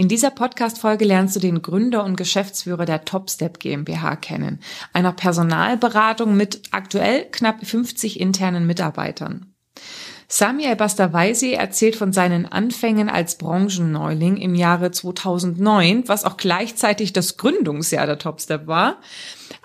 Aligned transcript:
In 0.00 0.06
dieser 0.06 0.30
Podcast-Folge 0.30 1.04
lernst 1.04 1.34
du 1.34 1.40
den 1.40 1.60
Gründer 1.60 2.04
und 2.04 2.14
Geschäftsführer 2.14 2.84
der 2.84 3.04
Topstep 3.04 3.58
GmbH 3.58 4.14
kennen, 4.14 4.60
einer 4.92 5.10
Personalberatung 5.10 6.36
mit 6.36 6.62
aktuell 6.70 7.24
knapp 7.32 7.66
50 7.66 8.20
internen 8.20 8.64
Mitarbeitern. 8.64 9.52
Sami 10.28 10.66
El-Bastawaisi 10.66 11.54
erzählt 11.54 11.96
von 11.96 12.12
seinen 12.12 12.46
Anfängen 12.46 13.08
als 13.08 13.38
Branchenneuling 13.38 14.36
im 14.36 14.54
Jahre 14.54 14.92
2009, 14.92 16.04
was 16.06 16.24
auch 16.24 16.36
gleichzeitig 16.36 17.12
das 17.12 17.36
Gründungsjahr 17.36 18.06
der 18.06 18.20
Topstep 18.20 18.68
war, 18.68 19.00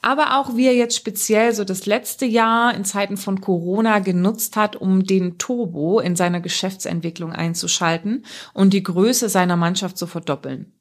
aber 0.03 0.37
auch 0.37 0.55
wie 0.55 0.67
er 0.67 0.75
jetzt 0.75 0.95
speziell 0.95 1.53
so 1.53 1.63
das 1.63 1.85
letzte 1.85 2.25
Jahr 2.25 2.75
in 2.75 2.85
Zeiten 2.85 3.17
von 3.17 3.41
Corona 3.41 3.99
genutzt 3.99 4.55
hat, 4.55 4.75
um 4.75 5.05
den 5.05 5.37
Turbo 5.37 5.99
in 5.99 6.15
seiner 6.15 6.41
Geschäftsentwicklung 6.41 7.31
einzuschalten 7.31 8.25
und 8.53 8.73
die 8.73 8.83
Größe 8.83 9.29
seiner 9.29 9.55
Mannschaft 9.55 9.97
zu 9.97 10.05
verdoppeln. 10.05 10.73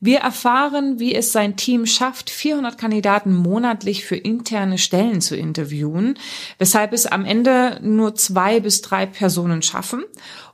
Wir 0.00 0.20
erfahren, 0.20 0.98
wie 0.98 1.14
es 1.14 1.32
sein 1.32 1.56
Team 1.56 1.86
schafft, 1.86 2.30
400 2.30 2.78
Kandidaten 2.78 3.34
monatlich 3.34 4.04
für 4.04 4.16
interne 4.16 4.78
Stellen 4.78 5.20
zu 5.20 5.36
interviewen, 5.36 6.18
weshalb 6.58 6.92
es 6.92 7.06
am 7.06 7.24
Ende 7.24 7.78
nur 7.82 8.14
zwei 8.14 8.60
bis 8.60 8.82
drei 8.82 9.06
Personen 9.06 9.62
schaffen 9.62 10.04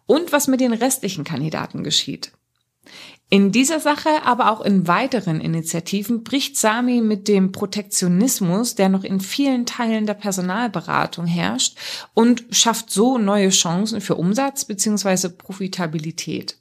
und 0.06 0.32
was 0.32 0.48
mit 0.48 0.60
den 0.60 0.72
restlichen 0.72 1.24
Kandidaten 1.24 1.84
geschieht. 1.84 2.32
In 3.30 3.52
dieser 3.52 3.78
Sache, 3.78 4.08
aber 4.24 4.50
auch 4.50 4.62
in 4.62 4.86
weiteren 4.86 5.42
Initiativen 5.42 6.24
bricht 6.24 6.56
Sami 6.56 7.02
mit 7.02 7.28
dem 7.28 7.52
Protektionismus, 7.52 8.74
der 8.74 8.88
noch 8.88 9.04
in 9.04 9.20
vielen 9.20 9.66
Teilen 9.66 10.06
der 10.06 10.14
Personalberatung 10.14 11.26
herrscht 11.26 11.76
und 12.14 12.44
schafft 12.50 12.90
so 12.90 13.18
neue 13.18 13.50
Chancen 13.50 14.00
für 14.00 14.14
Umsatz 14.14 14.64
bzw. 14.64 15.28
Profitabilität. 15.28 16.56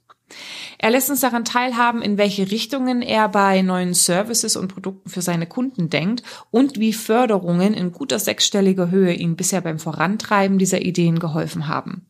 Er 0.79 0.91
lässt 0.91 1.09
uns 1.09 1.21
daran 1.21 1.43
teilhaben, 1.43 2.01
in 2.01 2.17
welche 2.17 2.51
Richtungen 2.51 3.01
er 3.01 3.29
bei 3.29 3.61
neuen 3.61 3.93
Services 3.93 4.55
und 4.55 4.67
Produkten 4.67 5.09
für 5.09 5.21
seine 5.21 5.47
Kunden 5.47 5.89
denkt 5.89 6.23
und 6.51 6.79
wie 6.79 6.93
Förderungen 6.93 7.73
in 7.73 7.91
guter 7.91 8.19
sechsstelliger 8.19 8.91
Höhe 8.91 9.13
ihm 9.13 9.35
bisher 9.35 9.61
beim 9.61 9.79
Vorantreiben 9.79 10.59
dieser 10.59 10.81
Ideen 10.81 11.19
geholfen 11.19 11.67
haben. 11.67 12.05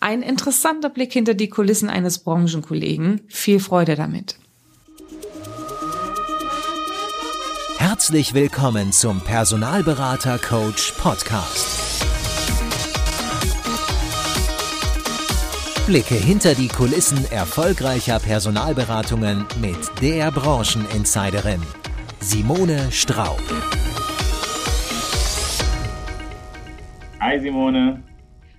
Ein 0.00 0.22
interessanter 0.22 0.88
Blick 0.88 1.12
hinter 1.12 1.34
die 1.34 1.50
Kulissen 1.50 1.90
eines 1.90 2.20
Branchenkollegen. 2.20 3.20
Viel 3.28 3.60
Freude 3.60 3.94
damit. 3.94 4.36
Herzlich 7.78 8.34
willkommen 8.34 8.92
zum 8.92 9.20
Personalberater 9.20 10.38
Coach 10.38 10.92
Podcast. 10.98 11.87
Blicke 15.88 16.16
hinter 16.16 16.54
die 16.54 16.68
Kulissen 16.68 17.16
erfolgreicher 17.32 18.20
Personalberatungen 18.20 19.46
mit 19.58 19.78
der 20.02 20.30
Brancheninsiderin 20.30 21.62
Simone 22.20 22.92
Straub. 22.92 23.40
Hi 27.18 27.40
Simone. 27.40 28.02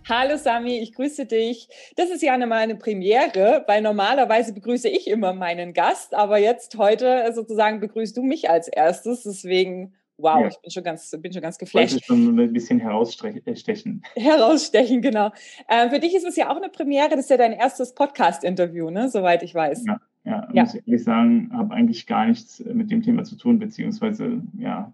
Hallo 0.09 0.37
Sami, 0.37 0.79
ich 0.79 0.95
grüße 0.95 1.27
dich. 1.27 1.67
Das 1.95 2.09
ist 2.09 2.23
ja 2.23 2.35
mal 2.35 2.53
eine 2.53 2.77
Premiere, 2.77 3.63
weil 3.67 3.83
normalerweise 3.83 4.51
begrüße 4.51 4.89
ich 4.89 5.07
immer 5.07 5.33
meinen 5.33 5.73
Gast, 5.73 6.15
aber 6.15 6.39
jetzt 6.39 6.79
heute 6.79 7.31
sozusagen 7.35 7.79
begrüßt 7.79 8.17
du 8.17 8.23
mich 8.23 8.49
als 8.49 8.69
erstes. 8.69 9.21
Deswegen 9.21 9.93
wow, 10.19 10.41
ja. 10.41 10.47
ich 10.47 10.59
bin 10.59 10.71
schon 10.71 10.83
ganz, 10.83 11.15
bin 11.19 11.33
schon 11.33 11.41
ganz 11.41 11.57
geflasht. 11.57 11.95
Ich 11.95 12.05
schon 12.05 12.39
ein 12.39 12.53
bisschen 12.53 12.79
herausstechen. 12.79 14.03
Herausstechen, 14.15 15.01
genau. 15.01 15.31
Äh, 15.67 15.89
für 15.89 15.99
dich 15.99 16.15
ist 16.15 16.25
es 16.25 16.35
ja 16.35 16.51
auch 16.51 16.57
eine 16.57 16.69
Premiere, 16.69 17.09
das 17.09 17.21
ist 17.21 17.29
ja 17.29 17.37
dein 17.37 17.53
erstes 17.53 17.93
Podcast-Interview, 17.93 18.89
ne? 18.89 19.09
soweit 19.09 19.43
ich 19.43 19.55
weiß. 19.55 19.85
Ja, 19.85 19.99
ja, 20.25 20.47
ja. 20.53 20.63
muss 20.63 20.75
ich 20.75 20.87
ehrlich 20.87 21.03
sagen, 21.03 21.49
habe 21.53 21.73
eigentlich 21.73 22.05
gar 22.05 22.25
nichts 22.25 22.63
mit 22.65 22.91
dem 22.91 23.01
Thema 23.01 23.23
zu 23.23 23.35
tun, 23.35 23.59
beziehungsweise, 23.59 24.41
ja, 24.57 24.93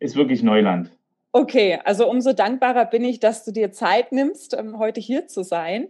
ist 0.00 0.16
wirklich 0.16 0.42
Neuland. 0.42 0.90
Okay, 1.34 1.78
also 1.84 2.10
umso 2.10 2.34
dankbarer 2.34 2.84
bin 2.84 3.04
ich, 3.04 3.18
dass 3.18 3.44
du 3.44 3.52
dir 3.52 3.72
Zeit 3.72 4.12
nimmst, 4.12 4.54
ähm, 4.56 4.78
heute 4.78 5.00
hier 5.00 5.26
zu 5.28 5.42
sein. 5.42 5.88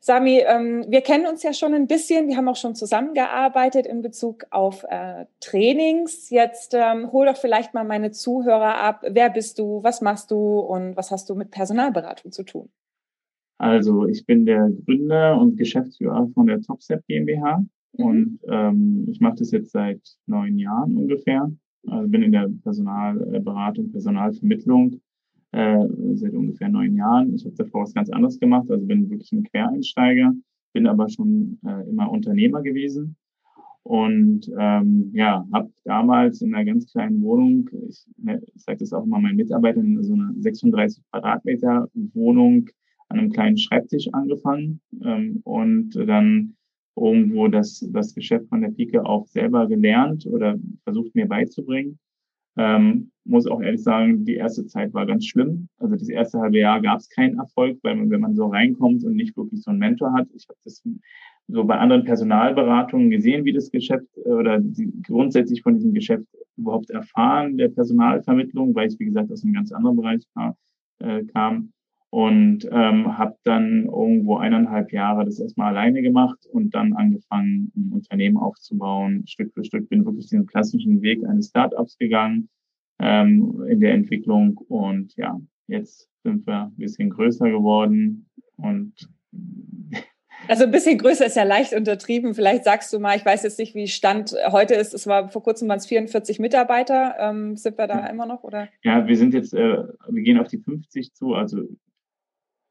Sami, 0.00 0.42
ähm, 0.44 0.84
wir 0.88 1.02
kennen 1.02 1.26
uns 1.26 1.44
ja 1.44 1.52
schon 1.52 1.72
ein 1.74 1.86
bisschen, 1.86 2.26
wir 2.26 2.36
haben 2.36 2.48
auch 2.48 2.56
schon 2.56 2.74
zusammengearbeitet 2.74 3.86
in 3.86 4.02
Bezug 4.02 4.44
auf 4.50 4.84
äh, 4.88 5.26
Trainings. 5.38 6.30
Jetzt 6.30 6.74
ähm, 6.74 7.12
hol 7.12 7.26
doch 7.26 7.36
vielleicht 7.36 7.72
mal 7.72 7.84
meine 7.84 8.10
Zuhörer 8.10 8.78
ab. 8.78 9.04
Wer 9.08 9.30
bist 9.30 9.60
du, 9.60 9.84
was 9.84 10.00
machst 10.00 10.32
du 10.32 10.58
und 10.58 10.96
was 10.96 11.12
hast 11.12 11.30
du 11.30 11.36
mit 11.36 11.52
Personalberatung 11.52 12.32
zu 12.32 12.42
tun? 12.42 12.68
Also 13.58 14.08
ich 14.08 14.26
bin 14.26 14.44
der 14.44 14.68
Gründer 14.84 15.40
und 15.40 15.56
Geschäftsführer 15.56 16.28
von 16.34 16.48
der 16.48 16.60
TopStep 16.60 17.06
GmbH 17.06 17.58
mhm. 17.92 18.04
und 18.04 18.40
ähm, 18.48 19.06
ich 19.08 19.20
mache 19.20 19.36
das 19.36 19.52
jetzt 19.52 19.70
seit 19.70 20.00
neun 20.26 20.58
Jahren 20.58 20.96
ungefähr. 20.96 21.48
Also 21.88 22.08
bin 22.08 22.22
in 22.22 22.32
der 22.32 22.48
Personalberatung, 22.62 23.90
Personalvermittlung 23.90 25.00
äh, 25.52 25.86
seit 26.14 26.32
ungefähr 26.34 26.68
neun 26.68 26.94
Jahren. 26.96 27.34
Ich 27.34 27.44
habe 27.44 27.56
davor 27.56 27.82
was 27.82 27.94
ganz 27.94 28.10
anderes 28.10 28.38
gemacht, 28.38 28.70
also 28.70 28.86
bin 28.86 29.10
wirklich 29.10 29.32
ein 29.32 29.44
Quereinsteiger, 29.44 30.32
bin 30.72 30.86
aber 30.86 31.08
schon 31.08 31.58
äh, 31.66 31.88
immer 31.88 32.10
Unternehmer 32.10 32.62
gewesen 32.62 33.16
und 33.84 34.50
ähm, 34.58 35.10
ja, 35.12 35.46
habe 35.52 35.70
damals 35.84 36.40
in 36.40 36.54
einer 36.54 36.64
ganz 36.64 36.90
kleinen 36.90 37.20
Wohnung, 37.22 37.68
ich, 37.88 38.06
ne, 38.16 38.40
ich 38.54 38.62
sage 38.62 38.78
das 38.78 38.92
auch 38.92 39.04
immer 39.04 39.18
meinen 39.18 39.36
Mitarbeitern, 39.36 39.86
in 39.86 40.02
so 40.02 40.14
einer 40.14 40.32
36 40.38 41.02
Quadratmeter 41.10 41.88
Wohnung 42.14 42.68
an 43.08 43.18
einem 43.18 43.32
kleinen 43.32 43.58
Schreibtisch 43.58 44.08
angefangen 44.12 44.80
ähm, 45.02 45.40
und 45.44 45.94
dann 45.96 46.54
irgendwo 46.96 47.48
das, 47.48 47.86
das 47.92 48.14
Geschäft 48.14 48.48
von 48.48 48.62
der 48.62 48.70
Pike 48.70 49.04
auch 49.04 49.26
selber 49.26 49.66
gelernt 49.66 50.26
oder 50.26 50.58
versucht 50.84 51.14
mir 51.14 51.26
beizubringen. 51.26 51.98
Ähm, 52.56 53.10
muss 53.24 53.46
auch 53.46 53.62
ehrlich 53.62 53.82
sagen, 53.82 54.24
die 54.24 54.34
erste 54.34 54.66
Zeit 54.66 54.92
war 54.92 55.06
ganz 55.06 55.26
schlimm. 55.26 55.68
Also 55.78 55.96
das 55.96 56.08
erste 56.08 56.38
halbe 56.38 56.58
Jahr 56.58 56.82
gab 56.82 56.98
es 56.98 57.08
keinen 57.08 57.38
Erfolg, 57.38 57.78
weil 57.82 57.96
man, 57.96 58.10
wenn 58.10 58.20
man 58.20 58.34
so 58.34 58.46
reinkommt 58.46 59.04
und 59.04 59.14
nicht 59.14 59.36
wirklich 59.36 59.62
so 59.62 59.70
einen 59.70 59.78
Mentor 59.78 60.12
hat, 60.12 60.28
ich 60.34 60.46
habe 60.48 60.58
das 60.64 60.82
so 61.48 61.64
bei 61.64 61.78
anderen 61.78 62.04
Personalberatungen 62.04 63.10
gesehen, 63.10 63.44
wie 63.44 63.52
das 63.52 63.70
Geschäft 63.70 64.06
äh, 64.24 64.30
oder 64.30 64.58
die, 64.60 64.92
grundsätzlich 65.02 65.62
von 65.62 65.74
diesem 65.74 65.94
Geschäft 65.94 66.26
überhaupt 66.56 66.90
erfahren, 66.90 67.56
der 67.56 67.68
Personalvermittlung, 67.68 68.74
weil 68.74 68.88
ich, 68.88 68.98
wie 68.98 69.06
gesagt, 69.06 69.30
aus 69.30 69.42
einem 69.42 69.54
ganz 69.54 69.72
anderen 69.72 69.96
Bereich 69.96 70.22
kam. 70.34 70.54
Äh, 70.98 71.24
kam 71.24 71.72
und 72.12 72.68
ähm, 72.70 73.16
habe 73.16 73.38
dann 73.42 73.86
irgendwo 73.86 74.36
eineinhalb 74.36 74.92
Jahre 74.92 75.24
das 75.24 75.40
erstmal 75.40 75.68
alleine 75.74 76.02
gemacht 76.02 76.44
und 76.44 76.74
dann 76.74 76.92
angefangen, 76.92 77.72
ein 77.74 77.90
Unternehmen 77.90 78.36
aufzubauen. 78.36 79.24
Stück 79.26 79.54
für 79.54 79.64
Stück 79.64 79.88
bin 79.88 80.04
wirklich 80.04 80.28
den 80.28 80.44
klassischen 80.44 81.00
Weg 81.00 81.24
eines 81.26 81.48
Startups 81.48 81.96
gegangen 81.96 82.50
ähm, 82.98 83.64
in 83.66 83.80
der 83.80 83.94
Entwicklung 83.94 84.58
und 84.68 85.16
ja, 85.16 85.40
jetzt 85.68 86.10
sind 86.22 86.46
wir 86.46 86.64
ein 86.64 86.76
bisschen 86.76 87.08
größer 87.08 87.48
geworden 87.48 88.26
und 88.56 88.92
also 90.48 90.64
ein 90.64 90.70
bisschen 90.70 90.98
größer 90.98 91.24
ist 91.24 91.36
ja 91.36 91.44
leicht 91.44 91.72
untertrieben. 91.72 92.34
Vielleicht 92.34 92.64
sagst 92.64 92.92
du 92.92 92.98
mal, 92.98 93.16
ich 93.16 93.24
weiß 93.24 93.42
jetzt 93.42 93.58
nicht, 93.58 93.74
wie 93.74 93.88
Stand 93.88 94.34
heute 94.50 94.74
ist. 94.74 94.92
Es 94.92 95.06
war 95.06 95.30
vor 95.30 95.42
kurzem 95.42 95.66
waren 95.70 95.78
es 95.78 95.86
44 95.86 96.40
Mitarbeiter. 96.40 97.14
Ähm, 97.18 97.56
sind 97.56 97.78
wir 97.78 97.86
da 97.86 98.00
ja. 98.00 98.06
immer 98.08 98.26
noch 98.26 98.42
oder? 98.42 98.68
Ja, 98.84 99.06
wir 99.06 99.16
sind 99.16 99.32
jetzt, 99.32 99.54
äh, 99.54 99.78
wir 100.10 100.22
gehen 100.22 100.38
auf 100.38 100.48
die 100.48 100.58
50 100.58 101.14
zu. 101.14 101.32
Also 101.32 101.62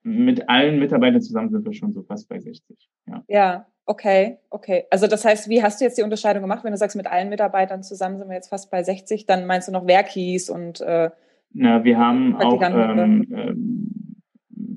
mit 0.03 0.49
allen 0.49 0.79
Mitarbeitern 0.79 1.21
zusammen 1.21 1.49
sind 1.49 1.65
wir 1.65 1.73
schon 1.73 1.91
so 1.91 2.01
fast 2.03 2.27
bei 2.27 2.39
60. 2.39 2.77
Ja. 3.07 3.23
ja, 3.27 3.65
okay, 3.85 4.37
okay. 4.49 4.85
Also 4.89 5.07
das 5.07 5.25
heißt, 5.25 5.49
wie 5.49 5.61
hast 5.61 5.79
du 5.79 5.85
jetzt 5.85 5.97
die 5.97 6.03
Unterscheidung 6.03 6.41
gemacht, 6.41 6.63
wenn 6.63 6.71
du 6.71 6.77
sagst, 6.77 6.95
mit 6.95 7.07
allen 7.07 7.29
Mitarbeitern 7.29 7.83
zusammen 7.83 8.17
sind 8.17 8.27
wir 8.27 8.35
jetzt 8.35 8.49
fast 8.49 8.71
bei 8.71 8.83
60, 8.83 9.25
dann 9.25 9.45
meinst 9.45 9.67
du 9.67 9.71
noch 9.71 9.87
Werkis 9.87 10.49
und 10.49 10.81
äh, 10.81 11.11
Na, 11.53 11.83
wir 11.83 11.97
haben 11.97 12.35
auch 12.35 12.61
ähm, 12.61 13.27
ähm, 13.31 14.15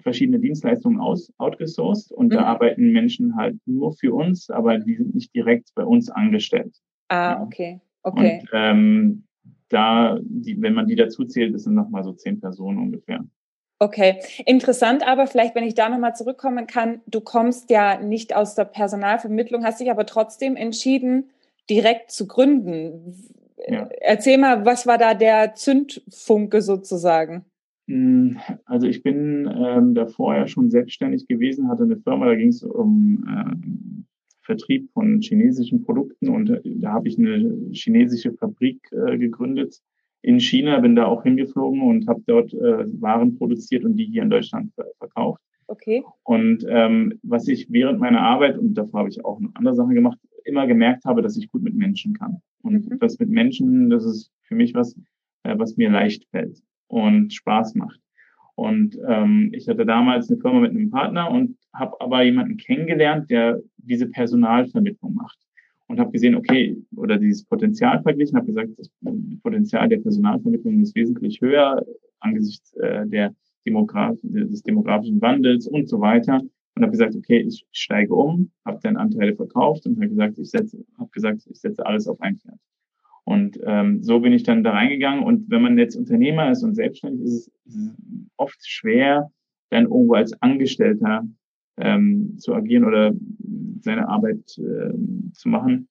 verschiedene 0.02 0.38
Dienstleistungen 0.38 1.00
aus, 1.00 1.32
outgesourced 1.38 2.12
und 2.12 2.26
mhm. 2.26 2.36
da 2.36 2.44
arbeiten 2.44 2.92
Menschen 2.92 3.36
halt 3.36 3.56
nur 3.66 3.94
für 3.94 4.14
uns, 4.14 4.50
aber 4.50 4.78
die 4.78 4.96
sind 4.96 5.14
nicht 5.14 5.34
direkt 5.34 5.70
bei 5.74 5.84
uns 5.84 6.10
angestellt. 6.10 6.76
Ah, 7.08 7.32
ja. 7.32 7.42
okay, 7.42 7.80
okay. 8.02 8.40
Und 8.40 8.48
ähm, 8.52 9.24
da, 9.70 10.18
die, 10.22 10.60
wenn 10.60 10.74
man 10.74 10.86
die 10.86 10.96
dazu 10.96 11.24
zählt, 11.24 11.54
das 11.54 11.64
sind 11.64 11.74
nochmal 11.74 12.04
so 12.04 12.12
zehn 12.12 12.40
Personen 12.40 12.78
ungefähr. 12.78 13.24
Okay, 13.80 14.20
interessant, 14.46 15.06
aber 15.06 15.26
vielleicht, 15.26 15.54
wenn 15.54 15.64
ich 15.64 15.74
da 15.74 15.88
nochmal 15.88 16.14
zurückkommen 16.14 16.66
kann, 16.66 17.00
du 17.06 17.20
kommst 17.20 17.70
ja 17.70 18.00
nicht 18.00 18.34
aus 18.34 18.54
der 18.54 18.64
Personalvermittlung, 18.64 19.64
hast 19.64 19.80
dich 19.80 19.90
aber 19.90 20.06
trotzdem 20.06 20.56
entschieden, 20.56 21.30
direkt 21.68 22.10
zu 22.10 22.26
gründen. 22.26 23.14
Ja. 23.68 23.88
Erzähl 24.00 24.38
mal, 24.38 24.64
was 24.64 24.86
war 24.86 24.98
da 24.98 25.14
der 25.14 25.54
Zündfunke 25.54 26.62
sozusagen? 26.62 27.44
Hm, 27.88 28.38
also 28.64 28.86
ich 28.86 29.02
bin 29.02 29.50
ähm, 29.54 29.94
davor 29.94 30.36
ja 30.36 30.46
schon 30.46 30.70
selbstständig 30.70 31.26
gewesen, 31.26 31.68
hatte 31.68 31.82
eine 31.82 31.96
Firma, 31.96 32.26
da 32.26 32.34
ging 32.34 32.48
es 32.48 32.62
um 32.62 33.24
äh, 33.28 34.04
Vertrieb 34.42 34.90
von 34.92 35.20
chinesischen 35.20 35.84
Produkten 35.84 36.28
und 36.28 36.50
äh, 36.50 36.60
da 36.64 36.92
habe 36.92 37.08
ich 37.08 37.18
eine 37.18 37.70
chinesische 37.72 38.32
Fabrik 38.32 38.80
äh, 38.92 39.18
gegründet 39.18 39.82
in 40.24 40.40
China, 40.40 40.80
bin 40.80 40.96
da 40.96 41.04
auch 41.04 41.22
hingeflogen 41.22 41.82
und 41.82 42.08
habe 42.08 42.22
dort 42.26 42.52
äh, 42.54 43.00
Waren 43.00 43.36
produziert 43.36 43.84
und 43.84 43.96
die 43.96 44.06
hier 44.06 44.22
in 44.22 44.30
Deutschland 44.30 44.72
verkauft. 44.98 45.42
Okay. 45.66 46.02
Und 46.22 46.64
ähm, 46.68 47.18
was 47.22 47.46
ich 47.46 47.70
während 47.70 48.00
meiner 48.00 48.22
Arbeit, 48.22 48.58
und 48.58 48.74
davor 48.74 49.00
habe 49.00 49.10
ich 49.10 49.22
auch 49.24 49.38
noch 49.38 49.54
andere 49.54 49.74
Sachen 49.74 49.94
gemacht, 49.94 50.18
immer 50.44 50.66
gemerkt 50.66 51.04
habe, 51.04 51.20
dass 51.20 51.36
ich 51.36 51.50
gut 51.50 51.62
mit 51.62 51.74
Menschen 51.74 52.14
kann. 52.14 52.40
Und 52.62 52.88
mhm. 52.88 52.98
das 53.00 53.18
mit 53.18 53.28
Menschen, 53.28 53.90
das 53.90 54.04
ist 54.04 54.32
für 54.42 54.54
mich 54.54 54.74
was, 54.74 54.94
äh, 55.42 55.58
was 55.58 55.76
mir 55.76 55.90
leicht 55.90 56.26
fällt 56.30 56.62
und 56.88 57.32
Spaß 57.32 57.74
macht. 57.74 58.00
Und 58.54 58.96
ähm, 59.06 59.50
ich 59.52 59.68
hatte 59.68 59.84
damals 59.84 60.30
eine 60.30 60.40
Firma 60.40 60.60
mit 60.60 60.70
einem 60.70 60.90
Partner 60.90 61.30
und 61.30 61.58
habe 61.74 62.00
aber 62.00 62.22
jemanden 62.22 62.56
kennengelernt, 62.56 63.28
der 63.28 63.60
diese 63.76 64.08
Personalvermittlung 64.08 65.14
macht. 65.14 65.38
Und 65.86 66.00
habe 66.00 66.12
gesehen, 66.12 66.34
okay, 66.34 66.76
oder 66.96 67.18
dieses 67.18 67.44
Potenzial 67.44 68.02
verglichen, 68.02 68.36
habe 68.36 68.46
gesagt, 68.46 68.70
das 68.78 68.90
Potenzial 69.42 69.88
der 69.88 69.98
Personalvermittlung 69.98 70.80
ist 70.80 70.94
wesentlich 70.94 71.40
höher 71.40 71.84
angesichts 72.20 72.72
äh, 72.74 73.06
der 73.06 73.34
Demograf 73.66 74.16
des 74.22 74.62
demografischen 74.62 75.20
Wandels 75.20 75.66
und 75.66 75.88
so 75.88 76.00
weiter. 76.00 76.40
Und 76.76 76.82
habe 76.82 76.90
gesagt, 76.90 77.14
okay, 77.14 77.40
ich 77.46 77.64
steige 77.70 78.14
um, 78.14 78.50
habe 78.64 78.80
dann 78.82 78.96
Anteile 78.96 79.36
verkauft 79.36 79.86
und 79.86 79.96
habe 79.96 80.08
gesagt, 80.08 80.38
ich 80.38 80.50
setze, 80.50 80.84
habe 80.98 81.10
gesagt, 81.10 81.46
ich 81.48 81.60
setze 81.60 81.86
alles 81.86 82.08
auf 82.08 82.20
ein 82.20 82.38
Pferd. 82.38 82.58
Und 83.24 83.58
ähm, 83.64 84.02
so 84.02 84.20
bin 84.20 84.32
ich 84.32 84.42
dann 84.42 84.64
da 84.64 84.72
reingegangen. 84.72 85.24
Und 85.24 85.50
wenn 85.50 85.62
man 85.62 85.78
jetzt 85.78 85.96
Unternehmer 85.96 86.50
ist 86.50 86.62
und 86.62 86.74
selbstständig 86.74 87.22
ist, 87.22 87.48
ist 87.64 87.76
es 87.76 87.96
oft 88.36 88.58
schwer, 88.66 89.30
dann 89.70 89.84
irgendwo 89.84 90.14
als 90.14 90.40
Angestellter 90.42 91.26
ähm, 91.76 92.38
zu 92.38 92.54
agieren 92.54 92.84
oder 92.84 93.12
seine 93.80 94.08
Arbeit 94.08 94.58
ähm, 94.58 95.30
zu 95.34 95.48
machen. 95.48 95.88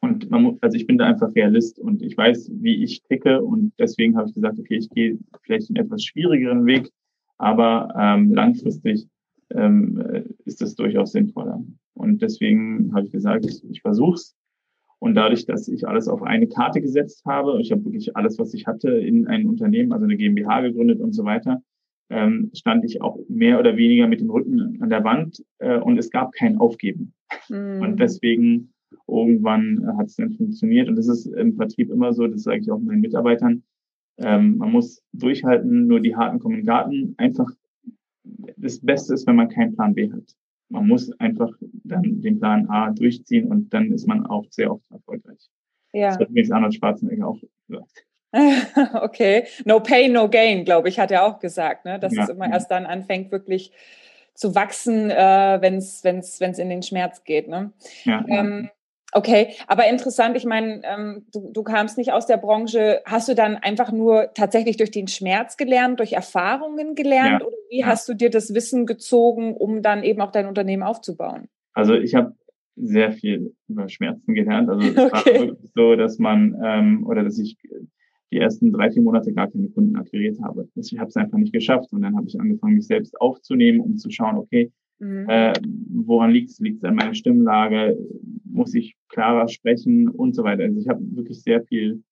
Und 0.00 0.30
man 0.30 0.42
muss, 0.42 0.58
also 0.62 0.76
ich 0.76 0.86
bin 0.86 0.98
da 0.98 1.06
einfach 1.06 1.34
Realist 1.34 1.78
und 1.78 2.02
ich 2.02 2.16
weiß, 2.16 2.50
wie 2.54 2.82
ich 2.82 3.02
ticke 3.04 3.42
und 3.42 3.72
deswegen 3.78 4.16
habe 4.16 4.28
ich 4.28 4.34
gesagt, 4.34 4.58
okay, 4.58 4.76
ich 4.76 4.90
gehe 4.90 5.18
vielleicht 5.42 5.70
einen 5.70 5.84
etwas 5.84 6.02
schwierigeren 6.02 6.66
Weg, 6.66 6.90
aber 7.38 7.94
ähm, 7.96 8.34
langfristig 8.34 9.06
ähm, 9.50 10.02
ist 10.44 10.60
das 10.60 10.74
durchaus 10.74 11.12
sinnvoller. 11.12 11.62
Und 11.94 12.20
deswegen 12.20 12.92
habe 12.94 13.06
ich 13.06 13.12
gesagt, 13.12 13.46
ich, 13.46 13.62
ich 13.70 13.80
versuche 13.80 14.14
es 14.14 14.34
und 15.02 15.16
dadurch, 15.16 15.46
dass 15.46 15.66
ich 15.66 15.88
alles 15.88 16.06
auf 16.06 16.22
eine 16.22 16.46
Karte 16.46 16.80
gesetzt 16.80 17.24
habe, 17.24 17.60
ich 17.60 17.72
habe 17.72 17.84
wirklich 17.84 18.16
alles, 18.16 18.38
was 18.38 18.54
ich 18.54 18.68
hatte, 18.68 18.88
in 18.88 19.26
ein 19.26 19.48
Unternehmen, 19.48 19.92
also 19.92 20.04
eine 20.04 20.16
GmbH 20.16 20.60
gegründet 20.60 21.00
und 21.00 21.12
so 21.12 21.24
weiter, 21.24 21.60
ähm, 22.10 22.50
stand 22.54 22.84
ich 22.84 23.00
auch 23.00 23.18
mehr 23.28 23.58
oder 23.58 23.76
weniger 23.76 24.06
mit 24.06 24.20
dem 24.20 24.30
Rücken 24.30 24.78
an 24.82 24.90
der 24.90 25.04
Wand 25.04 25.42
äh, 25.58 25.78
und 25.78 25.98
es 25.98 26.10
gab 26.10 26.32
kein 26.32 26.58
Aufgeben. 26.58 27.14
Mhm. 27.48 27.80
Und 27.80 28.00
deswegen 28.00 28.72
irgendwann 29.06 29.96
hat 29.96 30.06
es 30.06 30.16
dann 30.16 30.32
funktioniert. 30.32 30.88
Und 30.88 30.96
das 30.96 31.08
ist 31.08 31.26
im 31.26 31.54
Vertrieb 31.54 31.90
immer 31.90 32.12
so, 32.12 32.26
das 32.26 32.42
sage 32.42 32.60
ich 32.60 32.70
auch 32.70 32.78
meinen 32.78 33.00
Mitarbeitern. 33.00 33.62
Ähm, 34.18 34.58
man 34.58 34.72
muss 34.72 35.02
durchhalten, 35.12 35.86
nur 35.86 36.00
die 36.00 36.14
harten 36.14 36.38
kommen 36.38 36.56
in 36.56 36.60
den 36.60 36.66
Garten. 36.66 37.14
Einfach 37.16 37.50
das 38.56 38.80
Beste 38.80 39.14
ist, 39.14 39.26
wenn 39.26 39.36
man 39.36 39.48
keinen 39.48 39.74
Plan 39.74 39.94
B 39.94 40.12
hat 40.12 40.36
man 40.72 40.88
muss 40.88 41.12
einfach 41.20 41.52
dann 41.84 42.22
den 42.22 42.38
Plan 42.38 42.68
A 42.68 42.90
durchziehen 42.90 43.46
und 43.48 43.72
dann 43.72 43.92
ist 43.92 44.06
man 44.06 44.26
auch 44.26 44.46
sehr 44.50 44.72
oft 44.72 44.90
erfolgreich. 44.90 45.50
Ja. 45.92 46.08
Das 46.08 46.18
hat 46.18 46.30
übrigens 46.30 46.50
Arnold 46.50 46.74
Schwarzenegger 46.74 47.28
auch 47.28 47.38
gesagt. 47.68 48.06
okay, 48.94 49.46
no 49.64 49.80
pain, 49.80 50.12
no 50.12 50.28
gain, 50.28 50.64
glaube 50.64 50.88
ich, 50.88 50.98
hat 50.98 51.10
er 51.10 51.24
auch 51.24 51.38
gesagt, 51.38 51.84
ne? 51.84 51.98
dass 51.98 52.14
ja. 52.14 52.24
es 52.24 52.28
immer 52.30 52.50
erst 52.50 52.70
dann 52.70 52.86
anfängt, 52.86 53.30
wirklich 53.30 53.72
zu 54.34 54.54
wachsen, 54.54 55.10
äh, 55.10 55.58
wenn 55.60 55.76
es 55.76 56.58
in 56.58 56.70
den 56.70 56.82
Schmerz 56.82 57.24
geht. 57.24 57.48
Ne? 57.48 57.72
Ja, 58.04 58.24
ähm, 58.28 58.70
Okay, 59.14 59.48
aber 59.66 59.86
interessant, 59.88 60.38
ich 60.38 60.46
meine, 60.46 60.80
ähm, 60.84 61.26
du, 61.34 61.50
du 61.52 61.62
kamst 61.62 61.98
nicht 61.98 62.12
aus 62.12 62.26
der 62.26 62.38
Branche. 62.38 63.02
Hast 63.04 63.28
du 63.28 63.34
dann 63.34 63.56
einfach 63.56 63.92
nur 63.92 64.30
tatsächlich 64.32 64.78
durch 64.78 64.90
den 64.90 65.06
Schmerz 65.06 65.58
gelernt, 65.58 66.00
durch 66.00 66.14
Erfahrungen 66.14 66.94
gelernt 66.94 67.42
ja, 67.42 67.46
oder 67.46 67.56
wie 67.68 67.80
ja. 67.80 67.86
hast 67.86 68.08
du 68.08 68.14
dir 68.14 68.30
das 68.30 68.54
Wissen 68.54 68.86
gezogen, 68.86 69.54
um 69.54 69.82
dann 69.82 70.02
eben 70.02 70.22
auch 70.22 70.32
dein 70.32 70.46
Unternehmen 70.46 70.82
aufzubauen? 70.82 71.48
Also 71.74 71.94
ich 71.94 72.14
habe 72.14 72.34
sehr 72.74 73.12
viel 73.12 73.54
über 73.68 73.86
Schmerzen 73.90 74.32
gelernt. 74.32 74.70
Also 74.70 74.88
es 74.88 74.96
okay. 74.96 75.12
war 75.12 75.40
wirklich 75.40 75.70
so, 75.74 75.94
dass 75.94 76.18
man 76.18 76.58
ähm, 76.64 77.06
oder 77.06 77.22
dass 77.22 77.38
ich 77.38 77.58
die 78.32 78.38
ersten 78.38 78.72
drei, 78.72 78.90
vier 78.90 79.02
Monate 79.02 79.32
gar 79.32 79.50
keine 79.50 79.68
Kunden 79.68 79.96
akquiriert 79.96 80.38
habe. 80.42 80.68
Ich 80.74 80.98
habe 80.98 81.08
es 81.08 81.16
einfach 81.16 81.38
nicht 81.38 81.52
geschafft 81.52 81.92
und 81.92 82.02
dann 82.02 82.16
habe 82.16 82.26
ich 82.26 82.40
angefangen, 82.40 82.76
mich 82.76 82.86
selbst 82.86 83.20
aufzunehmen, 83.20 83.80
um 83.80 83.96
zu 83.96 84.10
schauen, 84.10 84.36
okay, 84.36 84.72
Mhm. 85.02 85.28
Äh, 85.28 85.52
woran 86.06 86.30
liegt 86.30 86.50
es? 86.50 86.60
Liegt 86.60 86.78
es 86.78 86.84
an 86.84 86.94
meiner 86.94 87.14
Stimmlage? 87.14 87.98
Muss 88.44 88.72
ich 88.72 88.94
klarer 89.08 89.48
sprechen 89.48 90.08
und 90.08 90.34
so 90.34 90.44
weiter? 90.44 90.62
Also 90.62 90.78
ich 90.78 90.88
habe 90.88 91.00
wirklich 91.16 91.42
sehr 91.42 91.64
viel 91.64 92.04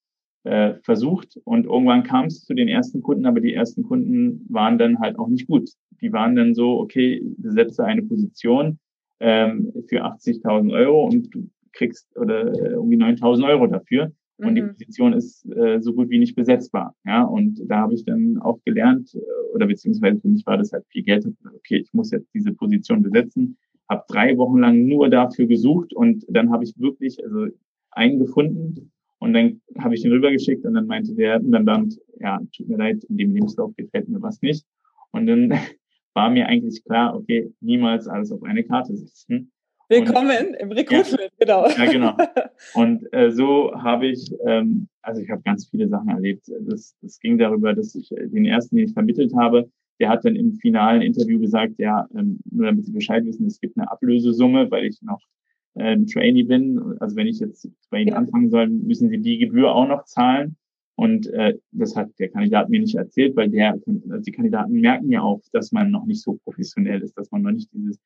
äh, 0.43 0.75
versucht 0.83 1.39
und 1.45 1.67
irgendwann 1.67 2.03
kam 2.03 2.27
es 2.27 2.45
zu 2.45 2.53
den 2.53 2.67
ersten 2.67 3.01
Kunden, 3.01 3.27
aber 3.27 3.41
die 3.41 3.55
ersten 3.55 3.85
Kunden 3.85 4.45
waren 4.49 4.77
dann 4.77 4.99
halt 4.99 5.19
auch 5.21 5.29
nicht 5.29 5.47
gut. 5.47 5.71
Die 6.01 6.13
waren 6.13 6.35
dann 6.35 6.55
so, 6.55 6.81
okay, 6.81 7.23
besetze 7.37 7.85
eine 7.85 8.03
Position 8.03 8.81
ähm, 9.21 9.73
für 9.89 10.05
80.000 10.05 10.73
Euro 10.73 11.07
und 11.07 11.33
du 11.33 11.49
kriegst 11.73 12.09
oder 12.17 12.53
äh, 12.53 12.71
irgendwie 12.71 12.97
9.000 12.97 13.47
Euro 13.47 13.69
dafür. 13.69 14.11
Und 14.47 14.55
die 14.55 14.63
mhm. 14.63 14.69
Position 14.69 15.13
ist 15.13 15.47
äh, 15.51 15.81
so 15.81 15.93
gut 15.93 16.11
wie 16.11 16.19
nicht 16.19 16.35
besetzbar. 16.35 16.95
Ja, 17.05 17.23
und 17.25 17.61
da 17.67 17.81
habe 17.81 17.95
ich 17.95 18.05
dann 18.05 18.39
auch 18.39 18.59
gelernt, 18.65 19.15
äh, 19.15 19.55
oder 19.55 19.67
beziehungsweise 19.67 20.21
für 20.21 20.29
mich 20.29 20.47
war 20.47 20.57
das 20.57 20.73
halt 20.73 20.85
viel 20.89 21.03
Geld. 21.03 21.27
Okay, 21.45 21.79
ich 21.79 21.93
muss 21.93 22.11
jetzt 22.11 22.33
diese 22.35 22.53
Position 22.53 23.03
besetzen. 23.03 23.57
Habe 23.89 24.05
drei 24.09 24.37
Wochen 24.37 24.59
lang 24.59 24.87
nur 24.87 25.11
dafür 25.11 25.47
gesucht 25.47 25.93
und 25.93 26.25
dann 26.29 26.51
habe 26.51 26.65
ich 26.65 26.75
wirklich 26.79 27.23
also 27.25 27.49
einen 27.91 28.19
gefunden 28.19 28.93
und 29.19 29.35
dann 29.35 29.61
habe 29.79 29.95
ich 29.95 30.03
den 30.03 30.13
rübergeschickt 30.13 30.65
und 30.65 30.75
dann 30.75 30.87
meinte 30.87 31.15
der 31.15 31.43
Mandant, 31.43 32.01
ja, 32.21 32.41
tut 32.57 32.69
mir 32.69 32.79
leid, 32.79 33.05
in 33.05 33.19
dem 33.19 33.35
Lebenslauf 33.35 33.75
gefällt 33.77 34.09
mir 34.09 34.23
was 34.23 34.41
nicht. 34.43 34.65
Und 35.13 35.27
dann 35.27 35.51
war 36.15 36.31
mir 36.31 36.47
eigentlich 36.47 36.83
klar, 36.85 37.15
okay, 37.15 37.53
niemals 37.61 38.09
alles 38.09 38.33
auf 38.33 38.43
eine 38.43 38.65
Karte 38.65 38.97
setzen. 38.97 39.53
Willkommen 39.91 40.51
und, 40.51 40.55
im 40.55 40.71
Recruitment, 40.71 41.21
ja, 41.21 41.29
genau. 41.41 41.69
Ja, 41.69 41.91
genau. 41.91 42.17
Und 42.75 43.13
äh, 43.13 43.33
so 43.33 43.73
habe 43.75 44.07
ich, 44.07 44.33
ähm, 44.47 44.87
also 45.03 45.21
ich 45.21 45.29
habe 45.29 45.43
ganz 45.43 45.67
viele 45.69 45.89
Sachen 45.89 46.11
erlebt. 46.11 46.47
Das, 46.61 46.95
das 47.03 47.19
ging 47.19 47.39
darüber, 47.39 47.75
dass 47.75 47.97
ich 47.97 48.13
äh, 48.13 48.29
den 48.29 48.45
ersten, 48.45 48.77
den 48.77 48.87
ich 48.87 48.93
vermittelt 48.93 49.35
habe, 49.37 49.69
der 49.99 50.09
hat 50.09 50.25
dann 50.25 50.37
im 50.37 50.55
finalen 50.55 51.03
Interview 51.03 51.41
gesagt, 51.41 51.75
ja, 51.79 52.07
ähm, 52.15 52.39
nur 52.49 52.67
damit 52.67 52.85
Sie 52.85 52.93
Bescheid 52.93 53.25
wissen, 53.25 53.47
es 53.47 53.59
gibt 53.59 53.77
eine 53.77 53.91
Ablösesumme, 53.91 54.71
weil 54.71 54.85
ich 54.85 55.03
noch 55.03 55.21
äh, 55.75 55.95
ein 55.95 56.07
Trainee 56.07 56.45
bin. 56.45 56.79
Also 57.01 57.17
wenn 57.17 57.27
ich 57.27 57.41
jetzt 57.41 57.69
bei 57.91 57.99
Ihnen 57.99 58.11
ja. 58.11 58.15
anfangen 58.15 58.49
soll, 58.49 58.69
müssen 58.69 59.09
Sie 59.09 59.19
die 59.19 59.39
Gebühr 59.39 59.75
auch 59.75 59.89
noch 59.89 60.05
zahlen. 60.05 60.57
Und 60.95 61.27
äh, 61.31 61.59
das 61.73 61.97
hat 61.97 62.11
der 62.21 62.29
Kandidat 62.29 62.69
mir 62.69 62.79
nicht 62.79 62.95
erzählt, 62.95 63.35
weil 63.35 63.49
der, 63.49 63.73
also 63.73 64.23
die 64.25 64.33
Kandidaten 64.33 64.75
merken 64.75 65.11
ja 65.11 65.23
auch, 65.23 65.41
dass 65.53 65.73
man 65.73 65.91
noch 65.91 66.07
nicht 66.07 66.23
so 66.23 66.39
professionell 66.45 67.03
ist, 67.03 67.19
dass 67.19 67.33
man 67.33 67.43
noch 67.43 67.51
nicht 67.51 67.73
dieses 67.73 67.99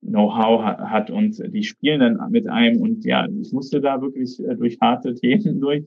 Know-how 0.00 0.62
hat 0.62 1.10
und 1.10 1.42
die 1.52 1.64
spielen 1.64 2.00
dann 2.00 2.30
mit 2.30 2.48
einem 2.48 2.80
und 2.80 3.04
ja, 3.04 3.26
ich 3.28 3.52
musste 3.52 3.80
da 3.80 4.00
wirklich 4.00 4.42
äh, 4.44 4.54
durch 4.54 4.78
harte 4.80 5.14
Themen 5.20 5.60
durch. 5.60 5.86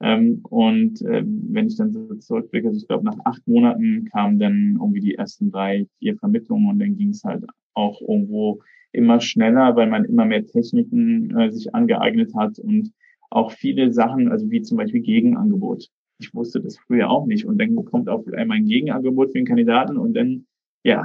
Ähm, 0.00 0.40
und 0.50 1.00
äh, 1.02 1.24
wenn 1.24 1.68
ich 1.68 1.76
dann 1.76 1.92
so 1.92 2.14
zurückblicke, 2.14 2.68
also 2.68 2.78
ich 2.78 2.86
glaube, 2.86 3.04
nach 3.04 3.18
acht 3.24 3.46
Monaten 3.48 4.04
kamen 4.12 4.38
dann 4.38 4.76
irgendwie 4.78 5.00
die 5.00 5.14
ersten 5.14 5.50
drei, 5.50 5.86
vier 5.98 6.16
Vermittlungen 6.16 6.68
und 6.68 6.78
dann 6.78 6.96
ging 6.96 7.10
es 7.10 7.24
halt 7.24 7.44
auch 7.74 8.00
irgendwo 8.02 8.60
immer 8.92 9.20
schneller, 9.20 9.74
weil 9.76 9.88
man 9.88 10.04
immer 10.04 10.26
mehr 10.26 10.44
Techniken 10.46 11.36
äh, 11.38 11.50
sich 11.50 11.74
angeeignet 11.74 12.34
hat 12.34 12.58
und 12.58 12.92
auch 13.30 13.52
viele 13.52 13.92
Sachen, 13.92 14.28
also 14.28 14.50
wie 14.50 14.62
zum 14.62 14.76
Beispiel 14.76 15.00
Gegenangebot. 15.00 15.88
Ich 16.18 16.34
wusste 16.34 16.60
das 16.60 16.78
früher 16.78 17.10
auch 17.10 17.26
nicht 17.26 17.46
und 17.46 17.58
dann 17.58 17.74
kommt 17.84 18.08
auf 18.08 18.26
einmal 18.32 18.58
ein 18.58 18.66
Gegenangebot 18.66 19.28
für 19.28 19.38
den 19.38 19.46
Kandidaten 19.46 19.96
und 19.96 20.14
dann, 20.14 20.46
ja, 20.84 21.04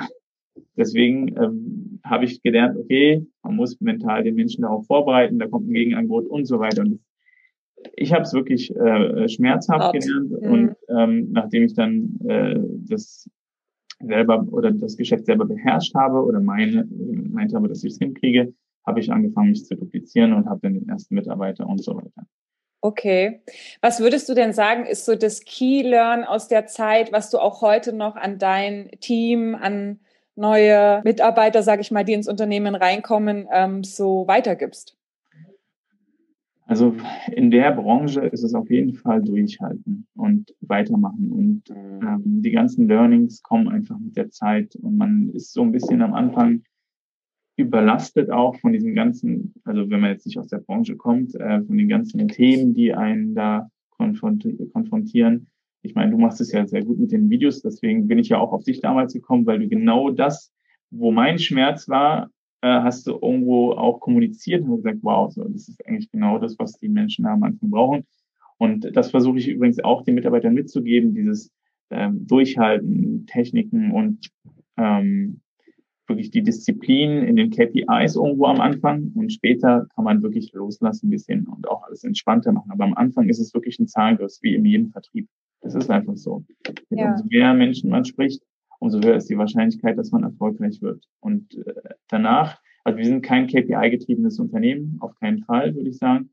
deswegen 0.75 1.35
ähm, 1.37 1.99
habe 2.03 2.25
ich 2.25 2.41
gelernt, 2.41 2.77
okay, 2.77 3.25
man 3.43 3.55
muss 3.55 3.79
mental 3.79 4.23
den 4.23 4.35
Menschen 4.35 4.63
darauf 4.63 4.85
vorbereiten, 4.85 5.39
da 5.39 5.47
kommt 5.47 5.69
ein 5.69 5.73
Gegenangebot 5.73 6.27
und 6.27 6.45
so 6.45 6.59
weiter. 6.59 6.81
Und 6.81 6.99
ich 7.95 8.13
habe 8.13 8.23
es 8.23 8.33
wirklich 8.33 8.75
äh, 8.75 9.27
schmerzhaft 9.27 9.81
Out. 9.81 9.93
gelernt 9.93 10.31
mhm. 10.31 10.51
und 10.51 10.75
ähm, 10.89 11.31
nachdem 11.31 11.63
ich 11.63 11.73
dann 11.73 12.19
äh, 12.27 12.59
das 12.87 13.29
selber 13.99 14.47
oder 14.51 14.71
das 14.71 14.97
Geschäft 14.97 15.25
selber 15.25 15.45
beherrscht 15.45 15.93
habe 15.95 16.23
oder 16.23 16.39
meine, 16.39 16.87
meinte 16.89 17.55
habe, 17.55 17.67
dass 17.67 17.83
ich 17.83 17.93
es 17.93 17.99
hinkriege, 17.99 18.53
habe 18.85 18.99
ich 18.99 19.11
angefangen, 19.11 19.49
mich 19.49 19.65
zu 19.65 19.75
duplizieren 19.75 20.33
und 20.33 20.47
habe 20.47 20.61
dann 20.63 20.73
den 20.73 20.89
ersten 20.89 21.15
Mitarbeiter 21.15 21.67
und 21.67 21.83
so 21.83 21.95
weiter. 21.95 22.25
Okay. 22.83 23.41
Was 23.81 23.99
würdest 23.99 24.27
du 24.27 24.33
denn 24.33 24.53
sagen, 24.53 24.87
ist 24.87 25.05
so 25.05 25.15
das 25.15 25.41
Key 25.41 25.83
Learn 25.83 26.23
aus 26.23 26.47
der 26.47 26.65
Zeit, 26.65 27.11
was 27.11 27.29
du 27.29 27.37
auch 27.37 27.61
heute 27.61 27.93
noch 27.93 28.15
an 28.15 28.39
dein 28.39 28.89
Team, 28.99 29.53
an 29.53 29.99
neue 30.41 31.01
Mitarbeiter, 31.05 31.63
sage 31.63 31.81
ich 31.81 31.91
mal, 31.91 32.03
die 32.03 32.13
ins 32.13 32.27
Unternehmen 32.27 32.75
reinkommen, 32.75 33.47
ähm, 33.53 33.83
so 33.83 34.27
weitergibst? 34.27 34.97
Also 36.65 36.95
in 37.31 37.51
der 37.51 37.71
Branche 37.71 38.21
ist 38.21 38.43
es 38.43 38.53
auf 38.53 38.69
jeden 38.69 38.93
Fall 38.93 39.21
durchhalten 39.21 40.07
und 40.15 40.53
weitermachen. 40.61 41.31
Und 41.31 41.69
ähm, 41.69 42.41
die 42.41 42.51
ganzen 42.51 42.87
Learnings 42.87 43.43
kommen 43.43 43.67
einfach 43.67 43.99
mit 43.99 44.15
der 44.15 44.29
Zeit 44.29 44.75
und 44.75 44.97
man 44.97 45.29
ist 45.33 45.53
so 45.53 45.61
ein 45.63 45.71
bisschen 45.71 46.01
am 46.01 46.13
Anfang 46.13 46.63
überlastet 47.57 48.31
auch 48.31 48.55
von 48.57 48.73
diesem 48.73 48.95
ganzen, 48.95 49.53
also 49.65 49.89
wenn 49.89 49.99
man 49.99 50.11
jetzt 50.11 50.25
nicht 50.25 50.39
aus 50.39 50.47
der 50.47 50.59
Branche 50.59 50.95
kommt, 50.95 51.35
äh, 51.35 51.61
von 51.61 51.77
den 51.77 51.89
ganzen 51.89 52.27
Themen, 52.27 52.73
die 52.73 52.93
einen 52.93 53.35
da 53.35 53.69
konfrontieren 53.97 55.47
ich 55.81 55.95
meine, 55.95 56.11
du 56.11 56.17
machst 56.17 56.41
es 56.41 56.51
ja 56.51 56.65
sehr 56.65 56.83
gut 56.83 56.99
mit 56.99 57.11
den 57.11 57.29
Videos, 57.29 57.61
deswegen 57.61 58.07
bin 58.07 58.19
ich 58.19 58.29
ja 58.29 58.39
auch 58.39 58.53
auf 58.53 58.63
dich 58.63 58.81
damals 58.81 59.13
gekommen, 59.13 59.45
weil 59.45 59.59
du 59.59 59.67
genau 59.67 60.11
das, 60.11 60.51
wo 60.91 61.11
mein 61.11 61.39
Schmerz 61.39 61.89
war, 61.89 62.29
äh, 62.61 62.67
hast 62.67 63.07
du 63.07 63.13
irgendwo 63.21 63.71
auch 63.71 63.99
kommuniziert 63.99 64.63
und 64.63 64.77
gesagt, 64.77 64.99
wow, 65.01 65.31
so, 65.31 65.43
das 65.43 65.69
ist 65.69 65.85
eigentlich 65.87 66.11
genau 66.11 66.37
das, 66.37 66.57
was 66.59 66.73
die 66.73 66.89
Menschen 66.89 67.25
am 67.25 67.43
Anfang 67.43 67.69
brauchen. 67.71 68.05
Und 68.57 68.95
das 68.95 69.09
versuche 69.09 69.39
ich 69.39 69.47
übrigens 69.47 69.83
auch 69.83 70.03
den 70.03 70.15
Mitarbeitern 70.15 70.53
mitzugeben, 70.53 71.15
dieses 71.15 71.51
ähm, 71.89 72.27
Durchhalten, 72.27 73.25
Techniken 73.25 73.91
und 73.91 74.29
ähm, 74.77 75.41
wirklich 76.07 76.29
die 76.29 76.43
Disziplin 76.43 77.23
in 77.23 77.35
den 77.35 77.49
KPIs 77.49 78.15
irgendwo 78.15 78.45
am 78.45 78.61
Anfang 78.61 79.11
und 79.15 79.31
später 79.31 79.87
kann 79.95 80.03
man 80.03 80.21
wirklich 80.21 80.51
loslassen 80.53 81.07
ein 81.07 81.09
bisschen 81.09 81.47
und 81.47 81.67
auch 81.67 81.83
alles 81.83 82.03
entspannter 82.03 82.51
machen. 82.51 82.71
Aber 82.71 82.83
am 82.83 82.93
Anfang 82.93 83.29
ist 83.29 83.39
es 83.39 83.53
wirklich 83.53 83.79
ein 83.79 83.87
Zahlengriff, 83.87 84.33
wie 84.41 84.55
in 84.55 84.65
jedem 84.65 84.89
Vertrieb. 84.89 85.27
Das 85.61 85.75
ist 85.75 85.89
einfach 85.89 86.15
so. 86.15 86.43
Ja. 86.89 87.11
Umso 87.11 87.25
mehr 87.25 87.53
Menschen 87.53 87.89
man 87.89 88.05
spricht, 88.05 88.43
umso 88.79 88.99
höher 88.99 89.15
ist 89.15 89.29
die 89.29 89.37
Wahrscheinlichkeit, 89.37 89.97
dass 89.97 90.11
man 90.11 90.23
erfolgreich 90.23 90.81
wird. 90.81 91.05
Und 91.19 91.55
äh, 91.55 91.73
danach, 92.07 92.59
also 92.83 92.97
wir 92.97 93.05
sind 93.05 93.21
kein 93.21 93.47
KPI-getriebenes 93.47 94.39
Unternehmen, 94.39 94.97
auf 94.99 95.15
keinen 95.15 95.43
Fall, 95.43 95.75
würde 95.75 95.89
ich 95.89 95.97
sagen. 95.97 96.31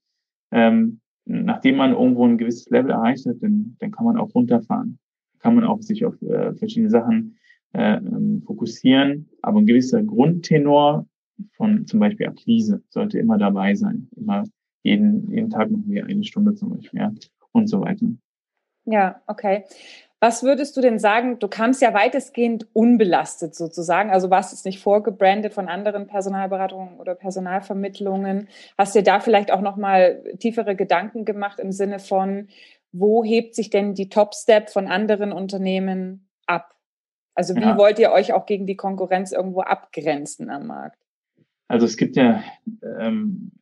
Ähm, 0.50 1.00
nachdem 1.26 1.76
man 1.76 1.92
irgendwo 1.92 2.24
ein 2.24 2.38
gewisses 2.38 2.70
Level 2.70 2.90
erreicht 2.90 3.26
hat, 3.26 3.36
dann, 3.42 3.76
dann 3.80 3.90
kann 3.90 4.06
man 4.06 4.16
auch 4.16 4.34
runterfahren. 4.34 4.98
Kann 5.40 5.54
man 5.54 5.64
auch 5.64 5.82
sich 5.82 6.04
auf 6.04 6.20
äh, 6.22 6.54
verschiedene 6.54 6.90
Sachen 6.90 7.36
äh, 7.74 7.98
ähm, 7.98 8.42
fokussieren. 8.46 9.28
Aber 9.42 9.60
ein 9.60 9.66
gewisser 9.66 10.02
Grundtenor 10.02 11.06
von 11.52 11.86
zum 11.86 12.00
Beispiel 12.00 12.26
Akquise 12.26 12.82
sollte 12.88 13.18
immer 13.18 13.36
dabei 13.36 13.74
sein. 13.74 14.08
Immer 14.16 14.44
jeden, 14.82 15.30
jeden 15.30 15.50
Tag 15.50 15.70
machen 15.70 15.88
wir 15.88 16.06
eine 16.06 16.24
Stunde 16.24 16.54
zum 16.54 16.70
Beispiel 16.70 16.98
ja, 16.98 17.12
und 17.52 17.68
so 17.68 17.82
weiter. 17.82 18.06
Ja, 18.90 19.20
okay. 19.26 19.64
Was 20.20 20.42
würdest 20.42 20.76
du 20.76 20.80
denn 20.80 20.98
sagen? 20.98 21.38
Du 21.38 21.46
kamst 21.46 21.80
ja 21.80 21.94
weitestgehend 21.94 22.66
unbelastet 22.72 23.54
sozusagen. 23.54 24.10
Also 24.10 24.30
warst 24.30 24.52
jetzt 24.52 24.64
nicht 24.64 24.80
vorgebrandet 24.82 25.54
von 25.54 25.68
anderen 25.68 26.08
Personalberatungen 26.08 26.98
oder 26.98 27.14
Personalvermittlungen. 27.14 28.48
Hast 28.76 28.96
dir 28.96 29.04
da 29.04 29.20
vielleicht 29.20 29.52
auch 29.52 29.60
nochmal 29.60 30.24
tiefere 30.40 30.74
Gedanken 30.74 31.24
gemacht 31.24 31.60
im 31.60 31.70
Sinne 31.70 32.00
von, 32.00 32.48
wo 32.90 33.22
hebt 33.22 33.54
sich 33.54 33.70
denn 33.70 33.94
die 33.94 34.08
Top-Step 34.08 34.70
von 34.70 34.88
anderen 34.88 35.30
Unternehmen 35.30 36.28
ab? 36.46 36.74
Also 37.34 37.54
wie 37.54 37.60
ja. 37.60 37.78
wollt 37.78 38.00
ihr 38.00 38.10
euch 38.10 38.32
auch 38.32 38.46
gegen 38.46 38.66
die 38.66 38.76
Konkurrenz 38.76 39.30
irgendwo 39.30 39.60
abgrenzen 39.60 40.50
am 40.50 40.66
Markt? 40.66 40.98
Also 41.68 41.86
es 41.86 41.96
gibt 41.96 42.16
ja 42.16 42.42
ähm, 42.98 43.52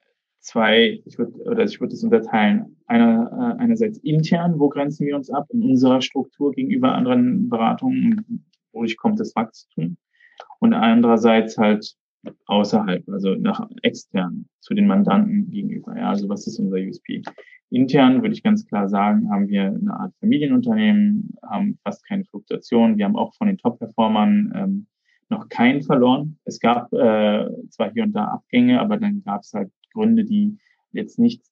zwei, 0.47 1.03
ich 1.05 1.19
würde, 1.19 1.33
oder 1.45 1.65
ich 1.65 1.81
würde 1.81 1.95
es 1.95 2.05
unterteilen. 2.05 2.77
Einer, 2.87 3.57
äh, 3.59 3.63
einerseits 3.63 3.99
intern, 3.99 4.59
wo 4.59 4.69
grenzen 4.69 5.07
wir 5.07 5.17
uns 5.17 5.29
ab 5.29 5.47
in 5.51 5.63
unserer 5.63 6.01
Struktur 6.01 6.53
gegenüber 6.53 6.95
anderen 6.95 7.49
Beratungen, 7.49 8.47
wodurch 8.73 8.97
kommt 8.97 9.19
das 9.19 9.35
Wachstum. 9.35 9.97
Und 10.61 10.73
andererseits 10.73 11.59
halt 11.59 11.97
außerhalb, 12.47 13.09
also 13.09 13.35
nach 13.35 13.69
extern 13.83 14.47
zu 14.61 14.75
den 14.75 14.87
Mandanten 14.87 15.51
gegenüber. 15.51 15.97
Ja, 15.97 16.11
also 16.11 16.29
was 16.29 16.47
ist 16.47 16.59
unser 16.59 16.77
USP? 16.77 17.23
Intern 17.71 18.23
würde 18.23 18.35
ich 18.35 18.45
ganz 18.45 18.65
klar 18.67 18.89
sagen, 18.89 19.29
haben 19.31 19.49
wir 19.49 19.65
eine 19.67 19.95
Art 19.99 20.15
Familienunternehmen, 20.21 21.37
haben 21.43 21.79
fast 21.83 22.07
keine 22.07 22.25
Fluktuation. 22.25 22.97
Wir 22.97 23.05
haben 23.05 23.17
auch 23.17 23.35
von 23.35 23.49
den 23.49 23.59
Top-Performern 23.59 24.53
ähm, 24.55 24.87
noch 25.29 25.49
keinen 25.49 25.83
verloren. 25.83 26.39
Es 26.45 26.61
gab 26.61 26.93
äh, 26.93 27.49
zwar 27.71 27.93
hier 27.93 28.05
und 28.05 28.13
da 28.13 28.27
Abgänge, 28.27 28.81
aber 28.81 28.97
dann 28.97 29.23
gab 29.25 29.43
es 29.43 29.53
halt 29.53 29.71
Gründe, 29.97 30.25
die 30.25 30.59
jetzt 30.93 31.19
nicht 31.19 31.43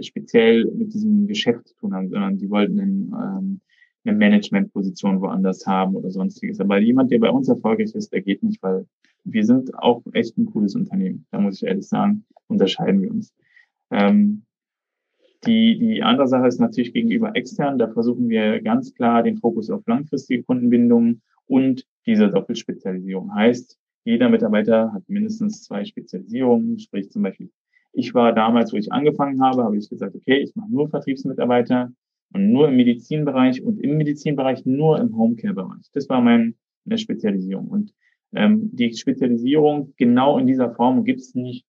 speziell 0.00 0.64
mit 0.66 0.94
diesem 0.94 1.26
Geschäft 1.26 1.68
zu 1.68 1.74
tun 1.76 1.94
haben, 1.94 2.08
sondern 2.08 2.38
die 2.38 2.50
wollten 2.50 2.80
einen, 2.80 3.12
ähm, 3.12 3.60
eine 4.04 4.16
Managementposition 4.16 5.20
woanders 5.20 5.66
haben 5.66 5.96
oder 5.96 6.10
sonstiges. 6.10 6.60
Aber 6.60 6.78
jemand, 6.78 7.10
der 7.10 7.18
bei 7.18 7.30
uns 7.30 7.48
erfolgreich 7.48 7.94
ist, 7.94 8.12
der 8.12 8.22
geht 8.22 8.42
nicht, 8.42 8.62
weil 8.62 8.86
wir 9.24 9.44
sind 9.44 9.74
auch 9.74 10.02
echt 10.12 10.36
ein 10.36 10.46
cooles 10.46 10.74
Unternehmen. 10.74 11.26
Da 11.30 11.40
muss 11.40 11.56
ich 11.56 11.68
ehrlich 11.68 11.88
sagen, 11.88 12.24
unterscheiden 12.46 13.02
wir 13.02 13.10
uns. 13.10 13.34
Ähm, 13.90 14.42
die, 15.46 15.78
die 15.78 16.02
andere 16.02 16.28
Sache 16.28 16.46
ist 16.46 16.60
natürlich 16.60 16.92
gegenüber 16.92 17.34
extern. 17.36 17.78
Da 17.78 17.88
versuchen 17.88 18.28
wir 18.28 18.60
ganz 18.60 18.94
klar 18.94 19.22
den 19.22 19.38
Fokus 19.38 19.70
auf 19.70 19.86
langfristige 19.86 20.42
Kundenbindungen 20.42 21.22
und 21.46 21.86
diese 22.06 22.28
Doppelspezialisierung. 22.28 23.34
Heißt, 23.34 23.78
jeder 24.04 24.28
Mitarbeiter 24.28 24.92
hat 24.92 25.08
mindestens 25.08 25.62
zwei 25.62 25.84
Spezialisierungen, 25.84 26.78
sprich 26.78 27.10
zum 27.10 27.22
Beispiel 27.22 27.50
ich 27.94 28.14
war 28.14 28.32
damals, 28.32 28.72
wo 28.72 28.76
ich 28.76 28.92
angefangen 28.92 29.40
habe, 29.42 29.64
habe 29.64 29.76
ich 29.76 29.88
gesagt, 29.88 30.14
okay, 30.14 30.38
ich 30.38 30.54
mache 30.56 30.70
nur 30.70 30.88
Vertriebsmitarbeiter 30.88 31.92
und 32.32 32.52
nur 32.52 32.68
im 32.68 32.76
Medizinbereich 32.76 33.62
und 33.62 33.78
im 33.78 33.96
Medizinbereich 33.96 34.66
nur 34.66 34.98
im 34.98 35.16
Homecare-Bereich. 35.16 35.90
Das 35.92 36.08
war 36.08 36.20
meine 36.20 36.54
Spezialisierung. 36.96 37.68
Und 37.68 37.94
ähm, 38.34 38.70
die 38.72 38.92
Spezialisierung 38.92 39.94
genau 39.96 40.38
in 40.38 40.46
dieser 40.46 40.70
Form 40.70 41.04
gibt 41.04 41.20
es 41.20 41.34
nicht 41.34 41.64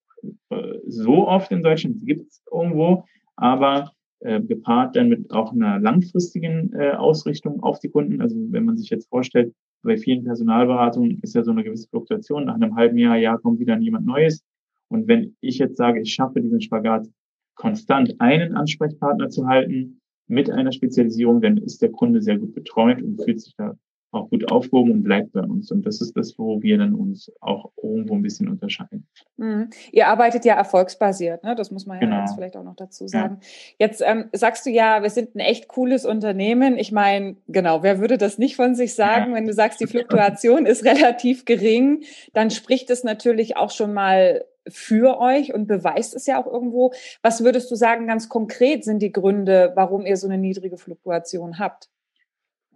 äh, 0.49 0.79
so 0.87 1.27
oft 1.27 1.51
in 1.51 1.61
Deutschland, 1.61 2.05
gibt 2.05 2.27
es 2.27 2.41
irgendwo, 2.51 3.05
aber 3.35 3.91
äh, 4.21 4.41
gepaart 4.41 4.95
dann 4.95 5.09
mit 5.09 5.31
auch 5.31 5.53
einer 5.53 5.79
langfristigen 5.79 6.73
äh, 6.73 6.91
Ausrichtung 6.91 7.61
auf 7.61 7.79
die 7.79 7.89
Kunden. 7.89 8.21
Also 8.21 8.35
wenn 8.49 8.65
man 8.65 8.77
sich 8.77 8.89
jetzt 8.89 9.09
vorstellt, 9.09 9.53
bei 9.83 9.97
vielen 9.97 10.23
Personalberatungen 10.23 11.19
ist 11.21 11.35
ja 11.35 11.43
so 11.43 11.51
eine 11.51 11.63
gewisse 11.63 11.87
Fluktuation. 11.89 12.45
Nach 12.45 12.55
einem 12.55 12.75
halben 12.75 12.97
Jahr, 12.97 13.17
Jahr 13.17 13.37
kommt 13.37 13.59
wieder 13.59 13.77
jemand 13.77 14.07
Neues. 14.07 14.43
Und 14.89 15.07
wenn 15.07 15.35
ich 15.41 15.57
jetzt 15.57 15.77
sage, 15.77 16.01
ich 16.01 16.13
schaffe 16.13 16.41
diesen 16.41 16.61
Spagat, 16.61 17.07
konstant 17.55 18.15
einen 18.19 18.55
Ansprechpartner 18.55 19.29
zu 19.29 19.47
halten 19.47 20.01
mit 20.27 20.49
einer 20.49 20.71
Spezialisierung, 20.71 21.41
dann 21.41 21.57
ist 21.57 21.81
der 21.81 21.91
Kunde 21.91 22.21
sehr 22.21 22.37
gut 22.37 22.53
betreut 22.53 23.01
und 23.01 23.23
fühlt 23.23 23.41
sich 23.41 23.55
da 23.55 23.75
auch 24.15 24.29
gut 24.29 24.51
aufgehoben 24.51 24.91
und 24.91 25.03
bleibt 25.03 25.33
bei 25.33 25.41
uns. 25.41 25.71
Und 25.71 25.85
das 25.85 26.01
ist 26.01 26.15
das, 26.15 26.37
wo 26.37 26.61
wir 26.61 26.77
dann 26.77 26.93
uns 26.93 27.31
auch 27.41 27.71
irgendwo 27.81 28.15
ein 28.15 28.21
bisschen 28.21 28.47
unterscheiden. 28.47 29.07
Mhm. 29.37 29.69
Ihr 29.91 30.07
arbeitet 30.07 30.45
ja 30.45 30.55
erfolgsbasiert, 30.55 31.43
ne? 31.43 31.55
das 31.55 31.69
muss 31.71 31.85
man 31.85 31.97
ja 31.97 32.07
genau. 32.07 32.19
jetzt 32.21 32.35
vielleicht 32.35 32.55
auch 32.55 32.63
noch 32.63 32.75
dazu 32.75 33.07
sagen. 33.07 33.39
Ja. 33.41 33.87
Jetzt 33.87 34.01
ähm, 34.05 34.25
sagst 34.31 34.65
du 34.65 34.69
ja, 34.69 35.03
wir 35.03 35.09
sind 35.09 35.35
ein 35.35 35.39
echt 35.39 35.67
cooles 35.67 36.05
Unternehmen. 36.05 36.77
Ich 36.77 36.91
meine, 36.91 37.35
genau, 37.47 37.83
wer 37.83 37.99
würde 37.99 38.17
das 38.17 38.37
nicht 38.37 38.55
von 38.55 38.75
sich 38.75 38.95
sagen? 38.95 39.31
Ja. 39.31 39.37
Wenn 39.37 39.47
du 39.47 39.53
sagst, 39.53 39.79
die 39.81 39.87
Fluktuation 39.87 40.65
ist 40.65 40.85
relativ 40.85 41.45
gering, 41.45 42.03
dann 42.33 42.49
spricht 42.49 42.89
es 42.89 43.03
natürlich 43.03 43.57
auch 43.57 43.71
schon 43.71 43.93
mal 43.93 44.45
für 44.67 45.19
euch 45.19 45.53
und 45.53 45.67
beweist 45.67 46.15
es 46.15 46.25
ja 46.25 46.41
auch 46.41 46.51
irgendwo. 46.51 46.93
Was 47.21 47.43
würdest 47.43 47.69
du 47.71 47.75
sagen, 47.75 48.07
ganz 48.07 48.29
konkret 48.29 48.83
sind 48.83 49.01
die 49.01 49.11
Gründe, 49.11 49.71
warum 49.75 50.05
ihr 50.05 50.17
so 50.17 50.27
eine 50.27 50.37
niedrige 50.37 50.77
Fluktuation 50.77 51.59
habt? 51.59 51.89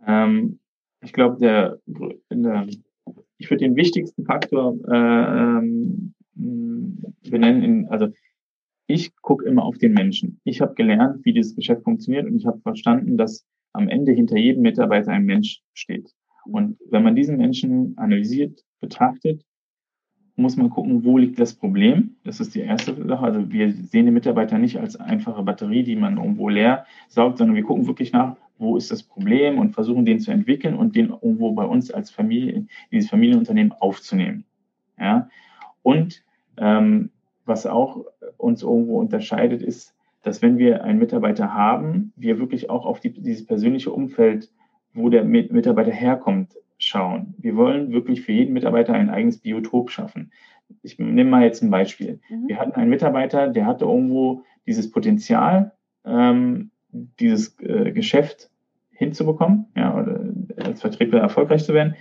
Ähm, 0.06 0.60
ich 1.02 1.14
glaube, 1.14 1.38
der, 1.40 1.80
der, 2.30 2.68
ich 3.38 3.50
würde 3.50 3.66
den 3.66 3.76
wichtigsten 3.76 4.26
Faktor 4.26 4.76
äh, 4.86 5.62
benennen, 7.30 7.64
in, 7.64 7.88
also 7.90 8.10
ich 8.88 9.16
gucke 9.22 9.46
immer 9.46 9.64
auf 9.64 9.78
den 9.78 9.94
Menschen. 9.94 10.40
Ich 10.44 10.62
habe 10.62 10.74
gelernt, 10.74 11.24
wie 11.24 11.34
dieses 11.34 11.56
Geschäft 11.56 11.84
funktioniert 11.84 12.26
und 12.26 12.38
ich 12.38 12.46
habe 12.46 12.60
verstanden, 12.62 13.18
dass 13.18 13.46
am 13.74 13.88
Ende 13.88 14.12
hinter 14.12 14.38
jedem 14.38 14.64
Mitarbeiter 14.64 15.12
ein 15.12 15.26
Mensch 15.26 15.62
steht. 15.74 16.12
Und 16.46 16.78
wenn 16.90 17.04
man 17.04 17.16
diesen 17.16 17.38
Menschen 17.38 17.96
analysiert, 17.98 18.64
betrachtet, 18.80 19.44
muss 20.40 20.58
man 20.58 20.70
gucken, 20.70 21.04
wo 21.04 21.18
liegt 21.18 21.40
das 21.40 21.54
Problem. 21.54 22.16
Das 22.24 22.40
ist 22.40 22.56
die 22.56 22.62
erste 22.62 22.96
Sache. 23.08 23.24
Also 23.24 23.52
wir 23.52 23.72
sehen 23.72 24.06
die 24.06 24.12
Mitarbeiter 24.12 24.58
nicht 24.58 24.80
als 24.80 24.96
einfache 24.96 25.44
Batterie, 25.44 25.84
die 25.84 25.96
man 25.96 26.18
irgendwo 26.18 26.50
leer 26.50 26.86
saugt, 27.08 27.38
sondern 27.38 27.56
wir 27.56 27.64
gucken 27.64 27.88
wirklich 27.88 28.12
nach, 28.12 28.36
wo 28.58 28.78
ist 28.78 28.92
das 28.92 29.04
Problem 29.04 29.58
und 29.58 29.72
versuchen 29.72 30.06
den 30.06 30.20
zu 30.20 30.32
entwickeln 30.32 30.76
und 30.76 30.96
den 30.96 31.10
irgendwo 31.10 31.52
bei 31.52 31.66
uns 31.66 31.92
als 31.92 32.12
Familie, 32.12 32.66
dieses 32.92 33.10
Familienunternehmen 33.10 33.72
aufzunehmen. 33.74 34.46
Ja. 35.00 35.30
Und 35.82 36.24
ähm, 36.58 37.10
was 37.46 37.66
auch 37.66 38.06
uns 38.38 38.64
irgendwo 38.64 39.00
unterscheidet, 39.00 39.62
ist, 39.62 39.96
dass 40.24 40.42
wenn 40.42 40.58
wir 40.58 40.84
einen 40.84 41.00
Mitarbeiter 41.00 41.54
haben, 41.54 42.12
wir 42.16 42.40
wirklich 42.40 42.70
auch 42.70 42.86
auf 42.86 43.00
die, 43.00 43.12
dieses 43.14 43.46
persönliche 43.46 43.92
Umfeld, 43.92 44.52
wo 44.94 45.10
der 45.10 45.24
Mitarbeiter 45.24 45.92
herkommt, 45.92 46.56
schauen. 46.90 47.36
Wir 47.38 47.56
wollen 47.56 47.92
wirklich 47.92 48.22
für 48.22 48.32
jeden 48.32 48.54
Mitarbeiter 48.54 48.94
ein 48.94 49.10
eigenes 49.10 49.38
Biotop 49.38 49.92
schaffen. 49.92 50.32
Ich 50.82 50.98
nehme 50.98 51.30
mal 51.30 51.44
jetzt 51.44 51.62
ein 51.62 51.70
Beispiel. 51.70 52.20
Mhm. 52.30 52.48
Wir 52.48 52.60
hatten 52.60 52.74
einen 52.74 52.90
Mitarbeiter, 52.90 53.48
der 53.48 53.66
hatte 53.66 53.86
irgendwo 53.86 54.44
dieses 54.66 54.92
Potenzial, 54.92 55.72
ähm, 56.04 56.72
dieses 56.92 57.60
äh, 57.60 57.92
Geschäft 57.92 58.50
hinzubekommen, 58.92 59.68
ja, 59.76 59.96
oder 59.96 60.20
als 60.58 60.82
Vertriebler 60.82 61.22
erfolgreich 61.22 61.64
zu 61.64 61.74
werden, 61.74 61.96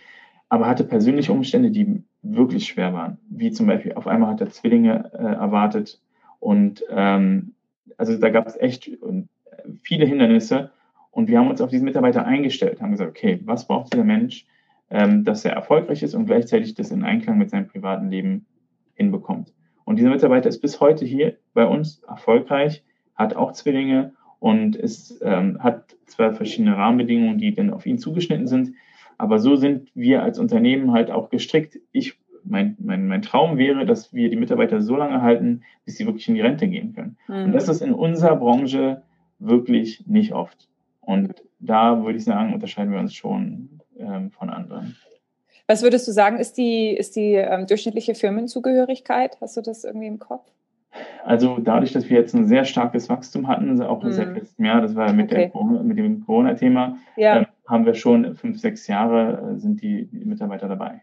aber 0.48 0.66
hatte 0.66 0.84
persönliche 0.84 1.32
Umstände, 1.32 1.70
die 1.70 2.02
wirklich 2.22 2.66
schwer 2.66 2.94
waren. 2.94 3.18
Wie 3.28 3.52
zum 3.52 3.66
Beispiel, 3.66 3.92
auf 3.92 4.06
einmal 4.06 4.30
hat 4.30 4.40
er 4.40 4.50
Zwillinge 4.50 5.10
äh, 5.12 5.18
erwartet 5.18 6.00
und 6.40 6.82
ähm, 6.90 7.54
also 7.98 8.16
da 8.18 8.30
gab 8.30 8.46
es 8.46 8.56
echt 8.56 8.90
viele 9.82 10.06
Hindernisse 10.06 10.70
und 11.10 11.28
wir 11.28 11.38
haben 11.38 11.50
uns 11.50 11.60
auf 11.60 11.70
diesen 11.70 11.84
Mitarbeiter 11.84 12.24
eingestellt, 12.24 12.80
haben 12.80 12.92
gesagt, 12.92 13.10
okay, 13.10 13.40
was 13.44 13.66
braucht 13.66 13.92
dieser 13.92 14.04
Mensch, 14.04 14.46
ähm, 14.90 15.24
dass 15.24 15.44
er 15.44 15.52
erfolgreich 15.52 16.02
ist 16.02 16.14
und 16.14 16.26
gleichzeitig 16.26 16.74
das 16.74 16.90
in 16.90 17.04
Einklang 17.04 17.38
mit 17.38 17.50
seinem 17.50 17.66
privaten 17.66 18.10
Leben 18.10 18.46
hinbekommt. 18.94 19.52
Und 19.84 19.98
dieser 19.98 20.10
Mitarbeiter 20.10 20.48
ist 20.48 20.60
bis 20.60 20.80
heute 20.80 21.04
hier 21.04 21.36
bei 21.54 21.64
uns 21.64 22.02
erfolgreich, 22.06 22.84
hat 23.14 23.34
auch 23.34 23.52
Zwillinge 23.52 24.12
und 24.38 24.76
es 24.76 25.18
ähm, 25.22 25.62
hat 25.62 25.96
zwar 26.06 26.32
verschiedene 26.32 26.76
Rahmenbedingungen, 26.76 27.38
die 27.38 27.54
dann 27.54 27.70
auf 27.70 27.86
ihn 27.86 27.98
zugeschnitten 27.98 28.46
sind, 28.46 28.72
aber 29.18 29.38
so 29.38 29.56
sind 29.56 29.90
wir 29.94 30.22
als 30.22 30.38
Unternehmen 30.38 30.92
halt 30.92 31.10
auch 31.10 31.28
gestrickt. 31.28 31.78
Ich 31.90 32.18
mein, 32.44 32.76
mein, 32.78 33.08
mein 33.08 33.22
Traum 33.22 33.58
wäre, 33.58 33.84
dass 33.84 34.14
wir 34.14 34.30
die 34.30 34.36
Mitarbeiter 34.36 34.80
so 34.80 34.96
lange 34.96 35.22
halten, 35.22 35.62
bis 35.84 35.96
sie 35.96 36.06
wirklich 36.06 36.28
in 36.28 36.34
die 36.34 36.40
Rente 36.40 36.68
gehen 36.68 36.94
können. 36.94 37.16
Mhm. 37.26 37.46
Und 37.46 37.52
das 37.52 37.68
ist 37.68 37.82
in 37.82 37.92
unserer 37.92 38.36
Branche 38.36 39.02
wirklich 39.38 40.06
nicht 40.06 40.32
oft. 40.32 40.68
Und 41.00 41.34
da 41.58 42.04
würde 42.04 42.18
ich 42.18 42.24
sagen, 42.24 42.54
unterscheiden 42.54 42.92
wir 42.92 43.00
uns 43.00 43.14
schon 43.14 43.77
ähm, 43.98 44.30
von 44.30 44.50
anderen. 44.50 44.96
Was 45.66 45.82
würdest 45.82 46.08
du 46.08 46.12
sagen, 46.12 46.38
ist 46.38 46.56
die, 46.56 46.96
ist 46.96 47.14
die 47.14 47.34
ähm, 47.34 47.66
durchschnittliche 47.66 48.14
Firmenzugehörigkeit? 48.14 49.36
Hast 49.40 49.56
du 49.56 49.60
das 49.60 49.84
irgendwie 49.84 50.06
im 50.06 50.18
Kopf? 50.18 50.50
Also 51.24 51.58
dadurch, 51.58 51.92
dass 51.92 52.08
wir 52.08 52.18
jetzt 52.18 52.34
ein 52.34 52.46
sehr 52.46 52.64
starkes 52.64 53.08
Wachstum 53.08 53.48
hatten, 53.48 53.80
auch 53.82 54.02
mhm. 54.02 54.12
seit 54.12 54.34
letztem 54.34 54.64
Jahr, 54.64 54.80
das 54.80 54.94
war 54.94 55.12
mit, 55.12 55.30
okay. 55.30 55.52
der, 55.54 55.82
mit 55.82 55.98
dem 55.98 56.24
Corona-Thema, 56.24 56.96
ja. 57.16 57.42
äh, 57.42 57.46
haben 57.66 57.84
wir 57.84 57.94
schon 57.94 58.34
fünf, 58.34 58.58
sechs 58.58 58.86
Jahre 58.86 59.54
äh, 59.56 59.58
sind 59.58 59.82
die, 59.82 60.08
Mitarbeiter 60.10 60.68
dabei. 60.68 61.02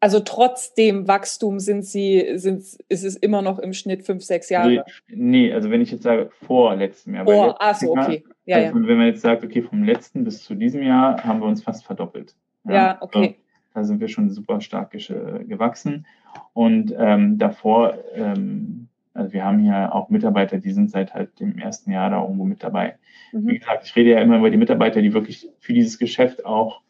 Also 0.00 0.20
trotz 0.20 0.74
dem 0.74 1.06
Wachstum 1.06 1.60
sind 1.60 1.84
sie, 1.84 2.32
sind, 2.34 2.64
ist 2.88 3.04
es 3.04 3.14
immer 3.14 3.42
noch 3.42 3.58
im 3.58 3.72
Schnitt 3.72 4.02
fünf, 4.02 4.24
sechs 4.24 4.48
Jahre? 4.48 4.80
Also, 4.80 4.82
nee, 5.08 5.52
also 5.52 5.70
wenn 5.70 5.80
ich 5.80 5.92
jetzt 5.92 6.02
sage 6.02 6.30
vor 6.46 6.74
letztem 6.74 7.14
Jahr. 7.14 7.24
Vor, 7.24 7.56
ach 7.60 7.76
so, 7.76 7.92
okay. 7.92 8.24
Ja, 8.52 8.66
also 8.66 8.78
ja. 8.78 8.86
Wenn 8.86 8.98
man 8.98 9.06
jetzt 9.06 9.22
sagt, 9.22 9.44
okay, 9.44 9.62
vom 9.62 9.82
letzten 9.82 10.24
bis 10.24 10.42
zu 10.42 10.54
diesem 10.54 10.82
Jahr 10.82 11.24
haben 11.24 11.40
wir 11.40 11.46
uns 11.46 11.62
fast 11.62 11.84
verdoppelt. 11.84 12.34
Ja, 12.64 12.74
ja 12.74 12.98
okay. 13.00 13.18
Also, 13.18 13.34
da 13.74 13.84
sind 13.84 14.00
wir 14.00 14.08
schon 14.08 14.28
super 14.28 14.60
stark 14.60 14.90
gewachsen. 14.90 16.06
Und 16.52 16.94
ähm, 16.96 17.38
davor, 17.38 17.96
ähm, 18.14 18.88
also 19.14 19.32
wir 19.32 19.44
haben 19.44 19.60
hier 19.60 19.94
auch 19.94 20.10
Mitarbeiter, 20.10 20.58
die 20.58 20.72
sind 20.72 20.90
seit 20.90 21.14
halt 21.14 21.40
dem 21.40 21.58
ersten 21.58 21.90
Jahr 21.90 22.10
da 22.10 22.22
irgendwo 22.22 22.44
mit 22.44 22.62
dabei. 22.62 22.98
Mhm. 23.32 23.48
Wie 23.48 23.58
gesagt, 23.58 23.84
ich 23.86 23.96
rede 23.96 24.10
ja 24.10 24.20
immer 24.20 24.38
über 24.38 24.50
die 24.50 24.58
Mitarbeiter, 24.58 25.00
die 25.00 25.14
wirklich 25.14 25.48
für 25.60 25.72
dieses 25.72 25.98
Geschäft 25.98 26.44
auch 26.44 26.82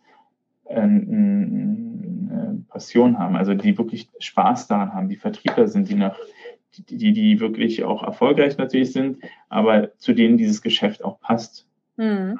äh, 0.64 0.80
eine 0.80 2.64
Passion 2.68 3.18
haben, 3.18 3.36
also 3.36 3.54
die 3.54 3.78
wirklich 3.78 4.08
Spaß 4.18 4.66
daran 4.66 4.94
haben, 4.94 5.08
die 5.08 5.16
Vertriebler 5.16 5.68
sind, 5.68 5.88
die 5.88 5.94
nach 5.94 6.18
die, 6.78 7.12
die 7.12 7.40
wirklich 7.40 7.84
auch 7.84 8.02
erfolgreich 8.02 8.56
natürlich 8.56 8.92
sind, 8.92 9.18
aber 9.48 9.96
zu 9.98 10.12
denen 10.12 10.38
dieses 10.38 10.62
Geschäft 10.62 11.04
auch 11.04 11.20
passt. 11.20 11.66
Mhm. 11.96 12.38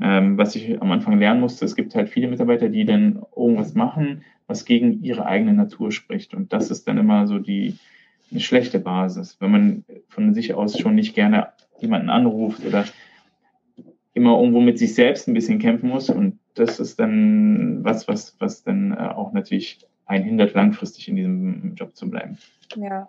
Ähm, 0.00 0.38
was 0.38 0.56
ich 0.56 0.80
am 0.80 0.90
Anfang 0.92 1.18
lernen 1.18 1.40
musste, 1.40 1.64
es 1.64 1.76
gibt 1.76 1.94
halt 1.94 2.08
viele 2.08 2.28
Mitarbeiter, 2.28 2.68
die 2.68 2.84
dann 2.84 3.22
irgendwas 3.36 3.74
machen, 3.74 4.24
was 4.46 4.64
gegen 4.64 5.02
ihre 5.02 5.26
eigene 5.26 5.52
Natur 5.52 5.92
spricht. 5.92 6.34
Und 6.34 6.52
das 6.52 6.70
ist 6.70 6.88
dann 6.88 6.98
immer 6.98 7.26
so 7.26 7.38
die 7.38 7.76
eine 8.30 8.40
schlechte 8.40 8.78
Basis, 8.78 9.36
wenn 9.40 9.50
man 9.50 9.84
von 10.08 10.34
sich 10.34 10.54
aus 10.54 10.78
schon 10.78 10.94
nicht 10.94 11.14
gerne 11.14 11.48
jemanden 11.80 12.10
anruft 12.10 12.64
oder 12.64 12.84
immer 14.14 14.38
irgendwo 14.38 14.60
mit 14.60 14.78
sich 14.78 14.94
selbst 14.94 15.28
ein 15.28 15.34
bisschen 15.34 15.58
kämpfen 15.58 15.88
muss. 15.88 16.10
Und 16.10 16.38
das 16.54 16.80
ist 16.80 16.98
dann 17.00 17.84
was, 17.84 18.08
was, 18.08 18.36
was 18.38 18.62
dann 18.62 18.92
äh, 18.92 18.96
auch 18.96 19.32
natürlich 19.32 19.78
einen 20.06 20.24
hindert, 20.24 20.54
langfristig 20.54 21.08
in 21.08 21.16
diesem 21.16 21.74
Job 21.74 21.96
zu 21.96 22.10
bleiben. 22.10 22.38
Ja. 22.76 23.08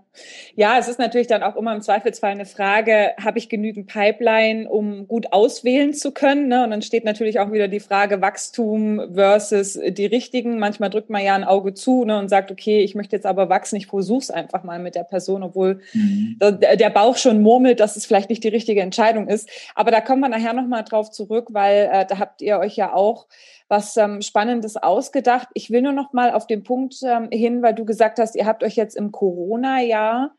ja, 0.56 0.77
es 0.80 0.88
ist 0.88 0.98
natürlich 0.98 1.27
dann 1.27 1.44
auch 1.44 1.56
immer 1.56 1.74
im 1.75 1.82
Zweifelsfall 1.82 2.32
eine 2.32 2.46
Frage, 2.46 3.12
habe 3.22 3.38
ich 3.38 3.48
genügend 3.48 3.88
Pipeline, 3.88 4.68
um 4.68 5.08
gut 5.08 5.32
auswählen 5.34 5.94
zu 5.94 6.12
können? 6.12 6.48
Ne? 6.48 6.63
Und 6.63 6.72
dann 6.72 6.82
steht 6.82 7.06
natürlich 7.06 7.39
auch 7.39 7.51
wieder 7.51 7.68
die 7.68 7.80
Frage 7.80 8.22
Wachstum 8.22 9.13
versus 9.13 9.80
die 9.88 10.06
richtigen. 10.06 10.58
Manchmal 10.58 10.89
drückt 10.89 11.10
man 11.10 11.24
ja 11.24 11.36
ein 11.36 11.44
Auge 11.44 11.74
zu 11.74 12.06
ne, 12.06 12.18
und 12.18 12.30
sagt, 12.30 12.51
okay, 12.51 12.82
ich 12.82 12.96
möchte 12.96 13.15
jetzt 13.15 13.25
aber 13.25 13.50
wachsen, 13.50 13.75
ich 13.75 13.88
versuche 13.88 14.22
es 14.22 14.32
einfach 14.32 14.63
mal 14.63 14.80
mit 14.80 14.96
der 14.96 15.03
Person, 15.03 15.44
obwohl 15.44 15.82
mhm. 15.94 16.39
der 16.39 16.89
Bauch 16.89 17.18
schon 17.18 17.41
murmelt, 17.41 17.80
dass 17.80 17.96
es 17.96 18.06
vielleicht 18.06 18.30
nicht 18.30 18.44
die 18.44 18.50
richtige 18.50 18.82
Entscheidung 18.82 19.27
ist. 19.27 19.50
Aber 19.75 19.91
da 19.91 20.01
kommen 20.01 20.22
wir 20.22 20.30
nachher 20.30 20.53
nochmal 20.53 20.84
drauf 20.84 21.12
zurück, 21.12 21.50
weil 21.51 21.89
äh, 21.91 22.06
da 22.06 22.18
habt 22.18 22.41
ihr 22.41 22.60
euch 22.60 22.75
ja 22.75 22.94
auch 22.94 23.27
was 23.71 23.95
ähm, 23.95 24.21
Spannendes 24.21 24.75
ausgedacht. 24.75 25.47
Ich 25.53 25.71
will 25.71 25.81
nur 25.81 25.93
noch 25.93 26.11
mal 26.11 26.33
auf 26.33 26.45
den 26.45 26.61
Punkt 26.61 26.97
ähm, 27.03 27.29
hin, 27.31 27.61
weil 27.61 27.73
du 27.73 27.85
gesagt 27.85 28.19
hast, 28.19 28.35
ihr 28.35 28.45
habt 28.45 28.65
euch 28.65 28.75
jetzt 28.75 28.97
im 28.97 29.13
Corona-Jahr 29.13 30.35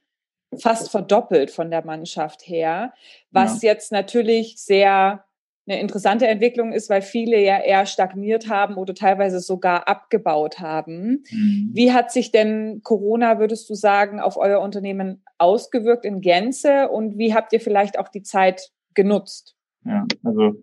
fast 0.60 0.90
verdoppelt 0.90 1.50
von 1.50 1.70
der 1.70 1.82
Mannschaft 1.82 2.46
her, 2.46 2.92
was 3.30 3.62
ja. 3.62 3.70
jetzt 3.70 3.90
natürlich 3.90 4.56
sehr 4.58 5.24
eine 5.66 5.80
interessante 5.80 6.26
Entwicklung 6.26 6.73
ist, 6.73 6.90
weil 6.90 7.00
viele 7.00 7.40
ja 7.40 7.58
eher 7.58 7.86
stagniert 7.86 8.50
haben 8.50 8.75
oder 8.75 8.95
teilweise 8.95 9.40
sogar 9.40 9.88
abgebaut 9.88 10.58
haben. 10.58 11.25
Mhm. 11.30 11.71
Wie 11.73 11.90
hat 11.90 12.12
sich 12.12 12.32
denn 12.32 12.82
Corona, 12.82 13.38
würdest 13.38 13.71
du 13.71 13.75
sagen, 13.75 14.21
auf 14.21 14.36
euer 14.36 14.60
Unternehmen 14.60 15.23
ausgewirkt 15.38 16.04
in 16.04 16.21
Gänze 16.21 16.90
und 16.90 17.16
wie 17.16 17.32
habt 17.32 17.54
ihr 17.54 17.60
vielleicht 17.60 17.99
auch 17.99 18.08
die 18.08 18.23
Zeit 18.23 18.73
genutzt? 18.92 19.56
Ja, 19.86 20.04
also 20.23 20.56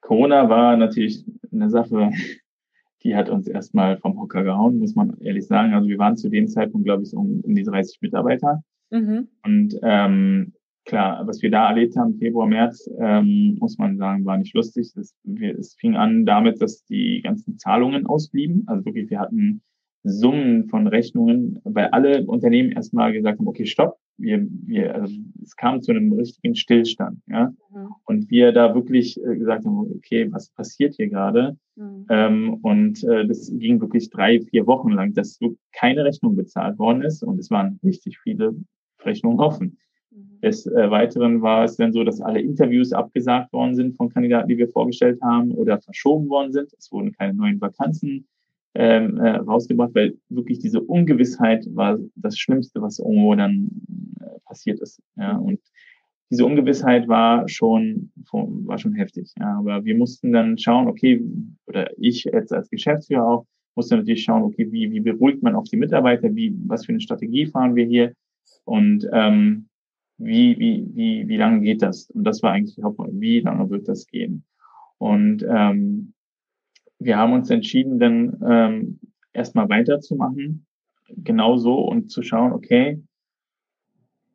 Corona 0.00 0.48
war 0.48 0.76
natürlich 0.76 1.24
eine 1.52 1.70
Sache, 1.70 2.10
die 3.02 3.16
hat 3.16 3.30
uns 3.30 3.48
erstmal 3.48 3.96
vom 3.98 4.20
Hocker 4.20 4.42
gehauen, 4.42 4.78
muss 4.78 4.94
man 4.94 5.18
ehrlich 5.20 5.46
sagen. 5.46 5.72
Also 5.74 5.88
wir 5.88 5.98
waren 5.98 6.16
zu 6.16 6.28
dem 6.28 6.48
Zeitpunkt, 6.48 6.84
glaube 6.84 7.02
ich, 7.02 7.14
um, 7.14 7.40
um 7.40 7.54
die 7.54 7.62
30 7.62 8.00
Mitarbeiter. 8.02 8.62
Mhm. 8.90 9.28
Und 9.44 9.78
ähm, 9.82 10.52
klar, 10.84 11.26
was 11.26 11.40
wir 11.40 11.50
da 11.50 11.68
erlebt 11.68 11.96
haben, 11.96 12.18
Februar, 12.18 12.46
März, 12.46 12.90
ähm, 12.98 13.56
muss 13.58 13.78
man 13.78 13.96
sagen, 13.96 14.24
war 14.24 14.36
nicht 14.36 14.54
lustig. 14.54 14.92
Es, 14.96 15.14
wir, 15.22 15.58
es 15.58 15.74
fing 15.74 15.96
an 15.96 16.26
damit, 16.26 16.60
dass 16.60 16.84
die 16.84 17.20
ganzen 17.22 17.58
Zahlungen 17.58 18.06
ausblieben. 18.06 18.64
Also 18.66 18.84
wirklich, 18.84 19.08
wir 19.08 19.20
hatten 19.20 19.62
Summen 20.02 20.68
von 20.68 20.86
Rechnungen, 20.86 21.60
weil 21.64 21.88
alle 21.88 22.26
Unternehmen 22.26 22.72
erstmal 22.72 23.12
gesagt 23.12 23.38
haben, 23.38 23.48
okay, 23.48 23.66
stopp, 23.66 23.98
wir, 24.20 24.46
wir, 24.66 24.94
also 24.94 25.14
es 25.42 25.56
kam 25.56 25.80
zu 25.80 25.92
einem 25.92 26.12
richtigen 26.12 26.54
Stillstand, 26.54 27.20
ja. 27.26 27.52
Mhm. 27.72 27.88
Und 28.04 28.30
wir 28.30 28.52
da 28.52 28.74
wirklich 28.74 29.18
äh, 29.22 29.36
gesagt 29.36 29.64
haben, 29.64 29.78
okay, 29.96 30.30
was 30.30 30.50
passiert 30.50 30.94
hier 30.94 31.08
gerade? 31.08 31.56
Mhm. 31.76 32.06
Ähm, 32.10 32.54
und 32.62 33.02
äh, 33.04 33.26
das 33.26 33.50
ging 33.52 33.80
wirklich 33.80 34.10
drei, 34.10 34.40
vier 34.40 34.66
Wochen 34.66 34.90
lang, 34.90 35.14
dass 35.14 35.36
so 35.36 35.56
keine 35.72 36.04
Rechnung 36.04 36.36
bezahlt 36.36 36.78
worden 36.78 37.02
ist 37.02 37.22
und 37.22 37.38
es 37.38 37.50
waren 37.50 37.80
richtig 37.82 38.18
viele 38.18 38.54
Rechnungen 39.04 39.40
offen. 39.40 39.78
Mhm. 40.10 40.40
Des 40.42 40.66
äh, 40.66 40.90
Weiteren 40.90 41.42
war 41.42 41.64
es 41.64 41.76
dann 41.76 41.92
so, 41.92 42.04
dass 42.04 42.20
alle 42.20 42.40
Interviews 42.40 42.92
abgesagt 42.92 43.52
worden 43.52 43.74
sind 43.74 43.96
von 43.96 44.10
Kandidaten, 44.10 44.48
die 44.48 44.58
wir 44.58 44.68
vorgestellt 44.68 45.20
haben 45.22 45.52
oder 45.52 45.80
verschoben 45.80 46.28
worden 46.28 46.52
sind. 46.52 46.72
Es 46.78 46.92
wurden 46.92 47.12
keine 47.12 47.34
neuen 47.34 47.60
Vakanzen 47.60 48.26
ähm, 48.74 49.18
äh, 49.18 49.36
rausgebracht, 49.36 49.94
weil 49.94 50.16
wirklich 50.28 50.58
diese 50.58 50.80
Ungewissheit 50.80 51.66
war 51.74 51.98
das 52.14 52.38
Schlimmste, 52.38 52.80
was 52.80 52.98
irgendwo 52.98 53.34
dann 53.34 53.68
äh, 54.20 54.38
passiert 54.44 54.80
ist. 54.80 55.02
Ja, 55.16 55.36
und 55.36 55.60
diese 56.30 56.46
Ungewissheit 56.46 57.08
war 57.08 57.48
schon, 57.48 58.12
war 58.30 58.78
schon 58.78 58.94
heftig. 58.94 59.32
Ja, 59.38 59.58
aber 59.58 59.84
wir 59.84 59.96
mussten 59.96 60.32
dann 60.32 60.56
schauen, 60.58 60.86
okay, 60.86 61.22
oder 61.66 61.90
ich 61.98 62.24
jetzt 62.24 62.52
als 62.52 62.70
Geschäftsführer 62.70 63.26
auch, 63.26 63.46
musste 63.74 63.96
natürlich 63.96 64.22
schauen, 64.22 64.42
okay, 64.42 64.70
wie, 64.70 64.90
wie 64.92 65.00
beruhigt 65.00 65.42
man 65.42 65.56
auch 65.56 65.64
die 65.64 65.76
Mitarbeiter, 65.76 66.34
wie, 66.34 66.56
was 66.66 66.86
für 66.86 66.92
eine 66.92 67.00
Strategie 67.00 67.46
fahren 67.46 67.74
wir 67.74 67.86
hier 67.86 68.12
und 68.64 69.08
ähm, 69.12 69.68
wie, 70.18 70.58
wie, 70.58 70.86
wie, 70.94 71.28
wie 71.28 71.36
lange 71.36 71.62
geht 71.62 71.82
das? 71.82 72.10
Und 72.10 72.24
das 72.24 72.42
war 72.42 72.52
eigentlich 72.52 72.76
die 72.76 72.82
Hauptfrage, 72.82 73.12
wie 73.14 73.40
lange 73.40 73.68
wird 73.70 73.88
das 73.88 74.06
gehen? 74.06 74.44
Und 74.98 75.44
ähm, 75.48 76.12
wir 77.00 77.16
haben 77.16 77.32
uns 77.32 77.50
entschieden, 77.50 77.98
dann 77.98 78.40
ähm, 78.46 78.98
erstmal 79.32 79.68
weiterzumachen, 79.68 80.66
genauso 81.16 81.80
und 81.80 82.10
zu 82.10 82.22
schauen, 82.22 82.52
okay, 82.52 83.02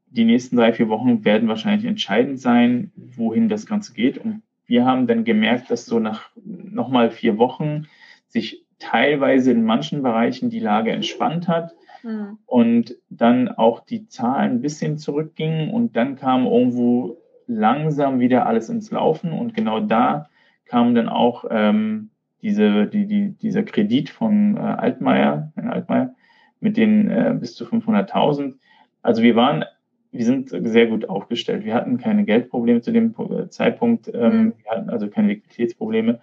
die 0.08 0.26
nächsten 0.26 0.56
drei, 0.56 0.74
vier 0.74 0.90
Wochen 0.90 1.24
werden 1.26 1.48
wahrscheinlich 1.48 1.86
entscheidend 1.86 2.40
sein, 2.40 2.92
wohin 2.96 3.50
das 3.50 3.66
Ganze 3.66 3.94
geht. 3.94 4.18
Und 4.18 4.44
wir 4.66 4.86
haben 4.86 5.08
dann 5.08 5.26
gemerkt, 5.26 5.70
dass 5.70 5.86
so 5.86 6.00
nach 6.00 6.30
nochmal 6.44 7.12
vier 7.12 7.38
Wochen 7.38 7.88
sich 8.28 8.66
teilweise 8.80 9.52
in 9.52 9.64
manchen 9.64 10.02
Bereichen 10.02 10.50
die 10.50 10.60
Lage 10.60 10.92
entspannt 10.92 11.48
hat 11.48 11.74
mhm. 12.04 12.40
und 12.46 12.96
dann 13.10 13.50
auch 13.50 13.82
die 13.82 14.08
Zahlen 14.08 14.54
ein 14.54 14.62
bisschen 14.62 14.98
zurückgingen 14.98 15.70
und 15.70 15.96
dann 15.96 16.16
kam 16.16 16.46
irgendwo 16.46 17.18
langsam 17.48 18.20
wieder 18.20 18.46
alles 18.46 18.70
ins 18.70 18.92
Laufen 18.92 19.32
und 19.32 19.54
genau 19.54 19.80
da 19.80 20.30
kam 20.66 20.96
dann 20.96 21.10
auch 21.10 21.46
ähm, 21.50 22.10
diese, 22.46 22.86
die, 22.86 23.08
die, 23.08 23.30
dieser 23.32 23.64
Kredit 23.64 24.12
von 24.12 24.56
äh, 24.56 24.60
Altmaier, 24.60 25.52
Herrn 25.56 25.70
Altmaier, 25.70 26.14
mit 26.60 26.78
den 26.78 27.10
äh, 27.10 27.36
bis 27.40 27.56
zu 27.56 27.66
500.000. 27.66 28.54
Also 29.02 29.24
wir 29.24 29.36
waren, 29.36 29.66
wir 30.12 30.26
sind 30.26 30.50
sehr 30.52 30.86
gut 30.86 31.10
aufgestellt. 31.10 31.66
Wir 31.66 31.74
hatten 31.74 31.98
keine 31.98 32.24
Geldprobleme 32.24 32.82
zu 32.82 32.92
dem 32.92 33.16
Zeitpunkt, 33.50 34.12
ähm, 34.14 34.38
mhm. 34.38 34.54
wir 34.62 34.72
hatten 34.72 34.90
also 34.92 35.10
keine 35.10 35.30
Liquiditätsprobleme. 35.30 36.20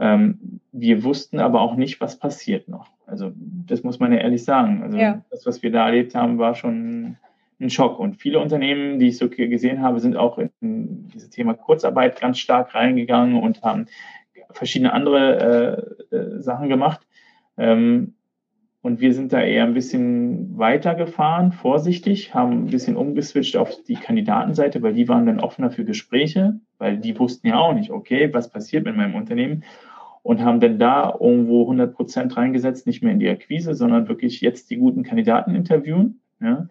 Ähm, 0.00 0.60
wir 0.72 1.02
wussten 1.02 1.40
aber 1.40 1.62
auch 1.62 1.76
nicht, 1.76 1.98
was 1.98 2.18
passiert 2.18 2.68
noch. 2.68 2.90
Also 3.06 3.32
das 3.34 3.82
muss 3.82 3.98
man 3.98 4.12
ja 4.12 4.18
ehrlich 4.18 4.44
sagen. 4.44 4.82
Also 4.82 4.98
ja. 4.98 5.24
das, 5.30 5.46
was 5.46 5.62
wir 5.62 5.72
da 5.72 5.86
erlebt 5.86 6.14
haben, 6.14 6.36
war 6.36 6.54
schon 6.54 7.16
ein 7.58 7.70
Schock. 7.70 7.98
Und 7.98 8.16
viele 8.16 8.38
Unternehmen, 8.38 8.98
die 8.98 9.08
ich 9.08 9.16
so 9.16 9.30
gesehen 9.30 9.80
habe, 9.80 10.00
sind 10.00 10.14
auch 10.16 10.38
in 10.38 11.08
dieses 11.14 11.30
Thema 11.30 11.54
Kurzarbeit 11.54 12.20
ganz 12.20 12.38
stark 12.38 12.74
reingegangen 12.74 13.42
und 13.42 13.62
haben 13.62 13.86
verschiedene 14.54 14.92
andere 14.92 15.86
äh, 16.10 16.16
äh, 16.16 16.40
Sachen 16.40 16.68
gemacht. 16.68 17.06
Ähm, 17.56 18.14
und 18.82 19.00
wir 19.00 19.14
sind 19.14 19.32
da 19.32 19.40
eher 19.40 19.64
ein 19.64 19.72
bisschen 19.72 20.58
weiter 20.58 20.94
gefahren, 20.94 21.52
vorsichtig, 21.52 22.34
haben 22.34 22.64
ein 22.64 22.70
bisschen 22.70 22.96
umgeswitcht 22.96 23.56
auf 23.56 23.70
die 23.88 23.94
Kandidatenseite, 23.94 24.82
weil 24.82 24.92
die 24.92 25.08
waren 25.08 25.24
dann 25.24 25.40
offener 25.40 25.70
für 25.70 25.86
Gespräche, 25.86 26.60
weil 26.76 26.98
die 26.98 27.18
wussten 27.18 27.46
ja 27.46 27.58
auch 27.58 27.72
nicht, 27.72 27.90
okay, 27.90 28.32
was 28.34 28.50
passiert 28.50 28.84
mit 28.84 28.96
meinem 28.96 29.14
Unternehmen. 29.14 29.64
und 30.22 30.42
haben 30.42 30.60
dann 30.60 30.78
da 30.78 31.16
irgendwo 31.20 31.62
100 31.62 31.94
Prozent 31.94 32.36
reingesetzt, 32.36 32.86
nicht 32.86 33.02
mehr 33.02 33.12
in 33.12 33.20
die 33.20 33.28
Akquise, 33.28 33.74
sondern 33.74 34.08
wirklich 34.08 34.40
jetzt 34.40 34.70
die 34.70 34.76
guten 34.76 35.02
Kandidaten 35.02 35.54
interviewen. 35.54 36.20
Ja. 36.40 36.66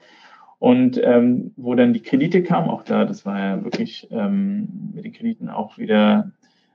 Und 0.60 1.00
ähm, 1.04 1.52
wo 1.56 1.76
dann 1.76 1.94
die 1.94 2.02
Kredite 2.02 2.42
kamen, 2.42 2.70
auch 2.70 2.84
da, 2.84 3.06
das 3.06 3.26
war 3.26 3.38
ja 3.38 3.64
wirklich 3.64 4.08
ähm, 4.12 4.92
mit 4.94 5.04
den 5.04 5.14
Krediten 5.14 5.50
auch 5.50 5.78
wieder, 5.78 6.32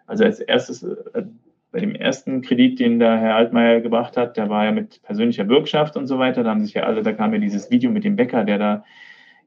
also 0.08 0.24
als 0.24 0.40
erstes, 0.40 0.82
äh, 0.82 1.22
bei 1.70 1.80
dem 1.80 1.94
ersten 1.94 2.40
Kredit, 2.40 2.80
den 2.80 2.98
der 2.98 3.18
Herr 3.18 3.36
Altmaier 3.36 3.80
gebracht 3.80 4.16
hat, 4.16 4.36
der 4.36 4.48
war 4.48 4.64
ja 4.64 4.72
mit 4.72 5.02
persönlicher 5.02 5.44
Bürgschaft 5.44 5.96
und 5.96 6.06
so 6.06 6.18
weiter. 6.18 6.42
Da 6.42 6.50
haben 6.50 6.64
sich 6.64 6.74
ja 6.74 6.84
alle, 6.84 7.02
da 7.02 7.12
kam 7.12 7.32
ja 7.32 7.38
dieses 7.38 7.70
Video 7.70 7.90
mit 7.90 8.04
dem 8.04 8.16
Bäcker, 8.16 8.44
der 8.44 8.58
da, 8.58 8.84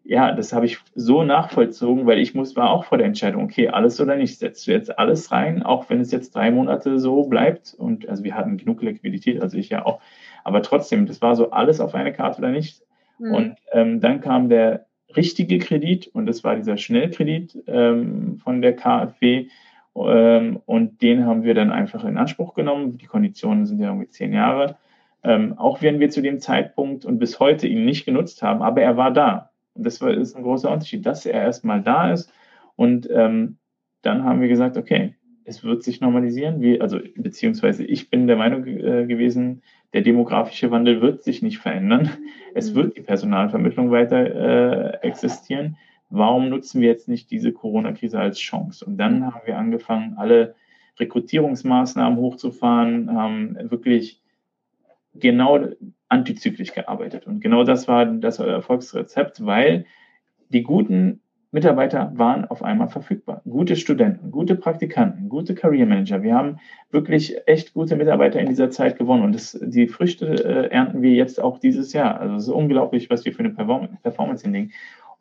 ja, 0.04 0.32
das 0.32 0.54
habe 0.54 0.68
ich 0.68 0.78
so 0.94 1.24
nachvollzogen, 1.24 2.06
weil 2.06 2.20
ich 2.20 2.36
muss, 2.36 2.56
war 2.56 2.70
auch 2.70 2.86
vor 2.86 3.00
der 3.00 3.08
Entscheidung, 3.08 3.44
okay, 3.44 3.70
alles 3.70 4.00
oder 4.00 4.16
nicht, 4.16 4.38
setzt 4.38 4.68
du 4.68 4.72
jetzt 4.72 4.98
alles 4.98 5.32
rein, 5.32 5.64
auch 5.64 5.90
wenn 5.90 6.00
es 6.00 6.12
jetzt 6.12 6.36
drei 6.36 6.52
Monate 6.52 7.00
so 7.00 7.24
bleibt. 7.24 7.74
Und 7.76 8.08
also 8.08 8.24
wir 8.24 8.36
hatten 8.36 8.58
genug 8.58 8.84
Liquidität, 8.84 9.42
also 9.42 9.58
ich 9.58 9.70
ja 9.70 9.86
auch. 9.86 10.00
Aber 10.44 10.62
trotzdem, 10.62 11.08
das 11.08 11.22
war 11.22 11.36
so 11.36 11.50
alles 11.52 11.80
auf 11.80 11.96
eine 11.96 12.14
Karte 12.14 12.40
oder 12.40 12.52
nicht. 12.52 12.84
Mhm. 13.18 13.34
Und 13.34 13.56
ähm, 13.74 14.00
dann 14.00 14.22
kam 14.22 14.50
der 14.50 14.86
richtige 15.16 15.60
Kredit 15.60 16.08
und 16.08 16.26
das 16.26 16.44
war 16.44 16.56
dieser 16.56 16.78
Schnellkredit 16.78 17.64
ähm, 17.68 18.38
von 18.44 18.62
der 18.62 18.76
KfW. 18.76 19.48
Ähm, 19.96 20.62
und 20.66 21.02
den 21.02 21.26
haben 21.26 21.44
wir 21.44 21.54
dann 21.54 21.72
einfach 21.72 22.04
in 22.04 22.18
Anspruch 22.18 22.54
genommen. 22.54 22.98
Die 22.98 23.06
Konditionen 23.06 23.66
sind 23.66 23.80
ja 23.80 23.88
irgendwie 23.88 24.10
zehn 24.10 24.34
Jahre. 24.34 24.78
Ähm, 25.24 25.58
auch 25.58 25.82
wenn 25.82 26.00
wir 26.00 26.10
zu 26.10 26.22
dem 26.22 26.40
Zeitpunkt 26.40 27.06
und 27.06 27.20
bis 27.20 27.40
heute 27.40 27.68
ihn 27.68 27.86
nicht 27.86 28.06
genutzt 28.06 28.42
haben, 28.42 28.62
aber 28.62 28.82
er 28.82 28.98
war 28.98 29.12
da. 29.12 29.52
Und 29.74 29.86
das 29.86 30.02
war, 30.02 30.12
ist 30.12 30.36
ein 30.36 30.44
großer 30.44 30.72
Unterschied, 30.72 31.06
dass 31.06 31.26
er 31.26 31.42
erstmal 31.42 31.82
da 31.82 32.12
ist. 32.12 32.34
Und 32.76 33.08
ähm, 33.12 33.58
dann 34.02 34.24
haben 34.24 34.42
wir 34.42 34.48
gesagt, 34.48 34.78
okay, 34.78 35.16
es 35.44 35.64
wird 35.64 35.84
sich 35.84 36.02
normalisieren. 36.02 36.62
Wir, 36.62 36.82
also 36.82 37.00
beziehungsweise 37.16 37.84
ich 37.84 38.10
bin 38.10 38.28
der 38.28 38.38
Meinung 38.38 38.66
äh, 38.66 39.06
gewesen, 39.06 39.62
der 39.94 40.02
demografische 40.02 40.72
Wandel 40.72 41.02
wird 41.02 41.24
sich 41.24 41.42
nicht 41.42 41.60
verändern. 41.60 42.10
Es 42.54 42.72
mhm. 42.72 42.76
wird 42.76 42.98
die 42.98 43.02
Personalvermittlung 43.02 43.92
weiter 43.92 44.18
äh, 44.18 45.08
existieren. 45.08 45.78
Warum 46.12 46.50
nutzen 46.50 46.82
wir 46.82 46.90
jetzt 46.90 47.08
nicht 47.08 47.32
diese 47.32 47.52
Corona-Krise 47.52 48.20
als 48.20 48.38
Chance? 48.38 48.86
Und 48.86 48.98
dann 48.98 49.26
haben 49.26 49.42
wir 49.46 49.58
angefangen, 49.58 50.16
alle 50.18 50.56
Rekrutierungsmaßnahmen 51.00 52.20
hochzufahren, 52.20 53.16
haben 53.16 53.58
wirklich 53.72 54.22
genau 55.16 55.60
antizyklisch 56.10 56.74
gearbeitet. 56.74 57.28
Und 57.28 57.40
genau 57.40 57.64
das 57.64 57.88
war 57.88 58.06
das 58.06 58.40
Erfolgsrezept, 58.40 59.46
weil 59.46 59.86
die 60.50 60.64
guten 60.64 61.22
Mitarbeiter 61.54 62.14
waren 62.16 62.46
auf 62.46 62.64
einmal 62.64 62.88
verfügbar. 62.88 63.42
Gute 63.44 63.76
Studenten, 63.76 64.32
gute 64.32 64.56
Praktikanten, 64.56 65.28
gute 65.28 65.54
Career 65.54 65.86
Manager. 65.86 66.24
Wir 66.24 66.34
haben 66.34 66.60
wirklich 66.92 67.36
echt 67.46 67.74
gute 67.74 67.98
Mitarbeiter 67.98 68.40
in 68.40 68.48
dieser 68.48 68.70
Zeit 68.70 68.98
gewonnen 68.98 69.24
und 69.24 69.36
das, 69.36 69.60
die 69.62 69.88
Früchte 69.88 70.28
äh, 70.28 70.70
ernten 70.70 71.02
wir 71.02 71.12
jetzt 71.12 71.42
auch 71.42 71.60
dieses 71.60 71.92
Jahr. 71.92 72.22
Also 72.22 72.36
es 72.36 72.44
ist 72.44 72.54
unglaublich, 72.54 73.10
was 73.10 73.26
wir 73.26 73.34
für 73.34 73.44
eine 73.44 73.50
Performance 73.50 74.44
hinlegen. 74.44 74.72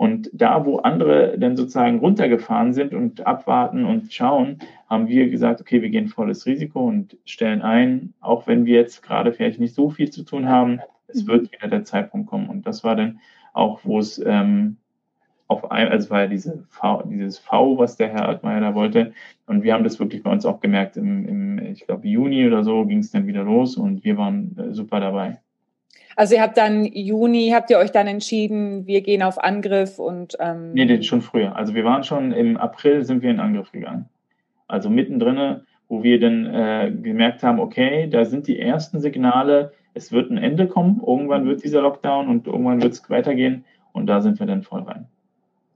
Und 0.00 0.30
da, 0.32 0.64
wo 0.64 0.78
andere 0.78 1.36
dann 1.38 1.58
sozusagen 1.58 1.98
runtergefahren 1.98 2.72
sind 2.72 2.94
und 2.94 3.26
abwarten 3.26 3.84
und 3.84 4.10
schauen, 4.10 4.60
haben 4.88 5.08
wir 5.08 5.28
gesagt, 5.28 5.60
okay, 5.60 5.82
wir 5.82 5.90
gehen 5.90 6.08
volles 6.08 6.46
Risiko 6.46 6.88
und 6.88 7.18
stellen 7.26 7.60
ein, 7.60 8.14
auch 8.22 8.46
wenn 8.46 8.64
wir 8.64 8.76
jetzt 8.76 9.02
gerade 9.02 9.34
vielleicht 9.34 9.60
nicht 9.60 9.74
so 9.74 9.90
viel 9.90 10.08
zu 10.08 10.22
tun 10.22 10.48
haben, 10.48 10.80
es 11.06 11.26
wird 11.26 11.52
wieder 11.52 11.68
der 11.68 11.84
Zeitpunkt 11.84 12.30
kommen. 12.30 12.48
Und 12.48 12.66
das 12.66 12.82
war 12.82 12.96
dann 12.96 13.20
auch, 13.52 13.80
wo 13.84 13.98
es 13.98 14.18
ähm, 14.24 14.78
auf 15.48 15.70
ein, 15.70 15.88
also 15.88 16.08
war 16.08 16.22
ja 16.22 16.28
diese 16.28 16.64
v, 16.70 17.02
dieses 17.02 17.38
V, 17.38 17.76
was 17.76 17.98
der 17.98 18.08
Herr 18.08 18.26
Altmaier 18.26 18.60
da 18.60 18.74
wollte. 18.74 19.12
Und 19.46 19.64
wir 19.64 19.74
haben 19.74 19.84
das 19.84 20.00
wirklich 20.00 20.22
bei 20.22 20.32
uns 20.32 20.46
auch 20.46 20.60
gemerkt. 20.60 20.96
Im, 20.96 21.28
im 21.28 21.58
ich 21.58 21.86
glaube, 21.86 22.08
Juni 22.08 22.46
oder 22.46 22.64
so 22.64 22.86
ging 22.86 23.00
es 23.00 23.10
dann 23.10 23.26
wieder 23.26 23.44
los 23.44 23.76
und 23.76 24.02
wir 24.02 24.16
waren 24.16 24.56
äh, 24.56 24.72
super 24.72 24.98
dabei. 24.98 25.40
Also 26.16 26.34
ihr 26.34 26.42
habt 26.42 26.56
dann 26.56 26.84
Juni, 26.84 27.50
habt 27.54 27.70
ihr 27.70 27.78
euch 27.78 27.92
dann 27.92 28.06
entschieden, 28.06 28.86
wir 28.86 29.00
gehen 29.00 29.22
auf 29.22 29.42
Angriff 29.42 29.98
und 29.98 30.36
ähm 30.40 30.72
Nee, 30.72 30.84
nee, 30.84 31.02
schon 31.02 31.22
früher. 31.22 31.56
Also 31.56 31.74
wir 31.74 31.84
waren 31.84 32.04
schon 32.04 32.32
im 32.32 32.56
April 32.56 33.04
sind 33.04 33.22
wir 33.22 33.30
in 33.30 33.40
Angriff 33.40 33.72
gegangen. 33.72 34.08
Also 34.68 34.90
mittendrin, 34.90 35.62
wo 35.88 36.02
wir 36.02 36.20
dann 36.20 36.46
äh, 36.46 36.92
gemerkt 36.92 37.42
haben, 37.42 37.58
okay, 37.58 38.08
da 38.08 38.24
sind 38.24 38.46
die 38.46 38.60
ersten 38.60 39.00
Signale, 39.00 39.72
es 39.94 40.12
wird 40.12 40.30
ein 40.30 40.38
Ende 40.38 40.68
kommen, 40.68 41.00
irgendwann 41.04 41.46
wird 41.46 41.64
dieser 41.64 41.80
Lockdown 41.80 42.28
und 42.28 42.46
irgendwann 42.46 42.82
wird 42.82 42.92
es 42.92 43.10
weitergehen 43.10 43.64
und 43.92 44.06
da 44.06 44.20
sind 44.20 44.38
wir 44.38 44.46
dann 44.46 44.62
voll 44.62 44.82
rein. 44.82 45.06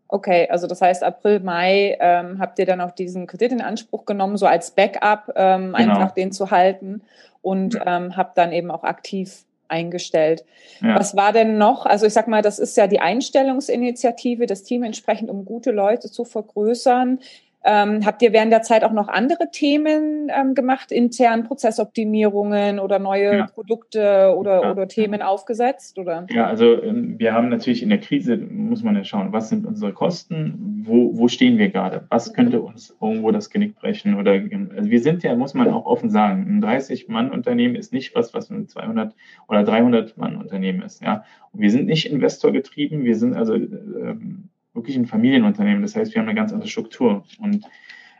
Okay, 0.08 0.46
also 0.48 0.66
das 0.66 0.80
heißt, 0.80 1.02
April, 1.02 1.40
Mai 1.40 1.96
ähm, 1.98 2.38
habt 2.38 2.58
ihr 2.58 2.66
dann 2.66 2.80
auch 2.80 2.92
diesen 2.92 3.26
Kredit 3.26 3.50
in 3.50 3.60
Anspruch 3.60 4.04
genommen, 4.04 4.36
so 4.36 4.46
als 4.46 4.70
Backup, 4.70 5.32
ähm, 5.34 5.72
genau. 5.76 5.94
einfach 5.94 6.12
den 6.12 6.30
zu 6.30 6.50
halten 6.50 7.02
und 7.42 7.74
ja. 7.74 7.96
ähm, 7.96 8.16
habt 8.16 8.38
dann 8.38 8.52
eben 8.52 8.70
auch 8.70 8.84
aktiv 8.84 9.44
eingestellt. 9.74 10.44
Ja. 10.80 10.94
Was 10.94 11.16
war 11.16 11.32
denn 11.32 11.58
noch? 11.58 11.84
Also 11.84 12.06
ich 12.06 12.12
sag 12.12 12.28
mal, 12.28 12.42
das 12.42 12.58
ist 12.58 12.76
ja 12.76 12.86
die 12.86 13.00
Einstellungsinitiative, 13.00 14.46
das 14.46 14.62
Team 14.62 14.84
entsprechend, 14.84 15.30
um 15.30 15.44
gute 15.44 15.72
Leute 15.72 16.10
zu 16.10 16.24
vergrößern. 16.24 17.18
Ähm, 17.66 18.04
habt 18.04 18.20
ihr 18.20 18.34
während 18.34 18.52
der 18.52 18.60
Zeit 18.60 18.84
auch 18.84 18.92
noch 18.92 19.08
andere 19.08 19.50
Themen 19.50 20.28
ähm, 20.28 20.54
gemacht, 20.54 20.92
intern 20.92 21.44
Prozessoptimierungen 21.44 22.78
oder 22.78 22.98
neue 22.98 23.38
ja. 23.38 23.46
Produkte 23.46 24.34
oder, 24.36 24.62
ja. 24.62 24.70
oder 24.72 24.86
Themen 24.86 25.22
aufgesetzt? 25.22 25.98
Oder? 25.98 26.26
Ja, 26.30 26.46
also 26.46 26.82
ähm, 26.82 27.18
wir 27.18 27.32
haben 27.32 27.48
natürlich 27.48 27.82
in 27.82 27.88
der 27.88 28.00
Krise, 28.00 28.36
muss 28.36 28.82
man 28.82 28.96
ja 28.96 29.04
schauen, 29.04 29.32
was 29.32 29.48
sind 29.48 29.64
unsere 29.64 29.94
Kosten, 29.94 30.82
wo, 30.84 31.16
wo 31.16 31.26
stehen 31.28 31.56
wir 31.56 31.70
gerade, 31.70 32.04
was 32.10 32.34
könnte 32.34 32.60
uns 32.60 32.94
irgendwo 33.00 33.30
das 33.30 33.48
Genick 33.48 33.76
brechen 33.76 34.14
oder 34.14 34.32
also 34.32 34.90
wir 34.90 35.00
sind 35.00 35.22
ja, 35.22 35.34
muss 35.34 35.54
man 35.54 35.68
auch 35.68 35.86
offen 35.86 36.10
sagen, 36.10 36.46
ein 36.46 36.62
30-Mann-Unternehmen 36.62 37.76
ist 37.76 37.94
nicht 37.94 38.14
was, 38.14 38.34
was 38.34 38.50
ein 38.50 38.68
200 38.68 39.14
oder 39.48 39.60
300-Mann-Unternehmen 39.60 40.82
ist. 40.82 41.02
Ja? 41.02 41.24
Und 41.52 41.60
wir 41.60 41.70
sind 41.70 41.86
nicht 41.86 42.10
investorgetrieben, 42.10 43.04
wir 43.04 43.16
sind 43.16 43.34
also 43.34 43.54
ähm, 43.54 44.50
wirklich 44.74 44.96
ein 44.96 45.06
Familienunternehmen. 45.06 45.82
Das 45.82 45.96
heißt, 45.96 46.14
wir 46.14 46.20
haben 46.20 46.28
eine 46.28 46.36
ganz 46.36 46.52
andere 46.52 46.68
Struktur. 46.68 47.24
Und 47.38 47.64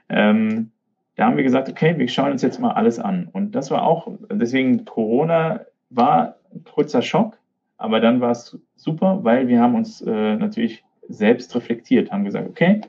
ähm, 0.08 0.70
da 1.16 1.26
haben 1.26 1.36
wir 1.36 1.44
gesagt, 1.44 1.68
okay, 1.68 1.96
wir 1.98 2.08
schauen 2.08 2.32
uns 2.32 2.42
jetzt 2.42 2.60
mal 2.60 2.72
alles 2.72 2.98
an. 2.98 3.28
Und 3.32 3.54
das 3.54 3.70
war 3.70 3.84
auch, 3.84 4.08
deswegen 4.32 4.84
Corona 4.84 5.60
war 5.90 6.36
ein 6.52 6.64
kurzer 6.64 7.02
Schock, 7.02 7.38
aber 7.76 8.00
dann 8.00 8.20
war 8.20 8.30
es 8.30 8.58
super, 8.76 9.20
weil 9.22 9.48
wir 9.48 9.60
haben 9.60 9.74
uns 9.74 10.00
äh, 10.02 10.36
natürlich 10.36 10.84
selbst 11.08 11.54
reflektiert, 11.54 12.10
haben 12.10 12.24
gesagt, 12.24 12.48
okay, 12.48 12.80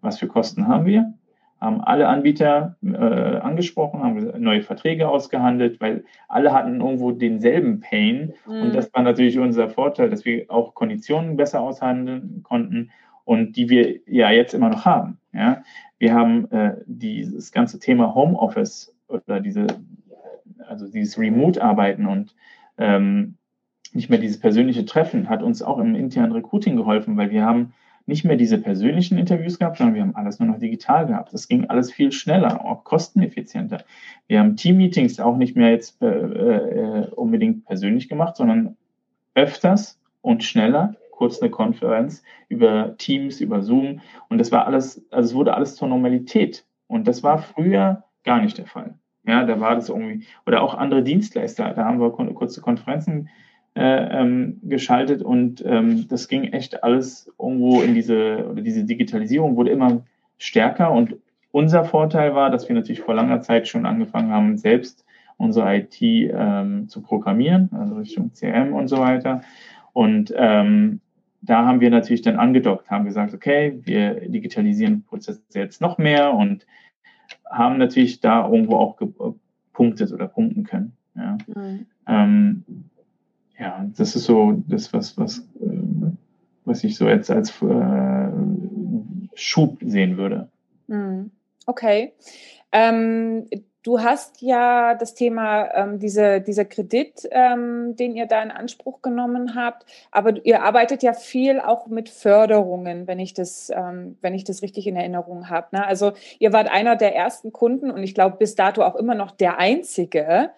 was 0.00 0.18
für 0.18 0.26
Kosten 0.26 0.66
haben 0.66 0.86
wir? 0.86 1.14
Haben 1.60 1.82
alle 1.82 2.08
Anbieter 2.08 2.76
äh, 2.82 2.96
angesprochen, 2.96 4.02
haben 4.02 4.42
neue 4.42 4.62
Verträge 4.62 5.08
ausgehandelt, 5.08 5.78
weil 5.80 6.04
alle 6.26 6.54
hatten 6.54 6.80
irgendwo 6.80 7.12
denselben 7.12 7.80
Pain. 7.80 8.32
Mhm. 8.46 8.62
Und 8.62 8.74
das 8.74 8.92
war 8.94 9.02
natürlich 9.02 9.38
unser 9.38 9.68
Vorteil, 9.68 10.08
dass 10.08 10.24
wir 10.24 10.46
auch 10.48 10.74
Konditionen 10.74 11.36
besser 11.36 11.60
aushandeln 11.60 12.42
konnten 12.42 12.90
und 13.24 13.56
die 13.56 13.68
wir 13.68 14.00
ja 14.06 14.30
jetzt 14.30 14.54
immer 14.54 14.68
noch 14.68 14.84
haben. 14.84 15.18
Ja? 15.32 15.62
Wir 15.98 16.14
haben 16.14 16.50
äh, 16.50 16.76
dieses 16.86 17.52
ganze 17.52 17.78
Thema 17.78 18.14
Homeoffice 18.14 18.94
oder 19.08 19.40
diese, 19.40 19.66
also 20.66 20.88
dieses 20.88 21.18
Remote-Arbeiten 21.18 22.06
und 22.06 22.34
ähm, 22.78 23.36
nicht 23.92 24.08
mehr 24.08 24.18
dieses 24.18 24.38
persönliche 24.38 24.84
Treffen 24.84 25.28
hat 25.28 25.42
uns 25.42 25.62
auch 25.62 25.78
im 25.78 25.94
internen 25.94 26.32
Recruiting 26.32 26.76
geholfen, 26.76 27.16
weil 27.16 27.30
wir 27.30 27.44
haben 27.44 27.72
nicht 28.06 28.24
mehr 28.24 28.36
diese 28.36 28.58
persönlichen 28.58 29.18
Interviews 29.18 29.58
gehabt, 29.58 29.78
sondern 29.78 29.94
wir 29.94 30.02
haben 30.02 30.16
alles 30.16 30.38
nur 30.38 30.48
noch 30.48 30.58
digital 30.58 31.06
gehabt. 31.06 31.32
Das 31.32 31.48
ging 31.48 31.66
alles 31.66 31.92
viel 31.92 32.12
schneller, 32.12 32.64
auch 32.64 32.84
kosteneffizienter. 32.84 33.84
Wir 34.26 34.40
haben 34.40 34.56
Team-Meetings 34.56 35.20
auch 35.20 35.36
nicht 35.36 35.56
mehr 35.56 35.70
jetzt 35.70 36.02
äh, 36.02 36.06
äh, 36.06 37.06
unbedingt 37.10 37.66
persönlich 37.66 38.08
gemacht, 38.08 38.36
sondern 38.36 38.76
öfters 39.34 40.00
und 40.22 40.44
schneller 40.44 40.96
kurz 41.20 41.42
eine 41.42 41.50
Konferenz 41.50 42.22
über 42.48 42.96
Teams, 42.96 43.42
über 43.42 43.62
Zoom. 43.62 44.00
Und 44.30 44.38
das 44.38 44.50
war 44.52 44.66
alles, 44.66 45.06
also 45.10 45.28
es 45.28 45.34
wurde 45.34 45.52
alles 45.52 45.76
zur 45.76 45.86
Normalität. 45.86 46.64
Und 46.86 47.06
das 47.06 47.22
war 47.22 47.36
früher 47.36 48.04
gar 48.24 48.40
nicht 48.40 48.56
der 48.56 48.64
Fall. 48.64 48.94
Ja, 49.26 49.44
da 49.44 49.60
war 49.60 49.74
das 49.74 49.90
irgendwie, 49.90 50.24
oder 50.46 50.62
auch 50.62 50.74
andere 50.74 51.02
Dienstleister, 51.02 51.74
da 51.74 51.84
haben 51.84 52.00
wir 52.00 52.10
kurze 52.10 52.62
Konferenzen 52.62 53.28
äh, 53.74 54.20
ähm, 54.20 54.60
geschaltet 54.62 55.20
und 55.22 55.62
ähm, 55.64 56.08
das 56.08 56.26
ging 56.26 56.44
echt 56.44 56.82
alles 56.82 57.30
irgendwo 57.38 57.82
in 57.82 57.94
diese, 57.94 58.48
oder 58.50 58.62
diese 58.62 58.84
Digitalisierung 58.84 59.56
wurde 59.56 59.70
immer 59.70 60.02
stärker 60.38 60.90
und 60.90 61.16
unser 61.52 61.84
Vorteil 61.84 62.34
war, 62.34 62.48
dass 62.50 62.66
wir 62.66 62.74
natürlich 62.74 63.02
vor 63.02 63.14
langer 63.14 63.42
Zeit 63.42 63.68
schon 63.68 63.84
angefangen 63.84 64.32
haben, 64.32 64.56
selbst 64.56 65.04
unsere 65.36 65.76
IT 65.76 66.00
ähm, 66.00 66.88
zu 66.88 67.02
programmieren, 67.02 67.68
also 67.78 67.96
Richtung 67.96 68.32
CM 68.32 68.72
und 68.72 68.88
so 68.88 68.98
weiter. 68.98 69.42
Und 69.92 70.32
ähm, 70.36 71.00
da 71.42 71.64
haben 71.64 71.80
wir 71.80 71.90
natürlich 71.90 72.22
dann 72.22 72.36
angedockt, 72.36 72.90
haben 72.90 73.04
gesagt, 73.04 73.34
okay, 73.34 73.80
wir 73.84 74.28
digitalisieren 74.28 75.04
Prozesse 75.04 75.42
jetzt 75.54 75.80
noch 75.80 75.98
mehr 75.98 76.34
und 76.34 76.66
haben 77.48 77.78
natürlich 77.78 78.20
da 78.20 78.46
irgendwo 78.48 78.76
auch 78.76 78.96
gepunktet 78.96 80.12
oder 80.12 80.28
punkten 80.28 80.64
können. 80.64 80.92
Ja, 81.14 81.38
mhm. 81.46 81.86
ähm, 82.06 82.64
ja 83.58 83.86
das 83.96 84.16
ist 84.16 84.24
so 84.24 84.62
das, 84.66 84.92
was, 84.92 85.16
was, 85.18 85.38
äh, 85.60 86.12
was 86.64 86.84
ich 86.84 86.96
so 86.96 87.08
jetzt 87.08 87.30
als 87.30 87.50
äh, 87.62 88.28
Schub 89.34 89.78
sehen 89.82 90.16
würde. 90.16 90.48
Mhm. 90.88 91.30
Okay. 91.66 92.12
Ähm, 92.72 93.46
Du 93.82 94.00
hast 94.00 94.42
ja 94.42 94.94
das 94.94 95.14
Thema, 95.14 95.74
ähm, 95.74 95.98
diese, 95.98 96.42
dieser 96.42 96.66
Kredit, 96.66 97.26
ähm, 97.30 97.96
den 97.96 98.14
ihr 98.14 98.26
da 98.26 98.42
in 98.42 98.50
Anspruch 98.50 99.00
genommen 99.00 99.54
habt, 99.54 99.86
aber 100.10 100.44
ihr 100.44 100.62
arbeitet 100.62 101.02
ja 101.02 101.14
viel 101.14 101.60
auch 101.60 101.86
mit 101.86 102.10
Förderungen, 102.10 103.06
wenn 103.06 103.18
ich 103.18 103.32
das, 103.32 103.70
ähm, 103.74 104.18
wenn 104.20 104.34
ich 104.34 104.44
das 104.44 104.60
richtig 104.60 104.86
in 104.86 104.96
Erinnerung 104.96 105.48
habe. 105.48 105.68
Ne? 105.72 105.86
Also 105.86 106.12
ihr 106.38 106.52
wart 106.52 106.68
einer 106.68 106.96
der 106.96 107.16
ersten 107.16 107.52
Kunden 107.52 107.90
und 107.90 108.02
ich 108.02 108.14
glaube 108.14 108.36
bis 108.36 108.54
dato 108.54 108.82
auch 108.82 108.96
immer 108.96 109.14
noch 109.14 109.30
der 109.30 109.58
einzige, 109.58 110.50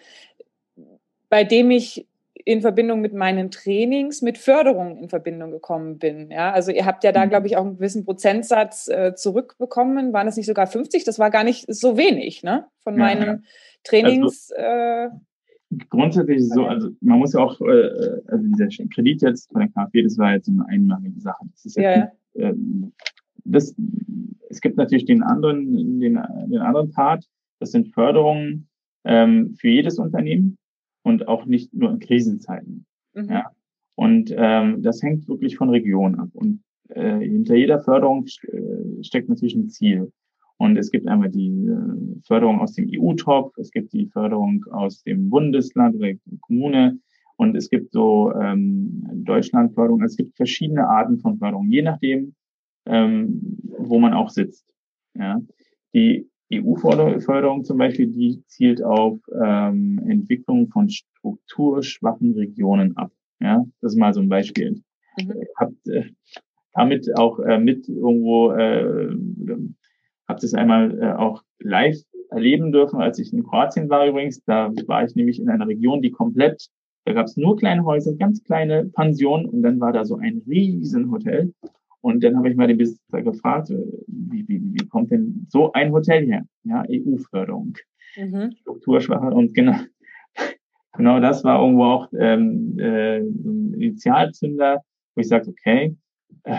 bei 1.29 1.45
dem 1.45 1.71
ich 1.71 2.07
in 2.45 2.61
Verbindung 2.61 3.01
mit 3.01 3.15
meinen 3.15 3.51
Trainings 3.51 4.23
mit 4.23 4.39
Förderung 4.39 4.99
in 4.99 5.09
Verbindung 5.09 5.51
gekommen 5.51 5.99
bin. 5.99 6.31
Ja, 6.31 6.53
also 6.53 6.73
ihr 6.73 6.87
habt 6.87 7.05
ja 7.05 7.13
da, 7.13 7.25
mhm. 7.25 7.31
glaube 7.31 7.47
ich, 7.47 7.57
auch 7.57 7.65
einen 7.65 7.77
gewissen 7.77 8.05
Prozentsatz 8.05 8.89
äh, 8.89 9.15
zurückbekommen. 9.15 10.13
Waren 10.13 10.29
es 10.29 10.37
nicht 10.37 10.47
sogar 10.47 10.67
50? 10.67 11.05
Das 11.05 11.19
war 11.19 11.31
gar 11.31 11.45
nicht 11.45 11.67
so 11.73 11.97
wenig, 11.97 12.43
ne? 12.43 12.67
Von 12.83 12.95
ja, 12.95 13.01
meinen 13.01 13.27
ja. 13.27 13.39
Trainings. 13.85 14.51
Also, 14.53 14.67
äh, 14.67 15.09
grundsätzlich 15.89 16.39
ist 16.39 16.45
es 16.49 16.55
so, 16.55 16.67
also 16.67 16.91
man 17.01 17.19
muss 17.19 17.33
ja 17.33 17.41
auch, 17.41 17.61
äh, 17.61 18.21
also 18.27 18.47
dieser 18.47 18.87
Kredit 18.93 19.23
jetzt 19.23 19.51
von 19.51 19.61
der 19.61 19.71
KfW, 19.71 20.03
das 20.03 20.19
war 20.19 20.33
jetzt 20.33 20.47
so 20.47 20.53
eine 20.53 20.67
einmalige 20.69 21.21
Sache. 21.21 21.45
Das 21.53 21.65
ist 21.65 21.77
ja, 21.77 21.91
ja. 21.91 22.13
Äh, 22.35 22.55
das, 23.45 23.75
es 24.49 24.61
gibt 24.61 24.77
natürlich 24.77 25.05
den 25.05 25.23
anderen, 25.23 26.01
den, 26.01 26.21
den 26.47 26.59
anderen 26.59 26.91
Part, 26.93 27.29
das 27.59 27.73
sind 27.73 27.89
Förderungen 27.89 28.69
ähm, 29.05 29.55
für 29.59 29.69
jedes 29.69 29.99
Unternehmen 29.99 30.59
und 31.03 31.29
auch 31.29 31.47
nicht 31.47 31.75
nur 31.75 31.91
in 31.91 31.99
Krisenzeiten. 31.99 32.87
Mhm. 33.15 33.29
Ja. 33.29 33.51
Und 33.95 34.35
ähm, 34.37 34.83
das 34.83 35.03
hängt 35.03 35.29
wirklich 35.29 35.57
von 35.57 35.71
Region 35.71 36.19
ab. 36.19 36.31
Und 36.33 36.63
äh, 36.89 37.19
hinter 37.19 37.57
jeder 37.57 37.81
Förderung 37.81 38.27
äh, 38.27 39.03
steckt 39.03 39.29
natürlich 39.29 39.55
ein 39.55 39.69
Ziel. 39.69 40.13
Und 40.57 40.77
es 40.77 40.91
gibt 40.91 41.09
einmal 41.09 41.31
die 41.31 41.67
äh, 41.67 42.21
Förderung 42.27 42.61
aus 42.61 42.75
dem 42.75 42.89
EU-Top, 42.91 43.57
es 43.59 43.71
gibt 43.71 43.93
die 43.93 44.07
Förderung 44.07 44.65
aus 44.71 45.03
dem 45.03 45.29
Bundesland 45.29 45.97
oder 45.97 46.13
Kommune 46.41 46.99
und 47.37 47.57
es 47.57 47.69
gibt 47.69 47.93
so 47.93 48.33
ähm, 48.35 49.03
Deutschlandförderung. 49.25 50.03
Es 50.03 50.17
gibt 50.17 50.37
verschiedene 50.37 50.87
Arten 50.87 51.19
von 51.19 51.39
Förderung, 51.39 51.69
je 51.69 51.83
nachdem, 51.83 52.35
ähm, 52.87 53.59
wo 53.79 53.99
man 53.99 54.15
auch 54.15 54.31
sitzt. 54.31 54.65
Ja. 55.15 55.41
Die 55.95 56.29
EU-Förderung 56.53 57.65
zum 57.65 57.79
Beispiel, 57.79 58.09
die 58.09 58.43
zielt 58.47 58.83
auf 58.83 59.19
ähm, 59.43 60.01
Entwicklung 60.07 60.69
von 60.69 60.89
strukturschwachen 60.89 62.35
Regionen 62.35 62.97
ab. 62.97 63.13
Ja, 63.41 63.65
das 63.81 63.93
ist 63.93 63.99
mal 63.99 64.13
so 64.13 64.21
ein 64.21 64.29
Beispiel. 64.29 64.83
Mhm. 65.19 65.35
Habt 65.57 65.89
äh, 65.89 66.05
damit 66.75 67.09
auch 67.17 67.39
äh, 67.41 67.59
mit 67.59 67.89
irgendwo, 67.89 68.53
äh, 68.53 69.15
habt 70.29 70.45
es 70.45 70.55
einmal 70.55 70.99
äh, 71.01 71.13
auch 71.13 71.43
live 71.59 71.99
erleben 72.31 72.73
dürfen, 72.73 73.01
als 73.01 73.19
ich 73.19 73.33
in 73.33 73.45
Kroatien 73.45 73.91
war 73.91 74.07
übrigens. 74.07 74.43
Da 74.45 74.73
war 74.87 75.05
ich 75.05 75.15
nämlich 75.15 75.41
in 75.41 75.49
einer 75.49 75.67
Region, 75.67 76.03
die 76.03 76.11
komplett, 76.11 76.69
da 77.05 77.13
gab 77.13 77.27
es 77.27 77.37
nur 77.37 77.57
kleine 77.57 77.85
Häuser, 77.85 78.15
ganz 78.15 78.43
kleine 78.43 78.87
Pensionen 78.87 79.47
und 79.47 79.63
dann 79.63 79.81
war 79.81 79.93
da 79.93 80.05
so 80.05 80.17
ein 80.17 80.43
riesen 80.47 81.11
Hotel 81.11 81.53
und 82.03 82.23
dann 82.23 82.37
habe 82.37 82.51
ich 82.51 82.57
mal 82.57 82.67
den 82.67 82.79
Besitzer 82.79 83.23
gefragt, 83.23 83.71
äh, 83.71 83.77
wie, 84.07 84.47
wie, 84.49 84.61
wie 84.61 84.89
kommt 84.89 85.11
denn 85.11 85.47
so 85.49 85.73
ein 85.73 85.93
Hotel 85.93 86.27
her? 86.27 86.45
Ja, 86.65 86.85
EU-Förderung, 86.91 87.75
mhm. 88.17 88.53
strukturschwache 88.61 89.35
und 89.35 89.55
genau, 89.55 89.77
genau 90.93 91.21
das 91.21 91.43
war 91.45 91.63
irgendwo 91.63 91.85
auch 91.85 92.09
ähm, 92.19 92.79
äh, 92.79 93.19
ein 93.19 93.75
Initialzünder, 93.75 94.83
wo 95.15 95.21
ich 95.21 95.29
sagte, 95.29 95.51
okay, 95.51 95.97
äh, 96.45 96.57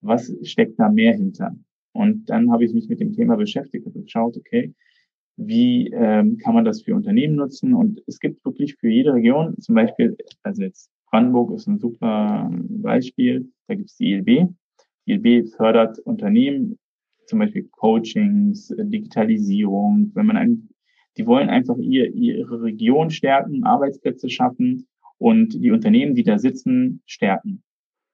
was 0.00 0.32
steckt 0.42 0.78
da 0.78 0.88
mehr 0.88 1.14
hinter? 1.14 1.54
Und 1.92 2.30
dann 2.30 2.50
habe 2.50 2.64
ich 2.64 2.72
mich 2.72 2.88
mit 2.88 3.00
dem 3.00 3.12
Thema 3.12 3.36
beschäftigt 3.36 3.84
und 3.84 3.94
geschaut, 3.94 4.36
okay, 4.36 4.72
wie 5.36 5.88
ähm, 5.88 6.38
kann 6.38 6.54
man 6.54 6.64
das 6.64 6.82
für 6.82 6.94
Unternehmen 6.94 7.34
nutzen? 7.34 7.74
Und 7.74 8.02
es 8.06 8.20
gibt 8.20 8.44
wirklich 8.44 8.76
für 8.76 8.88
jede 8.88 9.12
Region, 9.14 9.56
zum 9.58 9.74
Beispiel, 9.74 10.16
also 10.42 10.62
jetzt 10.62 10.90
Brandenburg 11.10 11.52
ist 11.52 11.66
ein 11.66 11.78
super 11.78 12.48
Beispiel, 12.52 13.50
da 13.66 13.74
gibt 13.74 13.90
es 13.90 13.96
die 13.96 14.12
ILB, 14.12 14.50
ILB 15.06 15.48
fördert 15.48 15.98
Unternehmen, 16.00 16.78
zum 17.26 17.38
Beispiel 17.38 17.68
Coachings, 17.70 18.70
äh, 18.70 18.84
Digitalisierung, 18.84 20.12
wenn 20.14 20.26
man 20.26 20.36
ein, 20.36 20.68
die 21.16 21.26
wollen 21.26 21.48
einfach 21.48 21.76
ihr, 21.78 22.12
ihre 22.12 22.62
Region 22.62 23.10
stärken, 23.10 23.64
Arbeitsplätze 23.64 24.28
schaffen 24.28 24.86
und 25.18 25.54
die 25.54 25.70
Unternehmen, 25.70 26.14
die 26.14 26.22
da 26.22 26.38
sitzen, 26.38 27.02
stärken. 27.06 27.62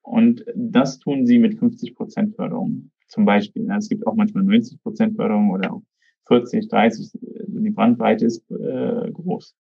Und 0.03 0.45
das 0.55 0.99
tun 0.99 1.27
sie 1.27 1.39
mit 1.39 1.59
50 1.59 1.95
Prozent 1.95 2.37
Förderung 2.37 2.91
zum 3.09 3.25
Beispiel. 3.25 3.69
Es 3.77 3.89
gibt 3.89 4.07
auch 4.07 4.15
manchmal 4.15 4.45
90 4.45 4.83
Prozent 4.83 5.17
Förderung 5.17 5.51
oder 5.51 5.73
auch 5.73 5.83
40, 6.29 6.69
30. 6.69 7.11
Die 7.49 7.71
Brandweite 7.71 8.27
ist 8.27 8.49
äh, 8.51 9.11
groß. 9.11 9.57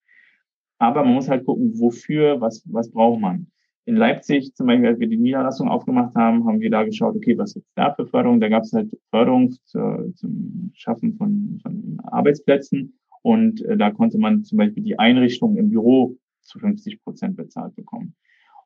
Aber 0.79 1.05
man 1.05 1.15
muss 1.15 1.29
halt 1.29 1.45
gucken, 1.45 1.79
wofür, 1.79 2.41
was, 2.41 2.63
was 2.67 2.91
braucht 2.91 3.21
man 3.21 3.47
in 3.87 3.95
Leipzig 3.95 4.53
zum 4.55 4.67
Beispiel, 4.67 4.89
als 4.89 4.99
wir 4.99 5.07
die 5.07 5.17
Niederlassung 5.17 5.69
aufgemacht 5.69 6.15
haben, 6.17 6.45
haben 6.45 6.61
wir 6.61 6.71
da 6.71 6.83
geschaut, 6.83 7.15
okay, 7.15 7.39
was 7.39 7.55
gibt's 7.55 7.73
da 7.77 7.95
für 7.95 8.07
Förderung? 8.07 8.41
Da 8.41 8.49
gab 8.49 8.65
es 8.65 8.73
halt 8.73 8.91
Förderung 9.11 9.53
zur, 9.65 10.13
zum 10.17 10.73
Schaffen 10.75 11.15
von, 11.15 11.61
von 11.63 12.01
Arbeitsplätzen 12.03 12.99
und 13.23 13.65
äh, 13.65 13.77
da 13.77 13.93
konnte 13.93 14.19
man 14.19 14.43
zum 14.43 14.59
Beispiel 14.59 14.83
die 14.83 14.99
Einrichtung 14.99 15.57
im 15.57 15.71
Büro 15.71 16.17
zu 16.43 16.59
50 16.59 17.03
Prozent 17.05 17.37
bezahlt 17.37 17.77
bekommen. 17.77 18.15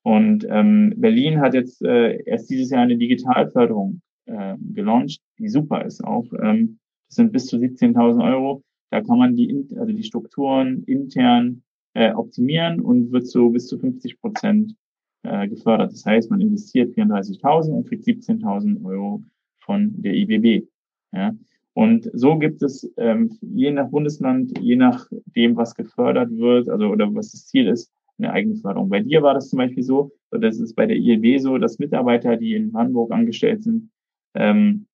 Und 0.02 0.46
ähm, 0.48 0.94
Berlin 0.96 1.40
hat 1.40 1.52
jetzt 1.52 1.82
äh, 1.82 2.22
erst 2.24 2.48
dieses 2.48 2.70
Jahr 2.70 2.82
eine 2.82 2.96
Digitalförderung 2.96 4.00
äh, 4.24 4.56
gelauncht, 4.72 5.20
die 5.38 5.48
super 5.48 5.84
ist 5.84 6.02
auch. 6.02 6.26
Ähm, 6.42 6.78
das 7.08 7.16
sind 7.16 7.32
bis 7.32 7.46
zu 7.46 7.58
17.000 7.58 8.24
Euro. 8.24 8.62
Da 8.90 9.02
kann 9.02 9.18
man 9.18 9.36
die, 9.36 9.66
also 9.76 9.92
die 9.92 10.02
Strukturen 10.02 10.82
intern 10.84 11.62
äh, 11.94 12.12
optimieren 12.12 12.80
und 12.80 13.12
wird 13.12 13.26
so 13.26 13.50
bis 13.50 13.66
zu 13.66 13.78
50 13.78 14.20
Prozent 14.20 14.74
äh, 15.22 15.48
gefördert. 15.48 15.92
Das 15.92 16.06
heißt, 16.06 16.30
man 16.30 16.40
investiert 16.40 16.96
34.000 16.96 17.70
und 17.70 17.88
kriegt 17.88 18.04
17.000 18.04 18.84
Euro 18.84 19.22
von 19.58 19.92
der 20.00 20.14
IBB. 20.14 20.66
Ja? 21.12 21.34
Und 21.74 22.10
so 22.12 22.38
gibt 22.38 22.62
es 22.62 22.90
ähm, 22.96 23.36
je 23.40 23.70
nach 23.70 23.88
Bundesland, 23.88 24.58
je 24.58 24.76
nachdem, 24.76 25.56
was 25.56 25.74
gefördert 25.74 26.30
wird, 26.36 26.68
also 26.68 26.88
oder 26.88 27.14
was 27.14 27.32
das 27.32 27.46
Ziel 27.46 27.68
ist, 27.68 27.92
eine 28.18 28.32
eigene 28.32 28.56
Förderung. 28.56 28.88
Bei 28.88 29.00
dir 29.00 29.22
war 29.22 29.34
das 29.34 29.48
zum 29.48 29.58
Beispiel 29.58 29.82
so, 29.82 30.12
das 30.30 30.58
ist 30.58 30.74
bei 30.74 30.86
der 30.86 30.96
ILB 30.96 31.40
so, 31.40 31.58
dass 31.58 31.78
Mitarbeiter, 31.78 32.36
die 32.36 32.54
in 32.54 32.74
Hamburg 32.74 33.12
angestellt 33.12 33.62
sind, 33.62 33.90
ähm, 34.34 34.86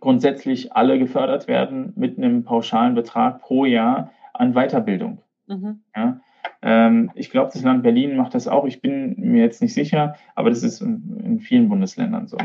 grundsätzlich 0.00 0.72
alle 0.72 0.98
gefördert 0.98 1.48
werden 1.48 1.92
mit 1.96 2.18
einem 2.18 2.44
pauschalen 2.44 2.94
Betrag 2.94 3.40
pro 3.40 3.64
Jahr 3.64 4.12
an 4.32 4.54
Weiterbildung. 4.54 5.18
Mhm. 5.46 5.80
Ja? 5.94 6.20
Ähm, 6.64 7.10
ich 7.14 7.30
glaube, 7.30 7.50
das 7.52 7.62
Land 7.62 7.82
Berlin 7.82 8.16
macht 8.16 8.34
das 8.34 8.48
auch. 8.48 8.64
Ich 8.64 8.80
bin 8.80 9.14
mir 9.18 9.42
jetzt 9.42 9.60
nicht 9.60 9.74
sicher, 9.74 10.16
aber 10.34 10.48
das 10.48 10.62
ist 10.62 10.80
in, 10.80 11.20
in 11.22 11.40
vielen 11.40 11.68
Bundesländern 11.68 12.26
so. 12.26 12.38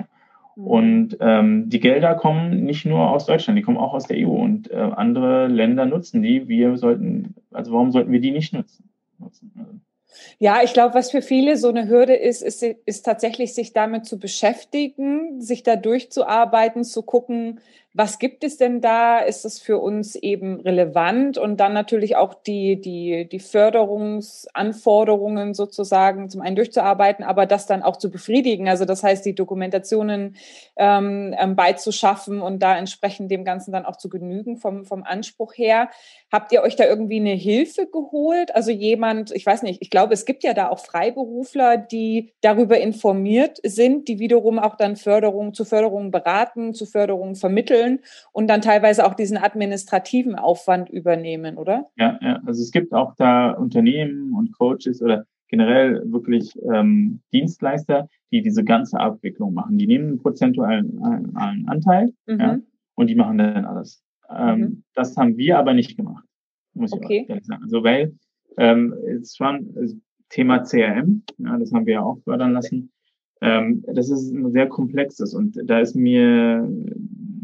Mhm. 0.56 0.68
Und 0.68 1.18
ähm, 1.22 1.70
die 1.70 1.80
Gelder 1.80 2.16
kommen 2.16 2.66
nicht 2.66 2.86
nur 2.86 3.10
aus 3.10 3.26
Deutschland, 3.26 3.58
die 3.58 3.64
kommen 3.64 3.78
auch 3.78 3.94
aus 3.94 4.08
der 4.08 4.18
EU 4.18 4.32
und 4.32 4.70
äh, 4.70 4.76
andere 4.76 5.48
Länder 5.48 5.86
nutzen 5.86 6.22
die. 6.22 6.50
Wir 6.50 6.76
sollten, 6.76 7.34
also 7.52 7.72
warum 7.72 7.92
sollten 7.92 8.12
wir 8.12 8.20
die 8.20 8.32
nicht 8.32 8.54
nutzen? 8.54 8.90
nutzen? 9.20 9.52
Also 9.58 9.72
ja, 10.38 10.64
ich 10.64 10.74
glaube, 10.74 10.96
was 10.96 11.12
für 11.12 11.22
viele 11.22 11.56
so 11.56 11.70
eine 11.70 11.88
Hürde 11.88 12.16
ist, 12.16 12.42
ist, 12.42 12.64
ist 12.64 13.04
tatsächlich 13.04 13.54
sich 13.54 13.74
damit 13.74 14.06
zu 14.06 14.20
beschäftigen, 14.20 15.40
sich 15.40 15.64
da 15.64 15.76
durchzuarbeiten, 15.76 16.84
zu 16.84 17.04
gucken, 17.04 17.60
was 17.94 18.20
gibt 18.20 18.44
es 18.44 18.58
denn 18.58 18.82
da? 18.82 19.18
Ist 19.18 19.46
es 19.46 19.60
für 19.60 19.80
uns 19.80 20.14
eben 20.14 20.60
relevant? 20.60 21.40
Und 21.40 21.60
dann 21.60 21.74
natürlich 21.74 22.18
auch 22.18 22.36
die, 22.36 22.80
die, 22.80 23.28
die 23.28 23.40
Förderungsanforderungen 23.40 25.56
sozusagen 25.56 26.30
zum 26.30 26.42
einen 26.42 26.56
durchzuarbeiten, 26.56 27.26
aber 27.26 27.48
das 27.48 27.66
dann 27.66 27.82
auch 27.82 27.98
zu 27.98 28.12
befriedigen. 28.12 28.70
Also 28.70 28.86
das 28.86 29.02
heißt, 29.02 29.26
die 29.26 29.34
Dokumentationen 29.34 30.36
ähm, 30.78 31.34
ähm, 31.40 31.56
beizuschaffen 31.56 32.42
und 32.42 32.62
da 32.62 32.78
entsprechend 32.78 33.32
dem 33.32 33.44
Ganzen 33.44 33.72
dann 33.72 33.88
auch 33.88 33.98
zu 33.98 34.08
genügen 34.08 34.58
vom, 34.58 34.86
vom 34.86 35.02
Anspruch 35.04 35.56
her. 35.56 35.90
Habt 36.32 36.52
ihr 36.52 36.62
euch 36.62 36.76
da 36.76 36.86
irgendwie 36.86 37.20
eine 37.20 37.34
Hilfe 37.34 37.88
geholt? 37.88 38.54
Also 38.54 38.70
jemand, 38.70 39.32
ich 39.32 39.48
weiß 39.48 39.64
nicht, 39.64 39.82
ich 39.82 39.90
glaube, 39.90 40.14
es 40.14 40.26
gibt 40.26 40.44
ja 40.44 40.54
da 40.54 40.70
auch 40.70 40.78
Freiberufler, 40.78 41.78
die 41.78 42.34
darüber 42.42 42.80
informiert 42.80 43.58
sind, 43.64 44.08
die 44.08 44.20
wiederum 44.20 44.60
auch 44.60 44.76
dann 44.76 44.96
Förderung 44.96 45.56
zu 45.56 45.66
Förderung 45.66 46.12
beraten, 46.12 46.76
zu 46.76 46.86
Förderung 46.86 47.34
vermitteln 47.34 47.79
entwickeln 47.80 48.00
und 48.32 48.48
dann 48.48 48.62
teilweise 48.62 49.06
auch 49.06 49.14
diesen 49.14 49.38
administrativen 49.38 50.36
Aufwand 50.36 50.90
übernehmen, 50.90 51.58
oder? 51.58 51.90
Ja, 51.98 52.20
ja. 52.22 52.42
also 52.46 52.62
es 52.62 52.72
gibt 52.72 52.94
auch 52.94 53.16
da 53.16 53.52
Unternehmen 53.52 54.34
und 54.34 54.58
Coaches 54.58 55.02
oder 55.02 55.26
generell 55.48 56.04
wirklich 56.12 56.54
ähm, 56.72 57.22
Dienstleister, 57.34 58.08
die 58.32 58.42
diese 58.42 58.64
ganze 58.64 59.00
Abwicklung 59.00 59.54
machen. 59.54 59.78
Die 59.78 59.88
nehmen 59.88 60.10
einen 60.10 60.20
prozentualen 60.20 61.04
einen 61.36 61.68
Anteil 61.68 62.14
mhm. 62.28 62.40
ja, 62.40 62.60
und 62.96 63.08
die 63.08 63.16
machen 63.16 63.40
dann 63.40 63.66
alles. 63.66 64.04
Ähm, 64.30 64.60
mhm. 64.60 64.84
Das 64.94 65.18
haben 65.18 65.38
wir 65.38 65.58
aber 65.58 65.74
nicht 65.74 65.98
gemacht, 65.98 66.26
muss 66.74 66.94
okay. 66.94 67.22
ich 67.24 67.30
ehrlich 67.30 67.46
sagen. 67.46 67.64
Also 67.64 67.84
weil 67.84 68.14
ähm, 68.58 68.94
es 69.22 69.36
schon 69.36 69.74
Thema 70.30 70.60
CRM, 70.60 71.24
ja, 71.40 71.58
das 71.58 71.74
haben 71.74 71.88
wir 71.88 71.94
ja 71.94 72.04
auch 72.04 72.20
fördern 72.24 72.54
lassen. 72.54 72.92
Ähm, 73.42 73.84
das 73.94 74.10
ist 74.10 74.32
ein 74.32 74.52
sehr 74.52 74.68
komplexes 74.68 75.34
und 75.34 75.58
da 75.66 75.80
ist 75.80 75.96
mir 75.96 76.68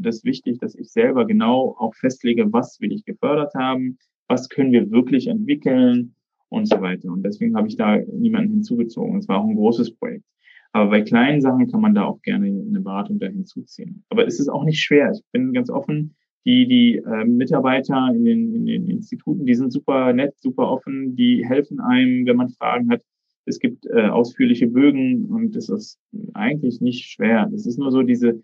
das 0.05 0.23
wichtig, 0.23 0.60
dass 0.60 0.75
ich 0.75 0.91
selber 0.91 1.25
genau 1.25 1.75
auch 1.77 1.95
festlege, 1.95 2.51
was 2.51 2.79
will 2.81 2.91
ich 2.91 3.05
gefördert 3.05 3.53
haben, 3.55 3.97
was 4.27 4.49
können 4.49 4.71
wir 4.71 4.91
wirklich 4.91 5.27
entwickeln 5.27 6.15
und 6.49 6.67
so 6.67 6.81
weiter. 6.81 7.12
Und 7.12 7.23
deswegen 7.23 7.55
habe 7.55 7.67
ich 7.67 7.75
da 7.75 7.97
niemanden 7.97 8.53
hinzugezogen. 8.53 9.17
Es 9.17 9.27
war 9.27 9.39
auch 9.39 9.47
ein 9.47 9.55
großes 9.55 9.95
Projekt. 9.95 10.25
Aber 10.71 10.89
bei 10.89 11.01
kleinen 11.01 11.41
Sachen 11.41 11.71
kann 11.71 11.81
man 11.81 11.95
da 11.95 12.03
auch 12.03 12.21
gerne 12.21 12.47
eine 12.47 12.81
Beratung 12.81 13.17
da 13.17 13.27
hinzuziehen. 13.27 14.03
Aber 14.10 14.27
es 14.27 14.39
ist 14.39 14.49
auch 14.49 14.65
nicht 14.65 14.81
schwer. 14.81 15.12
Ich 15.13 15.21
bin 15.31 15.53
ganz 15.53 15.69
offen. 15.69 16.15
Die, 16.45 16.67
die 16.67 16.97
äh, 16.97 17.25
Mitarbeiter 17.25 18.12
in 18.13 18.25
den, 18.25 18.53
in 18.53 18.65
den 18.65 18.89
Instituten, 18.89 19.45
die 19.45 19.55
sind 19.55 19.71
super 19.71 20.13
nett, 20.13 20.38
super 20.38 20.69
offen, 20.69 21.15
die 21.15 21.43
helfen 21.43 21.79
einem, 21.79 22.25
wenn 22.25 22.36
man 22.36 22.49
Fragen 22.49 22.91
hat. 22.91 23.01
Es 23.45 23.60
gibt 23.60 23.86
äh, 23.86 24.08
ausführliche 24.08 24.67
Bögen 24.67 25.25
und 25.25 25.55
das 25.55 25.69
ist 25.69 25.99
eigentlich 26.34 26.81
nicht 26.81 27.05
schwer. 27.05 27.49
Es 27.53 27.65
ist 27.65 27.77
nur 27.77 27.91
so 27.91 28.01
diese, 28.01 28.41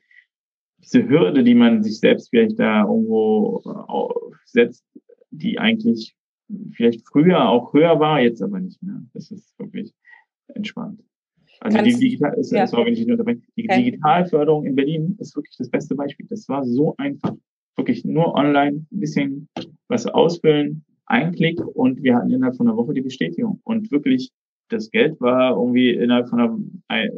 diese 0.79 1.07
Hürde, 1.07 1.43
die 1.43 1.55
man 1.55 1.83
sich 1.83 1.99
selbst 1.99 2.29
vielleicht 2.29 2.59
da 2.59 2.81
irgendwo 2.81 3.61
setzt, 4.45 4.85
die 5.31 5.59
eigentlich 5.59 6.15
vielleicht 6.73 7.07
früher 7.07 7.49
auch 7.49 7.73
höher 7.73 7.99
war, 7.99 8.21
jetzt 8.21 8.41
aber 8.41 8.59
nicht 8.59 8.81
mehr. 8.83 9.01
Das 9.13 9.31
ist 9.31 9.57
wirklich 9.57 9.93
entspannt. 10.53 11.01
Also 11.61 11.77
die, 11.83 11.93
Digital 11.93 12.33
ist, 12.39 12.51
ja. 12.51 12.65
sorry. 12.65 12.93
Die 12.93 13.11
okay. 13.11 13.83
Digitalförderung 13.83 14.65
in 14.65 14.75
Berlin 14.75 15.15
ist 15.19 15.35
wirklich 15.35 15.55
das 15.57 15.69
beste 15.69 15.95
Beispiel. 15.95 16.25
Das 16.27 16.49
war 16.49 16.65
so 16.65 16.95
einfach. 16.97 17.35
Wirklich 17.77 18.03
nur 18.03 18.35
online 18.35 18.85
ein 18.91 18.99
bisschen 18.99 19.47
was 19.87 20.05
ausfüllen, 20.05 20.83
ein 21.05 21.31
Klick 21.31 21.65
und 21.65 22.03
wir 22.03 22.15
hatten 22.15 22.29
innerhalb 22.29 22.55
von 22.57 22.67
einer 22.67 22.75
Woche 22.75 22.93
die 22.93 23.01
Bestätigung. 23.01 23.61
Und 23.63 23.91
wirklich, 23.91 24.31
das 24.71 24.89
Geld 24.91 25.19
war 25.21 25.55
irgendwie 25.55 25.91
innerhalb 25.91 26.29
von 26.29 26.81
einer, 26.87 27.09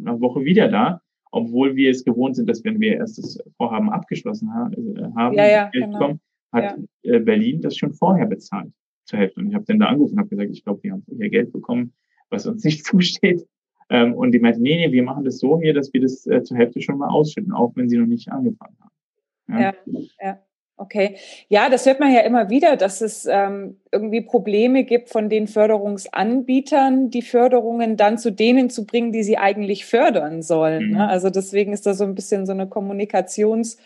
einer 0.00 0.20
Woche 0.20 0.44
wieder 0.44 0.68
da, 0.68 1.00
obwohl 1.30 1.76
wir 1.76 1.90
es 1.90 2.04
gewohnt 2.04 2.36
sind, 2.36 2.48
dass 2.48 2.64
wenn 2.64 2.80
wir 2.80 2.96
erst 2.96 3.18
das 3.18 3.38
Vorhaben 3.56 3.90
abgeschlossen 3.90 4.48
äh, 4.48 5.02
haben, 5.16 5.34
ja, 5.34 5.46
ja, 5.46 5.68
Geld 5.68 5.84
genau. 5.84 5.98
bekommen, 5.98 6.20
hat 6.52 6.78
ja. 7.02 7.18
Berlin 7.18 7.60
das 7.60 7.76
schon 7.76 7.92
vorher 7.92 8.26
bezahlt 8.26 8.72
zur 9.04 9.18
Hälfte. 9.18 9.40
Und 9.40 9.48
ich 9.48 9.54
habe 9.54 9.64
dann 9.66 9.78
da 9.78 9.86
angerufen 9.86 10.14
und 10.14 10.20
habe 10.20 10.28
gesagt, 10.28 10.50
ich 10.50 10.64
glaube, 10.64 10.82
wir 10.82 10.92
haben 10.92 11.04
hier 11.06 11.30
Geld 11.30 11.52
bekommen, 11.52 11.92
was 12.30 12.46
uns 12.46 12.64
nicht 12.64 12.84
zusteht. 12.84 13.46
Ähm, 13.90 14.14
und 14.14 14.32
die 14.32 14.38
meinte, 14.38 14.60
nee, 14.60 14.76
nee, 14.76 14.92
wir 14.92 15.02
machen 15.02 15.24
das 15.24 15.38
so 15.38 15.60
hier, 15.60 15.72
dass 15.72 15.92
wir 15.94 16.02
das 16.02 16.26
äh, 16.26 16.42
zur 16.42 16.58
Hälfte 16.58 16.82
schon 16.82 16.98
mal 16.98 17.08
ausschütten, 17.08 17.52
auch 17.52 17.74
wenn 17.74 17.88
sie 17.88 17.96
noch 17.96 18.06
nicht 18.06 18.30
angefangen 18.30 18.76
haben. 18.80 19.62
Ja, 19.62 19.74
ja. 19.86 20.00
ja. 20.20 20.38
Okay. 20.78 21.16
Ja, 21.48 21.68
das 21.68 21.86
hört 21.86 21.98
man 21.98 22.12
ja 22.12 22.20
immer 22.20 22.50
wieder, 22.50 22.76
dass 22.76 23.00
es 23.00 23.26
ähm, 23.26 23.80
irgendwie 23.90 24.20
Probleme 24.20 24.84
gibt 24.84 25.10
von 25.10 25.28
den 25.28 25.48
Förderungsanbietern, 25.48 27.10
die 27.10 27.22
Förderungen 27.22 27.96
dann 27.96 28.16
zu 28.16 28.30
denen 28.30 28.70
zu 28.70 28.86
bringen, 28.86 29.10
die 29.10 29.24
sie 29.24 29.38
eigentlich 29.38 29.84
fördern 29.84 30.40
sollen. 30.42 30.78
Ne? 30.78 30.86
Mhm. 30.86 30.96
Ne? 30.98 31.08
Also 31.08 31.30
deswegen 31.30 31.72
ist 31.72 31.84
da 31.84 31.94
so 31.94 32.04
ein 32.04 32.14
bisschen 32.14 32.46
so 32.46 32.52
eine 32.52 32.66
Kommunikations- 32.66 33.76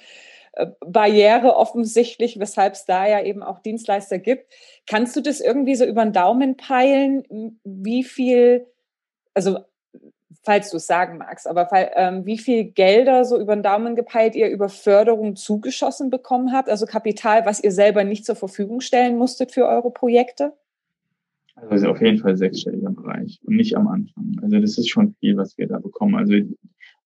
Barriere 0.85 1.57
offensichtlich, 1.57 2.39
weshalb 2.39 2.75
es 2.75 2.85
da 2.85 3.07
ja 3.07 3.23
eben 3.23 3.43
auch 3.43 3.61
Dienstleister 3.61 4.19
gibt. 4.19 4.53
Kannst 4.87 5.17
du 5.17 5.23
das 5.23 5.41
irgendwie 5.41 5.75
so 5.75 5.87
über 5.87 6.05
den 6.05 6.13
Daumen 6.13 6.59
peilen, 6.59 7.59
wie 7.65 8.05
viel, 8.05 8.67
also 9.33 9.61
falls 10.43 10.71
du 10.71 10.79
es 10.79 10.87
sagen 10.87 11.19
magst, 11.19 11.47
aber 11.47 11.69
ähm, 11.73 12.27
wie 12.27 12.39
viel 12.39 12.65
Gelder 12.65 13.25
so 13.25 13.41
über 13.41 13.55
den 13.55 13.63
Daumen 13.63 13.95
gepeilt 13.95 14.35
ihr 14.35 14.49
über 14.49 14.69
Förderung 14.69 15.37
zugeschossen 15.37 16.11
bekommen 16.11 16.53
habt, 16.53 16.69
also 16.69 16.87
Kapital, 16.87 17.47
was 17.47 17.63
ihr 17.63 17.71
selber 17.71 18.05
nicht 18.05 18.25
zur 18.25 18.37
Verfügung 18.37 18.81
stellen 18.81 19.17
musstet 19.17 19.53
für 19.53 19.67
eure 19.67 19.91
Projekte? 19.91 20.53
Also 21.55 21.89
auf 21.89 22.01
jeden 22.01 22.19
Fall 22.19 22.37
sechsstelliger 22.37 22.91
Bereich 22.91 23.41
und 23.45 23.57
nicht 23.57 23.77
am 23.77 23.87
Anfang. 23.87 24.37
Also 24.43 24.59
das 24.59 24.79
ist 24.79 24.89
schon 24.89 25.15
viel, 25.21 25.37
was 25.37 25.57
wir 25.59 25.69
da 25.69 25.79
bekommen. 25.79 26.17
Also 26.17 26.35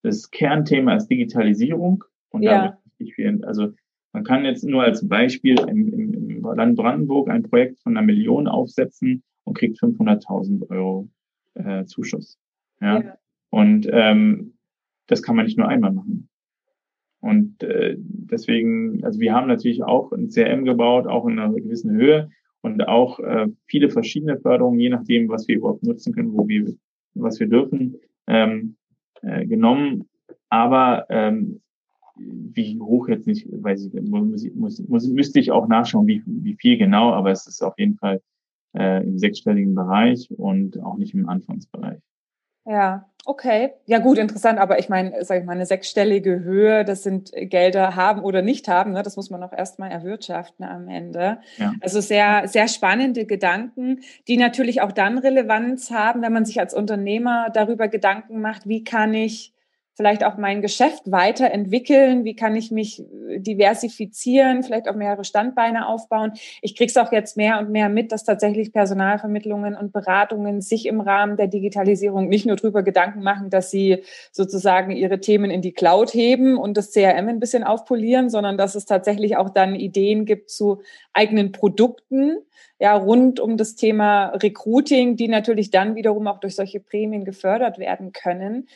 das 0.02 0.30
Kernthema 0.30 0.94
ist 0.94 1.08
Digitalisierung 1.08 2.04
und 2.30 2.42
ja. 2.42 2.68
da 2.68 2.78
richtig 2.84 3.14
viel. 3.14 3.44
Also 3.44 3.72
man 4.12 4.24
kann 4.24 4.44
jetzt 4.44 4.64
nur 4.64 4.82
als 4.82 5.06
Beispiel 5.06 5.58
im, 5.60 5.92
im, 5.92 6.30
im 6.30 6.42
Land 6.42 6.76
Brandenburg 6.76 7.28
ein 7.28 7.42
Projekt 7.42 7.80
von 7.80 7.96
einer 7.96 8.06
Million 8.06 8.46
aufsetzen 8.46 9.22
und 9.44 9.58
kriegt 9.58 9.78
500.000 9.78 10.70
Euro 10.70 11.08
äh, 11.54 11.84
Zuschuss. 11.84 12.38
Ja? 12.80 13.02
ja. 13.02 13.18
Und 13.56 13.88
ähm, 13.90 14.52
das 15.06 15.22
kann 15.22 15.34
man 15.34 15.46
nicht 15.46 15.56
nur 15.56 15.66
einmal 15.66 15.90
machen. 15.90 16.28
Und 17.20 17.62
äh, 17.62 17.96
deswegen, 17.98 19.02
also 19.02 19.18
wir 19.18 19.32
haben 19.32 19.48
natürlich 19.48 19.82
auch 19.82 20.12
ein 20.12 20.28
CRM 20.28 20.66
gebaut, 20.66 21.06
auch 21.06 21.26
in 21.26 21.38
einer 21.38 21.54
gewissen 21.54 21.90
Höhe 21.90 22.28
und 22.60 22.86
auch 22.86 23.18
äh, 23.18 23.46
viele 23.64 23.88
verschiedene 23.88 24.38
Förderungen, 24.38 24.78
je 24.78 24.90
nachdem, 24.90 25.30
was 25.30 25.48
wir 25.48 25.56
überhaupt 25.56 25.82
nutzen 25.84 26.12
können, 26.12 26.34
wo 26.34 26.46
wir, 26.46 26.66
was 27.14 27.40
wir 27.40 27.46
dürfen, 27.46 27.96
ähm, 28.26 28.76
äh, 29.22 29.46
genommen. 29.46 30.04
Aber 30.50 31.06
ähm, 31.08 31.62
wie 32.18 32.78
hoch 32.78 33.08
jetzt 33.08 33.26
nicht, 33.26 33.46
weiß 33.50 33.86
ich, 33.86 34.02
muss, 34.02 34.46
muss, 34.54 34.86
muss, 34.86 35.08
müsste 35.08 35.40
ich 35.40 35.50
auch 35.50 35.66
nachschauen, 35.66 36.06
wie, 36.06 36.22
wie 36.26 36.56
viel 36.56 36.76
genau, 36.76 37.10
aber 37.10 37.30
es 37.30 37.46
ist 37.46 37.62
auf 37.62 37.78
jeden 37.78 37.96
Fall 37.96 38.20
äh, 38.76 39.02
im 39.02 39.18
sechsstelligen 39.18 39.74
Bereich 39.74 40.30
und 40.36 40.78
auch 40.82 40.98
nicht 40.98 41.14
im 41.14 41.26
Anfangsbereich. 41.26 42.02
Ja, 42.66 43.06
okay. 43.26 43.72
Ja 43.86 43.98
gut, 43.98 44.18
interessant, 44.18 44.58
aber 44.58 44.78
ich 44.78 44.88
meine, 44.88 45.24
sage 45.24 45.40
ich 45.40 45.46
mal, 45.46 45.52
eine 45.52 45.66
sechsstellige 45.66 46.40
Höhe, 46.40 46.84
das 46.84 47.02
sind 47.02 47.32
Gelder 47.34 47.96
haben 47.96 48.22
oder 48.22 48.40
nicht 48.40 48.68
haben, 48.68 48.92
ne? 48.92 49.02
das 49.02 49.16
muss 49.16 49.30
man 49.30 49.42
auch 49.42 49.52
erstmal 49.52 49.90
erwirtschaften 49.90 50.64
am 50.64 50.88
Ende. 50.88 51.38
Ja. 51.58 51.74
Also 51.80 52.00
sehr, 52.00 52.48
sehr 52.48 52.68
spannende 52.68 53.26
Gedanken, 53.26 54.00
die 54.28 54.36
natürlich 54.36 54.80
auch 54.80 54.92
dann 54.92 55.18
Relevanz 55.18 55.90
haben, 55.90 56.22
wenn 56.22 56.32
man 56.32 56.44
sich 56.44 56.60
als 56.60 56.72
Unternehmer 56.72 57.48
darüber 57.52 57.88
Gedanken 57.88 58.40
macht, 58.40 58.66
wie 58.68 58.84
kann 58.84 59.12
ich 59.12 59.52
vielleicht 59.96 60.24
auch 60.24 60.36
mein 60.36 60.60
Geschäft 60.60 61.10
weiterentwickeln? 61.10 62.24
Wie 62.24 62.36
kann 62.36 62.54
ich 62.54 62.70
mich 62.70 63.00
äh, 63.00 63.40
diversifizieren, 63.40 64.62
vielleicht 64.62 64.88
auch 64.88 64.94
mehrere 64.94 65.24
Standbeine 65.24 65.88
aufbauen? 65.88 66.32
Ich 66.60 66.76
kriege 66.76 66.90
es 66.90 66.96
auch 66.96 67.10
jetzt 67.12 67.36
mehr 67.36 67.58
und 67.58 67.70
mehr 67.70 67.88
mit, 67.88 68.12
dass 68.12 68.24
tatsächlich 68.24 68.72
Personalvermittlungen 68.72 69.74
und 69.74 69.92
Beratungen 69.92 70.60
sich 70.60 70.86
im 70.86 71.00
Rahmen 71.00 71.36
der 71.36 71.48
Digitalisierung 71.48 72.28
nicht 72.28 72.46
nur 72.46 72.56
darüber 72.56 72.82
Gedanken 72.82 73.22
machen, 73.22 73.48
dass 73.48 73.70
sie 73.70 74.02
sozusagen 74.32 74.90
ihre 74.90 75.20
Themen 75.20 75.50
in 75.50 75.62
die 75.62 75.72
Cloud 75.72 76.12
heben 76.12 76.58
und 76.58 76.76
das 76.76 76.92
CRM 76.92 77.28
ein 77.28 77.40
bisschen 77.40 77.64
aufpolieren, 77.64 78.28
sondern 78.28 78.58
dass 78.58 78.74
es 78.74 78.84
tatsächlich 78.84 79.36
auch 79.38 79.48
dann 79.48 79.74
Ideen 79.74 80.26
gibt 80.26 80.50
zu 80.50 80.82
eigenen 81.14 81.52
Produkten, 81.52 82.36
ja, 82.78 82.94
rund 82.94 83.40
um 83.40 83.56
das 83.56 83.74
Thema 83.74 84.26
Recruiting, 84.28 85.16
die 85.16 85.28
natürlich 85.28 85.70
dann 85.70 85.94
wiederum 85.94 86.26
auch 86.26 86.40
durch 86.40 86.54
solche 86.54 86.80
Prämien 86.80 87.24
gefördert 87.24 87.78
werden 87.78 88.12
können. 88.12 88.68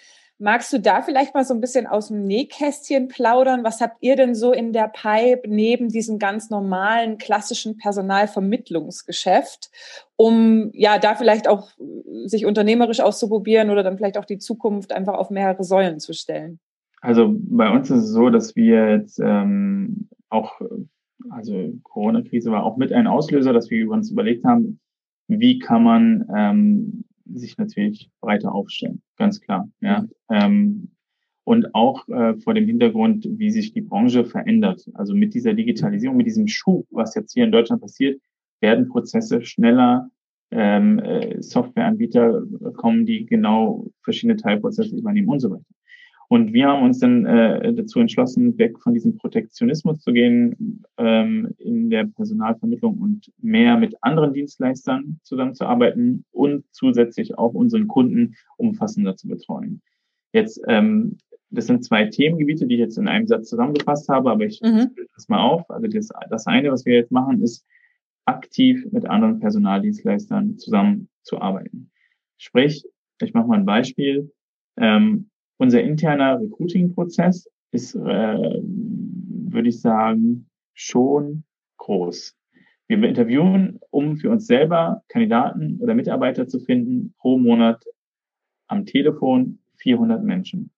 Magst 0.43 0.73
du 0.73 0.81
da 0.81 1.03
vielleicht 1.03 1.35
mal 1.35 1.45
so 1.45 1.53
ein 1.53 1.61
bisschen 1.61 1.87
aus 1.87 2.09
dem 2.09 2.25
Nähkästchen 2.25 3.09
plaudern? 3.09 3.63
Was 3.63 3.83
habt 3.83 3.99
ihr 4.01 4.17
denn 4.17 4.35
so 4.35 4.55
in 4.55 4.73
der 4.73 4.89
Pipe 4.89 5.43
neben 5.47 5.91
diesem 5.91 6.19
ganz 6.19 6.49
normalen, 6.49 7.19
klassischen 7.19 7.77
Personalvermittlungsgeschäft, 7.77 9.71
um 10.17 10.71
ja 10.73 10.99
da 10.99 11.15
vielleicht 11.15 11.47
auch 11.47 11.69
sich 12.25 12.47
unternehmerisch 12.47 13.01
auszuprobieren 13.01 13.69
oder 13.69 13.83
dann 13.83 13.99
vielleicht 13.99 14.17
auch 14.17 14.25
die 14.25 14.39
Zukunft 14.39 14.93
einfach 14.93 15.13
auf 15.13 15.29
mehrere 15.29 15.63
Säulen 15.63 16.01
zu 16.01 16.15
stellen? 16.15 16.59
Also 17.03 17.35
bei 17.35 17.71
uns 17.71 17.91
ist 17.91 18.05
es 18.05 18.11
so, 18.11 18.31
dass 18.31 18.57
wir 18.57 18.97
jetzt 18.97 19.21
ähm, 19.23 20.09
auch, 20.31 20.59
also 21.29 21.71
Corona-Krise 21.83 22.51
war 22.51 22.65
auch 22.65 22.79
mit 22.79 22.95
ein 22.95 23.07
Auslöser, 23.07 23.53
dass 23.53 23.69
wir 23.69 23.91
uns 23.91 24.11
überlegt 24.11 24.47
haben, 24.47 24.81
wie 25.29 25.59
kann 25.59 25.85
man 25.85 26.27
ähm, 26.35 27.05
sich 27.35 27.57
natürlich 27.59 28.11
breiter 28.21 28.55
aufstellen, 28.55 29.03
ganz 29.17 29.41
klar. 29.41 29.69
Ja. 29.81 30.07
Ähm, 30.31 30.91
und 31.45 31.75
auch 31.75 32.07
äh, 32.09 32.37
vor 32.37 32.55
dem 32.55 32.67
Hintergrund, 32.67 33.27
wie 33.29 33.51
sich 33.51 33.73
die 33.73 33.81
Branche 33.81 34.25
verändert. 34.25 34.89
Also 34.95 35.15
mit 35.15 35.35
dieser 35.35 35.55
Digitalisierung, 35.55 36.17
mit 36.17 36.27
diesem 36.27 36.47
Schub, 36.47 36.87
was 36.91 37.15
jetzt 37.15 37.33
hier 37.33 37.45
in 37.45 37.53
Deutschland 37.53 37.83
passiert, 37.83 38.21
werden 38.61 38.89
Prozesse 38.89 39.43
schneller, 39.43 40.11
ähm, 40.51 40.99
äh, 40.99 41.43
Softwareanbieter 41.43 42.43
kommen, 42.77 43.07
die 43.07 43.27
genau 43.27 43.87
verschiedene 44.03 44.37
Teilprozesse 44.37 44.97
übernehmen 44.97 45.29
und 45.29 45.41
so 45.41 45.51
weiter. 45.51 45.65
Und 46.33 46.53
wir 46.53 46.69
haben 46.69 46.85
uns 46.85 47.01
dann 47.01 47.27
äh, 47.27 47.75
dazu 47.75 47.99
entschlossen, 47.99 48.57
weg 48.57 48.79
von 48.79 48.95
diesem 48.95 49.17
Protektionismus 49.17 49.99
zu 49.99 50.13
gehen 50.13 50.85
ähm, 50.97 51.53
in 51.59 51.91
der 51.91 52.05
Personalvermittlung 52.05 52.99
und 52.99 53.33
mehr 53.43 53.77
mit 53.77 53.97
anderen 54.01 54.33
Dienstleistern 54.33 55.19
zusammenzuarbeiten 55.25 56.25
und 56.31 56.65
zusätzlich 56.71 57.37
auch 57.37 57.53
unseren 57.53 57.89
Kunden 57.89 58.37
umfassender 58.59 59.17
zu 59.17 59.27
betreuen. 59.27 59.83
Jetzt, 60.33 60.63
ähm, 60.69 61.19
das 61.51 61.67
sind 61.67 61.85
zwei 61.85 62.05
Themengebiete, 62.05 62.65
die 62.65 62.75
ich 62.75 62.81
jetzt 62.81 62.97
in 62.97 63.09
einem 63.09 63.27
Satz 63.27 63.49
zusammengefasst 63.49 64.09
habe, 64.09 64.31
aber 64.31 64.45
ich 64.45 64.61
mhm. 64.63 64.93
das 65.17 65.29
mal 65.29 65.41
auf. 65.41 65.69
Also 65.69 65.89
das, 65.89 66.11
das 66.31 66.47
eine, 66.47 66.71
was 66.71 66.87
wir 66.87 66.95
jetzt 66.95 67.11
machen, 67.11 67.43
ist 67.43 67.67
aktiv 68.25 68.87
mit 68.93 69.05
anderen 69.05 69.41
Personaldienstleistern 69.41 70.59
zusammenzuarbeiten. 70.59 71.91
Sprich, 72.39 72.85
ich 73.21 73.35
mache 73.35 73.49
mal 73.49 73.59
ein 73.59 73.67
Beispiel. 73.67 74.33
Ähm, 74.77 75.30
unser 75.61 75.83
interner 75.83 76.41
Recruiting-Prozess 76.41 77.49
ist, 77.73 77.95
äh, 77.95 78.01
würde 78.01 79.69
ich 79.69 79.81
sagen, 79.81 80.49
schon 80.75 81.45
groß. 81.77 82.37
Wir 82.89 83.03
interviewen, 83.05 83.79
um 83.91 84.17
für 84.17 84.31
uns 84.31 84.47
selber 84.47 85.03
Kandidaten 85.09 85.79
oder 85.81 85.95
Mitarbeiter 85.95 86.49
zu 86.49 86.59
finden, 86.59 87.15
pro 87.19 87.39
Monat 87.39 87.85
am 88.67 88.87
Telefon 88.87 89.61
400 89.77 90.25
Menschen. 90.25 90.71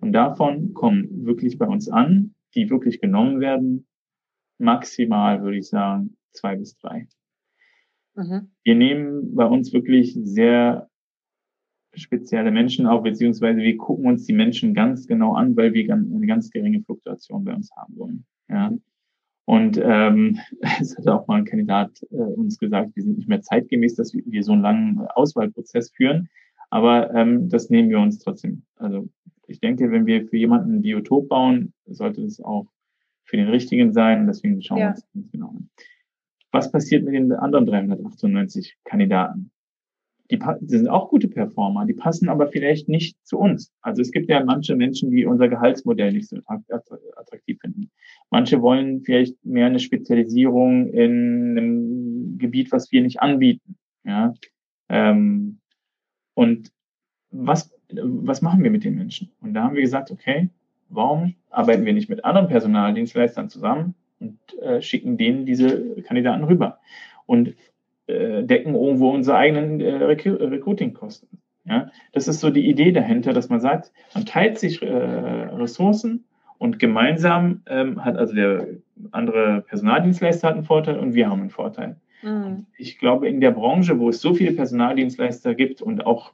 Und 0.00 0.12
davon 0.12 0.74
kommen 0.74 1.24
wirklich 1.24 1.56
bei 1.56 1.66
uns 1.66 1.88
an 1.88 2.34
die 2.54 2.70
wirklich 2.70 3.00
genommen 3.00 3.40
werden, 3.40 3.86
maximal, 4.58 5.42
würde 5.42 5.58
ich 5.58 5.68
sagen, 5.68 6.16
zwei 6.32 6.56
bis 6.56 6.76
drei. 6.76 7.06
Mhm. 8.14 8.50
Wir 8.62 8.74
nehmen 8.74 9.34
bei 9.34 9.46
uns 9.46 9.72
wirklich 9.72 10.18
sehr 10.22 10.89
spezielle 11.94 12.50
Menschen 12.50 12.86
auf, 12.86 13.02
beziehungsweise 13.02 13.60
wir 13.60 13.76
gucken 13.76 14.06
uns 14.06 14.24
die 14.24 14.32
Menschen 14.32 14.74
ganz 14.74 15.06
genau 15.06 15.34
an, 15.34 15.56
weil 15.56 15.72
wir 15.74 15.92
eine 15.92 16.26
ganz 16.26 16.50
geringe 16.50 16.82
Fluktuation 16.82 17.44
bei 17.44 17.54
uns 17.54 17.70
haben 17.76 17.96
wollen. 17.96 18.24
Ja. 18.48 18.72
Und 19.44 19.80
ähm, 19.82 20.38
es 20.80 20.96
hat 20.96 21.08
auch 21.08 21.26
mal 21.26 21.38
ein 21.38 21.44
Kandidat 21.44 21.90
äh, 22.10 22.16
uns 22.16 22.58
gesagt, 22.58 22.94
wir 22.94 23.02
sind 23.02 23.16
nicht 23.16 23.28
mehr 23.28 23.42
zeitgemäß, 23.42 23.96
dass 23.96 24.14
wir 24.14 24.42
so 24.42 24.52
einen 24.52 24.62
langen 24.62 25.00
Auswahlprozess 25.14 25.90
führen. 25.90 26.28
Aber 26.70 27.12
ähm, 27.14 27.48
das 27.48 27.68
nehmen 27.68 27.90
wir 27.90 27.98
uns 27.98 28.20
trotzdem. 28.20 28.62
Also 28.76 29.08
ich 29.48 29.58
denke, 29.58 29.90
wenn 29.90 30.06
wir 30.06 30.26
für 30.28 30.36
jemanden 30.36 30.76
ein 30.76 30.82
Biotop 30.82 31.28
bauen, 31.28 31.72
sollte 31.86 32.22
es 32.22 32.40
auch 32.40 32.68
für 33.24 33.36
den 33.36 33.48
richtigen 33.48 33.92
sein. 33.92 34.28
Deswegen 34.28 34.62
schauen 34.62 34.78
ja. 34.78 34.84
wir 34.84 34.90
uns 34.90 35.06
das 35.12 35.30
genau 35.32 35.48
an. 35.48 35.68
Was 36.52 36.70
passiert 36.70 37.04
mit 37.04 37.14
den 37.14 37.32
anderen 37.32 37.66
398 37.66 38.76
Kandidaten? 38.84 39.50
Die, 40.30 40.38
die 40.38 40.76
sind 40.76 40.88
auch 40.88 41.08
gute 41.08 41.28
Performer, 41.28 41.86
die 41.86 41.94
passen 41.94 42.28
aber 42.28 42.46
vielleicht 42.46 42.88
nicht 42.88 43.16
zu 43.26 43.38
uns. 43.38 43.72
Also 43.82 44.00
es 44.00 44.12
gibt 44.12 44.28
ja 44.28 44.44
manche 44.44 44.76
Menschen, 44.76 45.10
die 45.10 45.26
unser 45.26 45.48
Gehaltsmodell 45.48 46.12
nicht 46.12 46.28
so 46.28 46.36
attraktiv 46.46 47.58
finden. 47.60 47.90
Manche 48.30 48.62
wollen 48.62 49.02
vielleicht 49.02 49.44
mehr 49.44 49.66
eine 49.66 49.80
Spezialisierung 49.80 50.88
in 50.92 51.58
einem 51.58 52.38
Gebiet, 52.38 52.70
was 52.70 52.92
wir 52.92 53.02
nicht 53.02 53.20
anbieten. 53.20 53.76
Ja? 54.04 54.34
Ähm, 54.88 55.58
und 56.34 56.70
was, 57.30 57.72
was 57.92 58.42
machen 58.42 58.62
wir 58.62 58.70
mit 58.70 58.84
den 58.84 58.94
Menschen? 58.94 59.30
Und 59.40 59.54
da 59.54 59.64
haben 59.64 59.74
wir 59.74 59.82
gesagt, 59.82 60.10
okay, 60.10 60.48
warum 60.88 61.34
arbeiten 61.50 61.84
wir 61.84 61.92
nicht 61.92 62.08
mit 62.08 62.24
anderen 62.24 62.48
Personaldienstleistern 62.48 63.48
zusammen 63.48 63.94
und 64.18 64.38
äh, 64.60 64.82
schicken 64.82 65.16
denen 65.16 65.46
diese 65.46 66.02
Kandidaten 66.02 66.44
rüber 66.44 66.78
und 67.26 67.54
decken 68.42 68.74
irgendwo 68.74 69.10
unsere 69.10 69.36
eigenen 69.36 69.80
äh, 69.80 69.94
Recruiting-Kosten. 69.94 71.38
Ja? 71.64 71.90
Das 72.12 72.28
ist 72.28 72.40
so 72.40 72.50
die 72.50 72.68
Idee 72.68 72.92
dahinter, 72.92 73.32
dass 73.32 73.48
man 73.48 73.60
sagt, 73.60 73.92
man 74.14 74.26
teilt 74.26 74.58
sich 74.58 74.82
äh, 74.82 74.86
Ressourcen 74.86 76.24
und 76.58 76.78
gemeinsam 76.78 77.62
ähm, 77.66 78.04
hat 78.04 78.16
also 78.16 78.34
der 78.34 78.66
andere 79.12 79.62
Personaldienstleister 79.62 80.48
hat 80.48 80.54
einen 80.54 80.64
Vorteil 80.64 80.98
und 80.98 81.14
wir 81.14 81.30
haben 81.30 81.40
einen 81.40 81.50
Vorteil. 81.50 81.96
Mhm. 82.22 82.66
Ich 82.76 82.98
glaube, 82.98 83.28
in 83.28 83.40
der 83.40 83.52
Branche, 83.52 83.98
wo 83.98 84.08
es 84.08 84.20
so 84.20 84.34
viele 84.34 84.52
Personaldienstleister 84.52 85.54
gibt 85.54 85.80
und 85.80 86.04
auch 86.04 86.32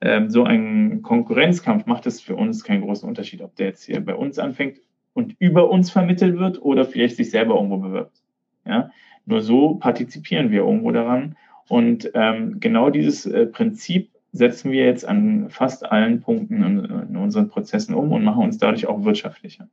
ähm, 0.00 0.30
so 0.30 0.44
ein 0.44 1.02
Konkurrenzkampf, 1.02 1.86
macht 1.86 2.06
es 2.06 2.20
für 2.20 2.36
uns 2.36 2.64
keinen 2.64 2.82
großen 2.82 3.08
Unterschied, 3.08 3.42
ob 3.42 3.54
der 3.56 3.66
jetzt 3.66 3.84
hier 3.84 4.00
bei 4.00 4.14
uns 4.14 4.38
anfängt 4.38 4.78
und 5.12 5.34
über 5.38 5.70
uns 5.70 5.90
vermittelt 5.90 6.38
wird 6.38 6.62
oder 6.62 6.84
vielleicht 6.84 7.16
sich 7.16 7.30
selber 7.30 7.54
irgendwo 7.56 7.78
bewirbt. 7.78 8.22
Ja? 8.66 8.90
Nur 9.26 9.42
so 9.42 9.74
partizipieren 9.74 10.50
wir 10.50 10.60
irgendwo 10.60 10.92
daran. 10.92 11.36
Und 11.68 12.10
ähm, 12.14 12.60
genau 12.60 12.90
dieses 12.90 13.26
äh, 13.26 13.46
Prinzip 13.46 14.10
setzen 14.32 14.70
wir 14.70 14.84
jetzt 14.84 15.06
an 15.06 15.50
fast 15.50 15.84
allen 15.84 16.20
Punkten 16.20 16.62
in, 16.62 16.84
in 16.84 17.16
unseren 17.16 17.48
Prozessen 17.48 17.94
um 17.94 18.12
und 18.12 18.24
machen 18.24 18.44
uns 18.44 18.58
dadurch 18.58 18.86
auch 18.86 19.04
wirtschaftlicher. 19.04 19.68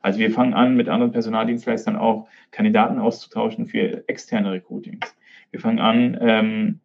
Also 0.00 0.20
wir 0.20 0.30
fangen 0.30 0.54
an, 0.54 0.76
mit 0.76 0.88
anderen 0.88 1.12
Personaldienstleistern 1.12 1.96
auch 1.96 2.28
Kandidaten 2.50 2.98
auszutauschen 2.98 3.66
für 3.66 4.08
externe 4.08 4.52
Recruitings. 4.52 5.14
Wir 5.50 5.60
fangen 5.60 5.80
an, 5.80 6.16
ähm, 6.20 6.80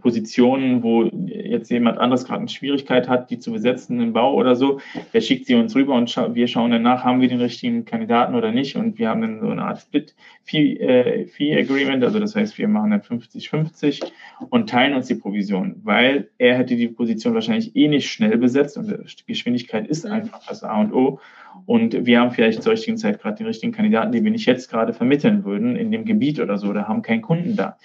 Positionen, 0.00 0.82
wo 0.82 1.04
jetzt 1.04 1.70
jemand 1.70 1.98
anderes 1.98 2.24
gerade 2.24 2.40
eine 2.40 2.48
Schwierigkeit 2.48 3.06
hat, 3.08 3.30
die 3.30 3.38
zu 3.38 3.52
besetzen 3.52 4.00
im 4.00 4.14
Bau 4.14 4.34
oder 4.34 4.56
so, 4.56 4.80
der 5.12 5.20
schickt 5.20 5.46
sie 5.46 5.54
uns 5.54 5.72
rüber 5.74 5.94
und 5.94 6.10
scha 6.10 6.34
wir 6.34 6.48
schauen 6.48 6.70
danach, 6.70 7.04
haben 7.04 7.20
wir 7.20 7.28
den 7.28 7.40
richtigen 7.40 7.84
Kandidaten 7.84 8.34
oder 8.34 8.50
nicht 8.50 8.76
und 8.76 8.98
wir 8.98 9.10
haben 9.10 9.20
dann 9.20 9.40
so 9.40 9.50
eine 9.50 9.62
Art 9.62 9.78
Split-Fee-Agreement, 9.80 12.02
äh, 12.02 12.06
also 12.06 12.18
das 12.18 12.34
heißt, 12.34 12.56
wir 12.56 12.66
machen 12.68 12.92
dann 12.92 13.02
50-50 13.02 14.10
und 14.48 14.70
teilen 14.70 14.94
uns 14.94 15.08
die 15.08 15.16
Provision, 15.16 15.82
weil 15.82 16.30
er 16.38 16.56
hätte 16.56 16.76
die 16.76 16.88
Position 16.88 17.34
wahrscheinlich 17.34 17.76
eh 17.76 17.88
nicht 17.88 18.08
schnell 18.08 18.38
besetzt 18.38 18.78
und 18.78 18.90
Geschwindigkeit 19.26 19.86
ist 19.86 20.06
mhm. 20.06 20.12
einfach 20.12 20.40
das 20.48 20.64
A 20.64 20.80
und 20.80 20.94
O 20.94 21.20
und 21.66 22.06
wir 22.06 22.20
haben 22.20 22.30
vielleicht 22.30 22.62
zur 22.62 22.72
richtigen 22.72 22.96
Zeit 22.96 23.20
gerade 23.20 23.36
den 23.36 23.46
richtigen 23.46 23.72
Kandidaten, 23.72 24.12
den 24.12 24.24
wir 24.24 24.30
nicht 24.30 24.46
jetzt 24.46 24.70
gerade 24.70 24.92
vermitteln 24.92 25.44
würden 25.44 25.76
in 25.76 25.90
dem 25.90 26.04
Gebiet 26.04 26.40
oder 26.40 26.58
so, 26.58 26.72
da 26.72 26.88
haben 26.88 27.02
keinen 27.02 27.22
Kunden 27.22 27.56
da. 27.56 27.76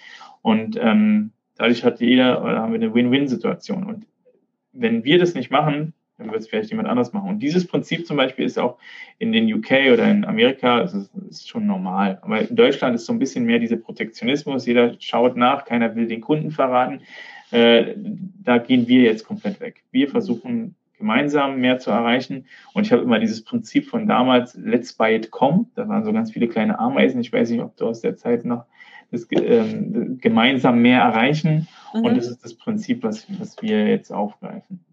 Und 0.41 0.77
ähm, 0.81 1.31
Dadurch 1.61 1.83
hat 1.83 2.01
jeder, 2.01 2.43
oder 2.43 2.59
haben 2.59 2.73
wir 2.73 2.79
eine 2.79 2.91
Win-Win-Situation. 2.91 3.83
Und 3.83 4.07
wenn 4.73 5.03
wir 5.03 5.19
das 5.19 5.35
nicht 5.35 5.51
machen, 5.51 5.93
dann 6.17 6.31
wird 6.31 6.41
es 6.41 6.47
vielleicht 6.47 6.71
jemand 6.71 6.89
anders 6.89 7.13
machen. 7.13 7.29
Und 7.29 7.37
dieses 7.37 7.67
Prinzip 7.67 8.07
zum 8.07 8.17
Beispiel 8.17 8.45
ist 8.45 8.57
auch 8.57 8.79
in 9.19 9.31
den 9.31 9.45
UK 9.53 9.93
oder 9.93 10.09
in 10.09 10.25
Amerika, 10.25 10.81
ist, 10.81 11.11
ist 11.29 11.47
schon 11.47 11.67
normal. 11.67 12.17
Aber 12.23 12.49
in 12.49 12.55
Deutschland 12.55 12.95
ist 12.95 13.05
so 13.05 13.13
ein 13.13 13.19
bisschen 13.19 13.45
mehr 13.45 13.59
dieser 13.59 13.75
Protektionismus. 13.75 14.65
Jeder 14.65 14.95
schaut 14.97 15.37
nach, 15.37 15.63
keiner 15.63 15.95
will 15.95 16.07
den 16.07 16.21
Kunden 16.21 16.49
verraten. 16.49 17.01
Äh, 17.51 17.93
da 18.43 18.57
gehen 18.57 18.87
wir 18.87 19.03
jetzt 19.03 19.27
komplett 19.27 19.59
weg. 19.59 19.83
Wir 19.91 20.09
versuchen 20.09 20.73
gemeinsam 20.97 21.59
mehr 21.59 21.77
zu 21.77 21.91
erreichen. 21.91 22.47
Und 22.73 22.87
ich 22.87 22.91
habe 22.91 23.03
immer 23.03 23.19
dieses 23.19 23.43
Prinzip 23.43 23.87
von 23.87 24.07
damals, 24.07 24.55
let's 24.55 24.93
buy 24.93 25.15
it 25.15 25.29
com. 25.29 25.69
Da 25.75 25.87
waren 25.87 26.05
so 26.05 26.11
ganz 26.11 26.31
viele 26.31 26.47
kleine 26.47 26.79
Ameisen. 26.79 27.21
Ich 27.21 27.31
weiß 27.31 27.51
nicht, 27.51 27.61
ob 27.61 27.77
du 27.77 27.85
aus 27.85 28.01
der 28.01 28.17
Zeit 28.17 28.45
noch 28.45 28.65
das, 29.11 29.27
ähm, 29.31 30.17
gemeinsam 30.21 30.81
mehr 30.81 31.01
erreichen. 31.01 31.67
Mhm. 31.93 32.05
Und 32.05 32.17
das 32.17 32.27
ist 32.27 32.43
das 32.43 32.53
Prinzip, 32.53 33.03
was, 33.03 33.27
was 33.39 33.61
wir 33.61 33.87
jetzt 33.87 34.11
aufgreifen. 34.11 34.83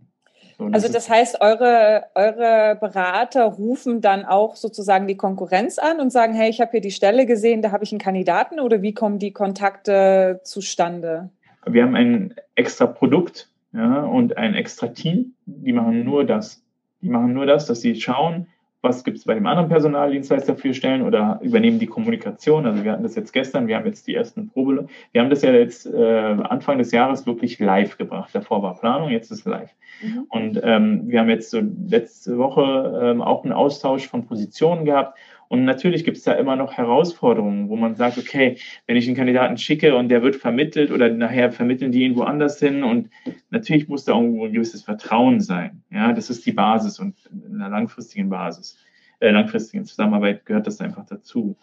So, 0.59 0.69
das 0.69 0.83
also 0.83 0.93
das 0.93 1.09
heißt, 1.09 1.41
eure, 1.41 2.07
eure 2.17 2.77
Berater 2.81 3.45
rufen 3.45 4.01
dann 4.01 4.25
auch 4.25 4.57
sozusagen 4.57 5.07
die 5.07 5.17
Konkurrenz 5.17 5.79
an 5.79 6.01
und 6.01 6.11
sagen, 6.11 6.35
hey, 6.35 6.51
ich 6.51 6.61
habe 6.61 6.73
hier 6.73 6.81
die 6.81 6.91
Stelle 6.91 7.27
gesehen, 7.27 7.63
da 7.63 7.71
habe 7.71 7.85
ich 7.85 7.93
einen 7.93 8.01
Kandidaten 8.01 8.59
oder 8.59 8.83
wie 8.83 8.93
kommen 8.93 9.21
die 9.21 9.33
Kontakte 9.33 10.41
zustande? 10.43 11.31
Wir 11.65 11.85
haben 11.85 11.95
ein 11.95 12.35
extra 12.57 12.87
Produkt 12.87 13.49
ja, 13.73 14.03
und 14.03 14.37
ein 14.37 14.55
extra 14.55 14.89
Team, 14.89 15.35
die 15.47 15.73
machen 15.73 16.05
nur 16.05 16.25
das. 16.25 16.63
Die 17.03 17.09
machen 17.09 17.33
nur 17.33 17.47
das, 17.47 17.67
dass 17.67 17.81
sie 17.81 17.95
schauen, 17.95 18.49
was 18.81 19.03
gibt 19.03 19.19
es 19.19 19.25
bei 19.25 19.35
dem 19.35 19.47
anderen 19.47 19.69
Personaldienstleister 19.69 20.55
für 20.57 20.73
Stellen 20.73 21.03
oder 21.03 21.41
übernehmen 21.43 21.81
die 21.81 21.87
Kommunikation. 21.87 22.65
Also 22.65 22.85
wir 22.85 22.93
hatten 22.93 23.03
das 23.03 23.17
jetzt 23.17 23.33
gestern, 23.33 23.67
wir 23.67 23.77
haben 23.77 23.87
jetzt 23.87 24.07
die 24.07 24.15
ersten 24.15 24.51
Probe, 24.51 24.87
wir 25.13 25.21
haben 25.21 25.31
das 25.31 25.43
ja 25.43 25.53
jetzt 25.53 25.87
äh, 25.87 26.37
Anfang 26.43 26.79
des 26.79 26.93
Jahres 26.93 27.27
wirklich 27.27 27.59
live 27.59 27.99
gebracht. 27.99 28.31
Davor 28.33 28.63
war 28.63 28.79
Planung, 28.79 29.11
jetzt 29.11 29.33
ist 29.33 29.45
live. 29.45 29.75
Mhm. 30.01 30.27
Und 30.29 30.61
ähm, 30.63 31.03
wir 31.07 31.21
haben 31.21 31.29
jetzt 31.29 31.51
so 31.51 31.61
letzte 31.89 32.39
Woche 32.39 33.01
ähm, 33.03 33.21
auch 33.21 33.43
einen 33.43 33.53
Austausch 33.53 34.07
von 34.07 34.27
Positionen 34.27 34.85
gehabt 34.85 35.19
und 35.49 35.65
natürlich 35.65 36.05
gibt 36.05 36.19
es 36.19 36.25
da 36.25 36.33
immer 36.33 36.57
noch 36.57 36.75
Herausforderungen, 36.75 37.69
wo 37.69 37.77
man 37.77 37.95
sagt, 37.95 38.19
okay, 38.19 38.59
wenn 38.87 38.97
ich 38.97 39.07
einen 39.07 39.17
Kandidaten 39.17 39.57
schicke 39.57 39.97
und 39.97 40.09
der 40.09 40.23
wird 40.23 40.37
vermittelt 40.37 40.91
oder 40.91 41.09
nachher 41.09 41.51
vermitteln 41.51 41.91
die 41.91 42.05
ihn 42.05 42.17
woanders 42.17 42.59
hin 42.59 42.85
und 42.85 43.09
natürlich 43.51 43.89
muss 43.89 44.05
da 44.05 44.13
irgendwo 44.13 44.45
ein 44.45 44.53
gewisses 44.53 44.83
Vertrauen 44.83 45.41
sein. 45.41 45.83
Ja, 45.91 46.13
das 46.13 46.29
ist 46.29 46.45
die 46.45 46.53
Basis 46.53 47.01
und 47.01 47.17
in 47.33 47.55
einer 47.55 47.71
langfristigen 47.71 48.29
Basis, 48.29 48.79
äh, 49.21 49.31
langfristigen 49.31 49.85
Zusammenarbeit 49.85 50.45
gehört 50.45 50.67
das 50.67 50.81
einfach 50.81 51.07
dazu. 51.07 51.57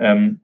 Ähm, 0.00 0.40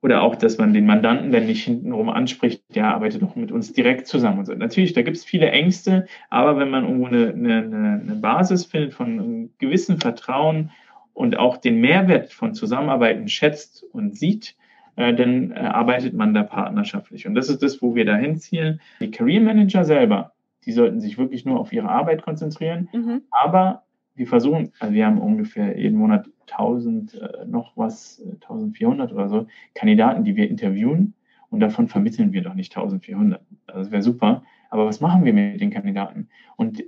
oder 0.00 0.22
auch, 0.22 0.36
dass 0.36 0.58
man 0.58 0.72
den 0.72 0.86
Mandanten 0.86 1.32
dann 1.32 1.46
nicht 1.46 1.64
hintenrum 1.64 2.08
anspricht, 2.08 2.62
der 2.72 2.86
arbeitet 2.86 3.20
doch 3.20 3.34
mit 3.34 3.50
uns 3.50 3.72
direkt 3.72 4.06
zusammen. 4.06 4.38
Und 4.38 4.44
so. 4.44 4.54
Natürlich, 4.54 4.92
da 4.92 5.02
gibt 5.02 5.16
es 5.16 5.24
viele 5.24 5.50
Ängste, 5.50 6.06
aber 6.30 6.56
wenn 6.56 6.70
man 6.70 6.84
irgendwo 6.84 7.06
eine, 7.06 7.30
eine, 7.30 8.00
eine 8.00 8.14
Basis 8.14 8.64
findet 8.64 8.94
von 8.94 9.18
einem 9.18 9.50
gewissen 9.58 9.98
Vertrauen 9.98 10.70
und 11.18 11.36
auch 11.36 11.56
den 11.56 11.80
Mehrwert 11.80 12.32
von 12.32 12.54
Zusammenarbeiten 12.54 13.26
schätzt 13.26 13.82
und 13.92 14.16
sieht, 14.16 14.54
äh, 14.94 15.12
dann 15.12 15.50
äh, 15.50 15.56
arbeitet 15.56 16.14
man 16.14 16.32
da 16.32 16.44
partnerschaftlich. 16.44 17.26
Und 17.26 17.34
das 17.34 17.48
ist 17.48 17.60
das, 17.60 17.82
wo 17.82 17.96
wir 17.96 18.04
dahin 18.04 18.36
zielen. 18.36 18.80
Die 19.00 19.10
Career 19.10 19.40
Manager 19.40 19.84
selber, 19.84 20.30
die 20.64 20.70
sollten 20.70 21.00
sich 21.00 21.18
wirklich 21.18 21.44
nur 21.44 21.58
auf 21.58 21.72
ihre 21.72 21.88
Arbeit 21.88 22.22
konzentrieren. 22.22 22.88
Mhm. 22.92 23.22
Aber 23.32 23.82
wir 24.14 24.28
versuchen, 24.28 24.70
also 24.78 24.94
wir 24.94 25.06
haben 25.06 25.18
ungefähr 25.18 25.76
jeden 25.76 25.98
Monat 25.98 26.28
1000 26.52 27.14
äh, 27.14 27.46
noch 27.48 27.76
was, 27.76 28.22
1400 28.24 29.12
oder 29.12 29.28
so 29.28 29.48
Kandidaten, 29.74 30.22
die 30.22 30.36
wir 30.36 30.48
interviewen. 30.48 31.14
Und 31.50 31.58
davon 31.58 31.88
vermitteln 31.88 32.32
wir 32.32 32.42
doch 32.42 32.54
nicht 32.54 32.76
1400. 32.76 33.40
Das 33.66 33.90
wäre 33.90 34.02
super. 34.02 34.44
Aber 34.70 34.86
was 34.86 35.00
machen 35.00 35.24
wir 35.24 35.32
mit 35.32 35.60
den 35.60 35.70
Kandidaten? 35.70 36.28
Und 36.56 36.84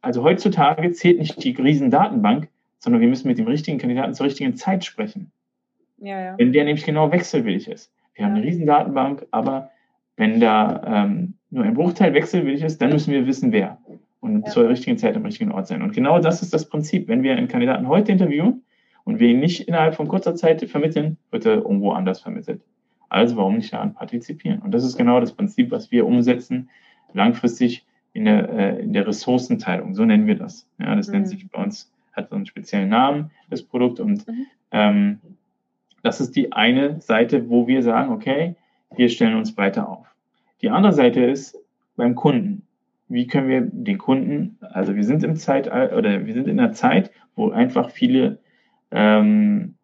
also 0.00 0.22
heutzutage 0.22 0.92
zählt 0.92 1.18
nicht 1.18 1.44
die 1.44 1.50
Riesendatenbank, 1.50 2.48
sondern 2.78 3.00
wir 3.00 3.08
müssen 3.08 3.28
mit 3.28 3.38
dem 3.38 3.46
richtigen 3.46 3.78
Kandidaten 3.78 4.14
zur 4.14 4.26
richtigen 4.26 4.56
Zeit 4.56 4.84
sprechen. 4.84 5.32
Ja, 5.98 6.20
ja. 6.20 6.38
Wenn 6.38 6.52
der 6.52 6.64
nämlich 6.64 6.84
genau 6.84 7.10
wechselwillig 7.10 7.68
ist. 7.68 7.92
Wir 8.14 8.24
haben 8.24 8.34
eine 8.34 8.44
riesen 8.44 8.66
Datenbank, 8.66 9.26
aber 9.30 9.70
wenn 10.16 10.40
da 10.40 10.82
ähm, 10.86 11.34
nur 11.50 11.64
ein 11.64 11.74
Bruchteil 11.74 12.14
wechselwillig 12.14 12.62
ist, 12.62 12.80
dann 12.82 12.90
müssen 12.90 13.12
wir 13.12 13.26
wissen, 13.26 13.52
wer. 13.52 13.78
Und 14.20 14.46
ja. 14.46 14.50
zur 14.50 14.68
richtigen 14.68 14.98
Zeit 14.98 15.16
am 15.16 15.24
richtigen 15.24 15.52
Ort 15.52 15.68
sein. 15.68 15.82
Und 15.82 15.92
genau 15.92 16.18
das 16.18 16.42
ist 16.42 16.52
das 16.52 16.68
Prinzip. 16.68 17.08
Wenn 17.08 17.22
wir 17.22 17.36
einen 17.36 17.48
Kandidaten 17.48 17.88
heute 17.88 18.12
interviewen 18.12 18.64
und 19.04 19.20
wir 19.20 19.28
ihn 19.28 19.40
nicht 19.40 19.68
innerhalb 19.68 19.94
von 19.94 20.08
kurzer 20.08 20.34
Zeit 20.34 20.68
vermitteln, 20.68 21.16
wird 21.30 21.46
er 21.46 21.54
irgendwo 21.56 21.92
anders 21.92 22.20
vermittelt. 22.20 22.60
Also 23.08 23.36
warum 23.36 23.56
nicht 23.56 23.72
daran 23.72 23.94
partizipieren? 23.94 24.60
Und 24.60 24.72
das 24.72 24.84
ist 24.84 24.96
genau 24.96 25.20
das 25.20 25.32
Prinzip, 25.32 25.70
was 25.70 25.90
wir 25.90 26.06
umsetzen, 26.06 26.68
langfristig 27.12 27.86
in 28.12 28.24
der, 28.24 28.48
äh, 28.50 28.82
in 28.82 28.92
der 28.92 29.06
Ressourcenteilung. 29.06 29.94
So 29.94 30.04
nennen 30.04 30.26
wir 30.26 30.34
das. 30.34 30.68
Ja, 30.78 30.94
das 30.94 31.08
mhm. 31.08 31.14
nennt 31.14 31.28
sich 31.28 31.48
bei 31.48 31.62
uns 31.62 31.92
hat 32.18 32.30
so 32.30 32.36
einen 32.36 32.46
speziellen 32.46 32.88
Namen, 32.88 33.30
das 33.48 33.62
Produkt. 33.62 34.00
Und 34.00 34.26
mhm. 34.26 34.46
ähm, 34.72 35.20
das 36.02 36.20
ist 36.20 36.36
die 36.36 36.52
eine 36.52 37.00
Seite, 37.00 37.48
wo 37.48 37.66
wir 37.66 37.82
sagen, 37.82 38.12
okay, 38.12 38.56
wir 38.94 39.08
stellen 39.08 39.36
uns 39.36 39.54
breiter 39.54 39.88
auf. 39.88 40.14
Die 40.60 40.70
andere 40.70 40.92
Seite 40.92 41.24
ist 41.24 41.56
beim 41.96 42.14
Kunden. 42.14 42.62
Wie 43.08 43.26
können 43.26 43.48
wir 43.48 43.62
den 43.62 43.98
Kunden, 43.98 44.58
also 44.60 44.94
wir 44.94 45.04
sind 45.04 45.22
im 45.24 45.36
Zeitalter 45.36 45.96
oder 45.96 46.26
wir 46.26 46.34
sind 46.34 46.46
in 46.46 46.60
einer 46.60 46.72
Zeit, 46.72 47.10
wo 47.36 47.50
einfach 47.50 47.90
viele, 47.90 48.38
ähm, 48.90 49.76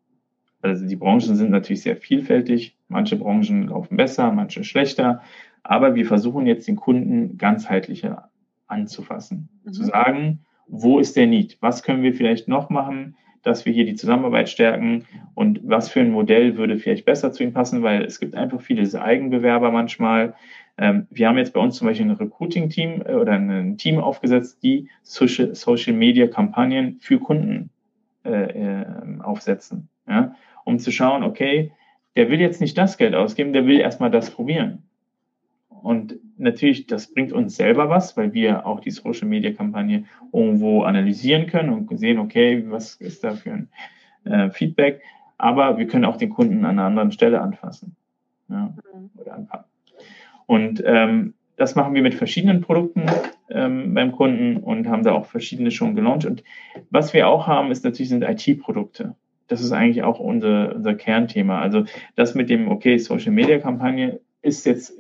also 0.60 0.86
die 0.86 0.96
Branchen 0.96 1.36
sind 1.36 1.50
natürlich 1.50 1.82
sehr 1.82 1.96
vielfältig. 1.96 2.76
Manche 2.88 3.16
Branchen 3.16 3.68
laufen 3.68 3.96
besser, 3.96 4.30
manche 4.32 4.64
schlechter. 4.64 5.22
Aber 5.62 5.94
wir 5.94 6.04
versuchen 6.04 6.46
jetzt 6.46 6.68
den 6.68 6.76
Kunden 6.76 7.38
ganzheitlicher 7.38 8.30
anzufassen. 8.66 9.48
Mhm. 9.64 9.72
Zu 9.72 9.84
sagen, 9.84 10.44
wo 10.66 10.98
ist 10.98 11.16
der 11.16 11.26
Need? 11.26 11.58
Was 11.60 11.82
können 11.82 12.02
wir 12.02 12.14
vielleicht 12.14 12.48
noch 12.48 12.70
machen, 12.70 13.16
dass 13.42 13.66
wir 13.66 13.72
hier 13.72 13.84
die 13.84 13.94
Zusammenarbeit 13.94 14.48
stärken 14.48 15.04
und 15.34 15.60
was 15.62 15.88
für 15.88 16.00
ein 16.00 16.10
Modell 16.10 16.56
würde 16.56 16.78
vielleicht 16.78 17.04
besser 17.04 17.30
zu 17.32 17.42
ihm 17.44 17.52
passen, 17.52 17.82
weil 17.82 18.02
es 18.02 18.18
gibt 18.18 18.34
einfach 18.34 18.60
viele 18.60 18.84
Eigenbewerber 19.00 19.70
manchmal. 19.70 20.34
Ähm, 20.78 21.06
wir 21.10 21.28
haben 21.28 21.38
jetzt 21.38 21.52
bei 21.52 21.60
uns 21.60 21.76
zum 21.76 21.86
Beispiel 21.86 22.06
ein 22.06 22.12
Recruiting-Team 22.12 23.02
äh, 23.06 23.14
oder 23.14 23.32
ein 23.32 23.76
Team 23.76 23.98
aufgesetzt, 23.98 24.62
die 24.62 24.88
Social-Media-Kampagnen 25.02 26.98
für 27.00 27.18
Kunden 27.20 27.70
äh, 28.24 28.30
äh, 28.30 28.84
aufsetzen, 29.20 29.88
ja? 30.08 30.34
um 30.64 30.78
zu 30.78 30.90
schauen, 30.90 31.22
okay, 31.22 31.70
der 32.16 32.30
will 32.30 32.40
jetzt 32.40 32.60
nicht 32.60 32.78
das 32.78 32.96
Geld 32.96 33.14
ausgeben, 33.14 33.52
der 33.52 33.66
will 33.66 33.78
erstmal 33.78 34.10
das 34.10 34.30
probieren. 34.30 34.84
Und 35.68 36.18
natürlich, 36.36 36.86
das 36.86 37.12
bringt 37.12 37.32
uns 37.32 37.56
selber 37.56 37.88
was, 37.88 38.16
weil 38.16 38.32
wir 38.32 38.66
auch 38.66 38.80
die 38.80 38.90
Social 38.90 39.28
Media 39.28 39.52
Kampagne 39.52 40.04
irgendwo 40.32 40.82
analysieren 40.82 41.46
können 41.46 41.70
und 41.70 41.96
sehen, 41.98 42.18
okay, 42.18 42.64
was 42.68 42.96
ist 42.96 43.24
da 43.24 43.34
für 43.34 43.52
ein 43.52 43.68
äh, 44.24 44.50
Feedback. 44.50 45.02
Aber 45.38 45.78
wir 45.78 45.86
können 45.86 46.04
auch 46.04 46.16
den 46.16 46.30
Kunden 46.30 46.64
an 46.64 46.78
einer 46.78 46.84
anderen 46.84 47.12
Stelle 47.12 47.40
anfassen 47.40 47.96
ja, 48.48 48.74
mhm. 48.94 49.10
oder 49.16 49.34
anpacken. 49.34 49.70
Und 50.46 50.82
ähm, 50.84 51.34
das 51.56 51.74
machen 51.74 51.94
wir 51.94 52.02
mit 52.02 52.14
verschiedenen 52.14 52.60
Produkten 52.60 53.06
ähm, 53.50 53.94
beim 53.94 54.12
Kunden 54.12 54.56
und 54.56 54.88
haben 54.88 55.04
da 55.04 55.12
auch 55.12 55.26
verschiedene 55.26 55.70
schon 55.70 55.94
gelauncht. 55.94 56.26
Und 56.26 56.42
was 56.90 57.12
wir 57.12 57.28
auch 57.28 57.46
haben, 57.46 57.70
ist 57.70 57.84
natürlich 57.84 58.10
sind 58.10 58.24
IT-Produkte. 58.24 59.14
Das 59.48 59.60
ist 59.60 59.72
eigentlich 59.72 60.02
auch 60.02 60.18
unser, 60.18 60.74
unser 60.74 60.94
Kernthema. 60.94 61.60
Also 61.60 61.84
das 62.16 62.34
mit 62.34 62.50
dem, 62.50 62.68
okay, 62.68 62.98
Social 62.98 63.32
Media 63.32 63.58
Kampagne 63.58 64.20
ist 64.42 64.66
jetzt 64.66 64.98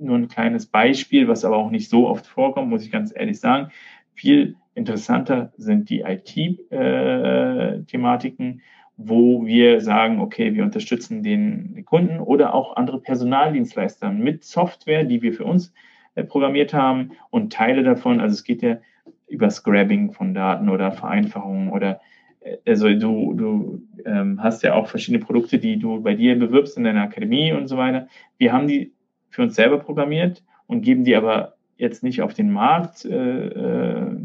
nur 0.00 0.16
ein 0.16 0.28
kleines 0.28 0.66
Beispiel, 0.66 1.28
was 1.28 1.44
aber 1.44 1.56
auch 1.56 1.70
nicht 1.70 1.88
so 1.88 2.08
oft 2.08 2.26
vorkommt, 2.26 2.70
muss 2.70 2.84
ich 2.84 2.92
ganz 2.92 3.12
ehrlich 3.14 3.38
sagen. 3.40 3.70
Viel 4.14 4.56
interessanter 4.74 5.52
sind 5.56 5.90
die 5.90 6.00
IT-Thematiken, 6.00 8.58
äh, 8.58 8.62
wo 8.96 9.44
wir 9.44 9.80
sagen, 9.80 10.20
okay, 10.20 10.54
wir 10.54 10.62
unterstützen 10.62 11.22
den 11.22 11.84
Kunden 11.84 12.20
oder 12.20 12.54
auch 12.54 12.76
andere 12.76 13.00
Personaldienstleister 13.00 14.10
mit 14.10 14.44
Software, 14.44 15.04
die 15.04 15.22
wir 15.22 15.32
für 15.32 15.44
uns 15.44 15.72
äh, 16.14 16.24
programmiert 16.24 16.74
haben 16.74 17.12
und 17.30 17.52
Teile 17.52 17.82
davon, 17.82 18.20
also 18.20 18.34
es 18.34 18.44
geht 18.44 18.62
ja 18.62 18.78
über 19.26 19.50
Scrabbing 19.50 20.12
von 20.12 20.34
Daten 20.34 20.68
oder 20.68 20.92
Vereinfachungen 20.92 21.70
oder 21.70 22.00
äh, 22.40 22.56
also 22.66 22.92
du, 22.94 23.34
du 23.34 23.82
ähm, 24.04 24.42
hast 24.42 24.62
ja 24.62 24.74
auch 24.74 24.86
verschiedene 24.86 25.24
Produkte, 25.24 25.58
die 25.58 25.78
du 25.78 26.00
bei 26.00 26.14
dir 26.14 26.38
bewirbst 26.38 26.76
in 26.76 26.84
deiner 26.84 27.02
Akademie 27.02 27.52
und 27.52 27.66
so 27.66 27.76
weiter. 27.76 28.06
Wir 28.38 28.52
haben 28.52 28.68
die 28.68 28.92
für 29.34 29.42
uns 29.42 29.56
selber 29.56 29.78
programmiert 29.78 30.44
und 30.66 30.82
geben 30.82 31.04
die 31.04 31.16
aber 31.16 31.54
jetzt 31.76 32.04
nicht 32.04 32.22
auf 32.22 32.34
den 32.34 32.52
Markt 32.52 33.04
äh, 33.04 33.46
äh, 33.48 34.16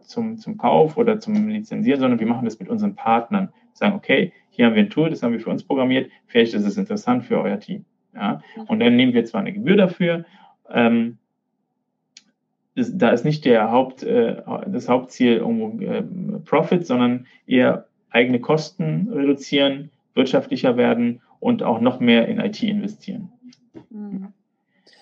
zum, 0.00 0.38
zum 0.38 0.56
Kauf 0.56 0.96
oder 0.96 1.20
zum 1.20 1.48
Lizenzieren, 1.48 2.00
sondern 2.00 2.20
wir 2.20 2.26
machen 2.26 2.46
das 2.46 2.58
mit 2.58 2.68
unseren 2.68 2.94
Partnern. 2.94 3.50
Sagen, 3.74 3.94
okay, 3.94 4.32
hier 4.48 4.64
haben 4.64 4.74
wir 4.74 4.82
ein 4.82 4.90
Tool, 4.90 5.10
das 5.10 5.22
haben 5.22 5.32
wir 5.32 5.40
für 5.40 5.50
uns 5.50 5.62
programmiert, 5.62 6.10
vielleicht 6.26 6.54
ist 6.54 6.64
es 6.64 6.78
interessant 6.78 7.24
für 7.24 7.38
euer 7.40 7.60
Team. 7.60 7.84
Ja? 8.14 8.40
Und 8.66 8.80
dann 8.80 8.96
nehmen 8.96 9.12
wir 9.12 9.26
zwar 9.26 9.42
eine 9.42 9.52
Gebühr 9.52 9.76
dafür, 9.76 10.24
ähm, 10.70 11.18
das, 12.74 12.96
da 12.96 13.10
ist 13.10 13.24
nicht 13.24 13.44
der 13.44 13.70
Haupt, 13.70 14.02
äh, 14.02 14.42
das 14.66 14.88
Hauptziel 14.88 15.36
irgendwo 15.36 15.78
äh, 15.82 16.02
Profit, 16.44 16.86
sondern 16.86 17.26
eher 17.46 17.86
eigene 18.10 18.40
Kosten 18.40 19.08
reduzieren, 19.12 19.90
wirtschaftlicher 20.14 20.78
werden 20.78 21.20
und 21.40 21.62
auch 21.62 21.80
noch 21.80 22.00
mehr 22.00 22.28
in 22.28 22.40
IT 22.40 22.62
investieren. 22.62 23.30
Mhm. 23.90 24.32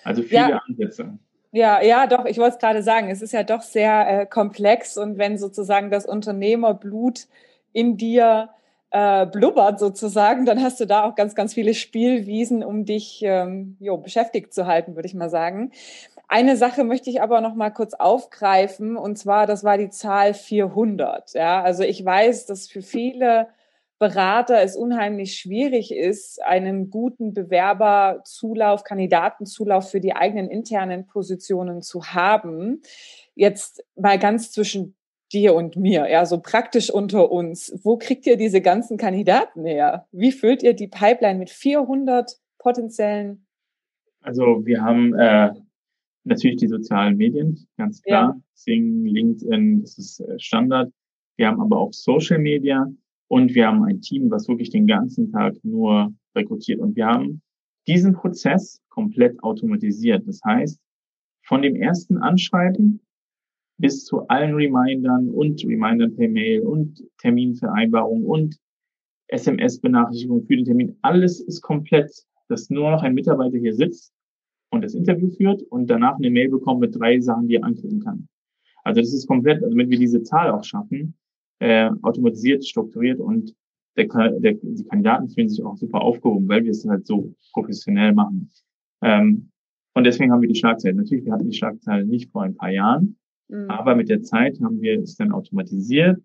Also 0.05 0.21
viele 0.21 0.49
ja. 0.49 0.61
Ansätze. 0.67 1.17
Ja, 1.51 1.81
ja, 1.81 2.05
doch, 2.05 2.25
ich 2.25 2.37
wollte 2.37 2.55
es 2.55 2.59
gerade 2.59 2.83
sagen, 2.83 3.09
es 3.09 3.21
ist 3.21 3.31
ja 3.31 3.43
doch 3.43 3.61
sehr 3.61 4.21
äh, 4.21 4.25
komplex 4.25 4.97
und 4.97 5.17
wenn 5.17 5.37
sozusagen 5.37 5.89
das 5.89 6.05
Unternehmerblut 6.05 7.27
in 7.71 7.97
dir 7.97 8.49
äh, 8.91 9.25
blubbert 9.25 9.79
sozusagen, 9.79 10.45
dann 10.45 10.61
hast 10.61 10.79
du 10.79 10.85
da 10.85 11.05
auch 11.05 11.15
ganz, 11.15 11.33
ganz 11.33 11.53
viele 11.53 11.73
Spielwiesen, 11.73 12.63
um 12.63 12.85
dich 12.85 13.21
ähm, 13.23 13.77
jo, 13.79 13.97
beschäftigt 13.97 14.53
zu 14.53 14.67
halten, 14.67 14.95
würde 14.95 15.07
ich 15.07 15.13
mal 15.13 15.29
sagen. 15.29 15.71
Eine 16.27 16.57
Sache 16.57 16.83
möchte 16.83 17.09
ich 17.09 17.21
aber 17.21 17.41
noch 17.41 17.55
mal 17.55 17.71
kurz 17.71 17.93
aufgreifen 17.93 18.97
und 18.97 19.17
zwar, 19.17 19.47
das 19.47 19.63
war 19.63 19.77
die 19.77 19.89
Zahl 19.89 20.33
400. 20.33 21.33
Ja, 21.33 21.63
also 21.63 21.83
ich 21.83 22.03
weiß, 22.03 22.47
dass 22.47 22.67
für 22.67 22.81
viele 22.81 23.47
Berater 23.97 24.61
es 24.61 24.75
unheimlich 24.75 25.37
schwierig 25.37 25.93
ist, 25.93 26.43
einen 26.43 26.89
guten 26.89 27.33
Bewerberzulauf, 27.33 28.83
Kandidatenzulauf 28.83 29.89
für 29.89 30.01
die 30.01 30.13
eigenen 30.13 30.49
internen 30.49 31.05
Positionen 31.07 31.81
zu 31.81 32.03
haben. 32.03 32.81
Jetzt 33.35 33.85
mal 33.95 34.19
ganz 34.19 34.51
zwischen 34.51 34.95
dir 35.31 35.55
und 35.55 35.75
mir, 35.75 36.09
ja, 36.09 36.25
so 36.25 36.39
praktisch 36.39 36.89
unter 36.89 37.31
uns. 37.31 37.73
Wo 37.83 37.97
kriegt 37.97 38.27
ihr 38.27 38.37
diese 38.37 38.61
ganzen 38.61 38.97
Kandidaten 38.97 39.65
her? 39.65 40.07
Wie 40.11 40.31
füllt 40.31 40.61
ihr 40.61 40.73
die 40.73 40.87
Pipeline 40.87 41.39
mit 41.39 41.49
400 41.49 42.37
potenziellen? 42.57 43.45
Also 44.21 44.65
wir 44.65 44.81
haben 44.81 45.13
äh, 45.13 45.51
natürlich 46.25 46.57
die 46.57 46.67
sozialen 46.67 47.17
Medien, 47.17 47.67
ganz 47.77 48.01
klar. 48.01 48.35
Ja. 48.35 48.41
Sing, 48.53 49.05
LinkedIn, 49.05 49.81
das 49.81 49.97
ist 49.97 50.19
äh, 50.19 50.39
Standard. 50.39 50.91
Wir 51.37 51.47
haben 51.47 51.61
aber 51.61 51.77
auch 51.77 51.93
Social 51.93 52.39
Media. 52.39 52.87
Und 53.27 53.55
wir 53.55 53.67
haben 53.67 53.83
ein 53.83 54.01
Team, 54.01 54.29
was 54.29 54.47
wirklich 54.47 54.69
den 54.69 54.87
ganzen 54.87 55.31
Tag 55.31 55.55
nur 55.63 56.13
rekrutiert. 56.35 56.79
Und 56.79 56.95
wir 56.95 57.07
haben 57.07 57.41
diesen 57.87 58.13
Prozess 58.13 58.81
komplett 58.89 59.41
automatisiert. 59.43 60.27
Das 60.27 60.41
heißt, 60.45 60.79
von 61.43 61.61
dem 61.61 61.75
ersten 61.75 62.17
Anschreiben 62.17 62.99
bis 63.77 64.05
zu 64.05 64.27
allen 64.27 64.53
Remindern 64.53 65.29
und 65.29 65.63
Remindern 65.65 66.15
per 66.15 66.29
Mail 66.29 66.61
und 66.61 67.03
Terminvereinbarung 67.19 68.25
und 68.25 68.57
SMS-Benachrichtigung 69.27 70.45
für 70.45 70.55
den 70.55 70.65
Termin. 70.65 70.97
Alles 71.01 71.41
ist 71.41 71.61
komplett, 71.61 72.11
dass 72.47 72.69
nur 72.69 72.91
noch 72.91 73.03
ein 73.03 73.13
Mitarbeiter 73.13 73.57
hier 73.57 73.73
sitzt 73.73 74.13
und 74.71 74.83
das 74.83 74.93
Interview 74.93 75.29
führt 75.29 75.61
und 75.63 75.89
danach 75.89 76.15
eine 76.15 76.29
Mail 76.29 76.49
bekommt 76.49 76.81
mit 76.81 76.95
drei 76.95 77.19
Sachen, 77.19 77.47
die 77.47 77.55
er 77.55 77.63
anklicken 77.63 78.01
kann. 78.01 78.27
Also 78.83 79.01
das 79.01 79.13
ist 79.13 79.27
komplett, 79.27 79.61
wenn 79.61 79.89
wir 79.89 79.97
diese 79.97 80.21
Zahl 80.21 80.51
auch 80.51 80.63
schaffen, 80.63 81.15
äh, 81.59 81.89
automatisiert, 82.01 82.65
strukturiert 82.65 83.19
und 83.19 83.55
der, 83.97 84.07
der, 84.39 84.53
die 84.61 84.83
Kandidaten 84.85 85.29
fühlen 85.29 85.49
sich 85.49 85.63
auch 85.63 85.77
super 85.77 86.01
aufgehoben, 86.01 86.47
weil 86.49 86.63
wir 86.63 86.71
es 86.71 86.85
halt 86.85 87.07
so 87.07 87.33
professionell 87.53 88.13
machen. 88.13 88.51
Ähm, 89.01 89.51
und 89.93 90.03
deswegen 90.03 90.31
haben 90.31 90.41
wir 90.41 90.49
die 90.49 90.59
Schlagzeilen. 90.59 90.97
Natürlich, 90.97 91.25
wir 91.25 91.31
hatten 91.31 91.49
die 91.49 91.57
Schlagzeilen 91.57 92.09
nicht 92.09 92.31
vor 92.31 92.43
ein 92.43 92.55
paar 92.55 92.71
Jahren, 92.71 93.17
mhm. 93.47 93.69
aber 93.69 93.95
mit 93.95 94.09
der 94.09 94.21
Zeit 94.21 94.59
haben 94.61 94.81
wir 94.81 94.99
es 94.99 95.15
dann 95.15 95.31
automatisiert, 95.31 96.21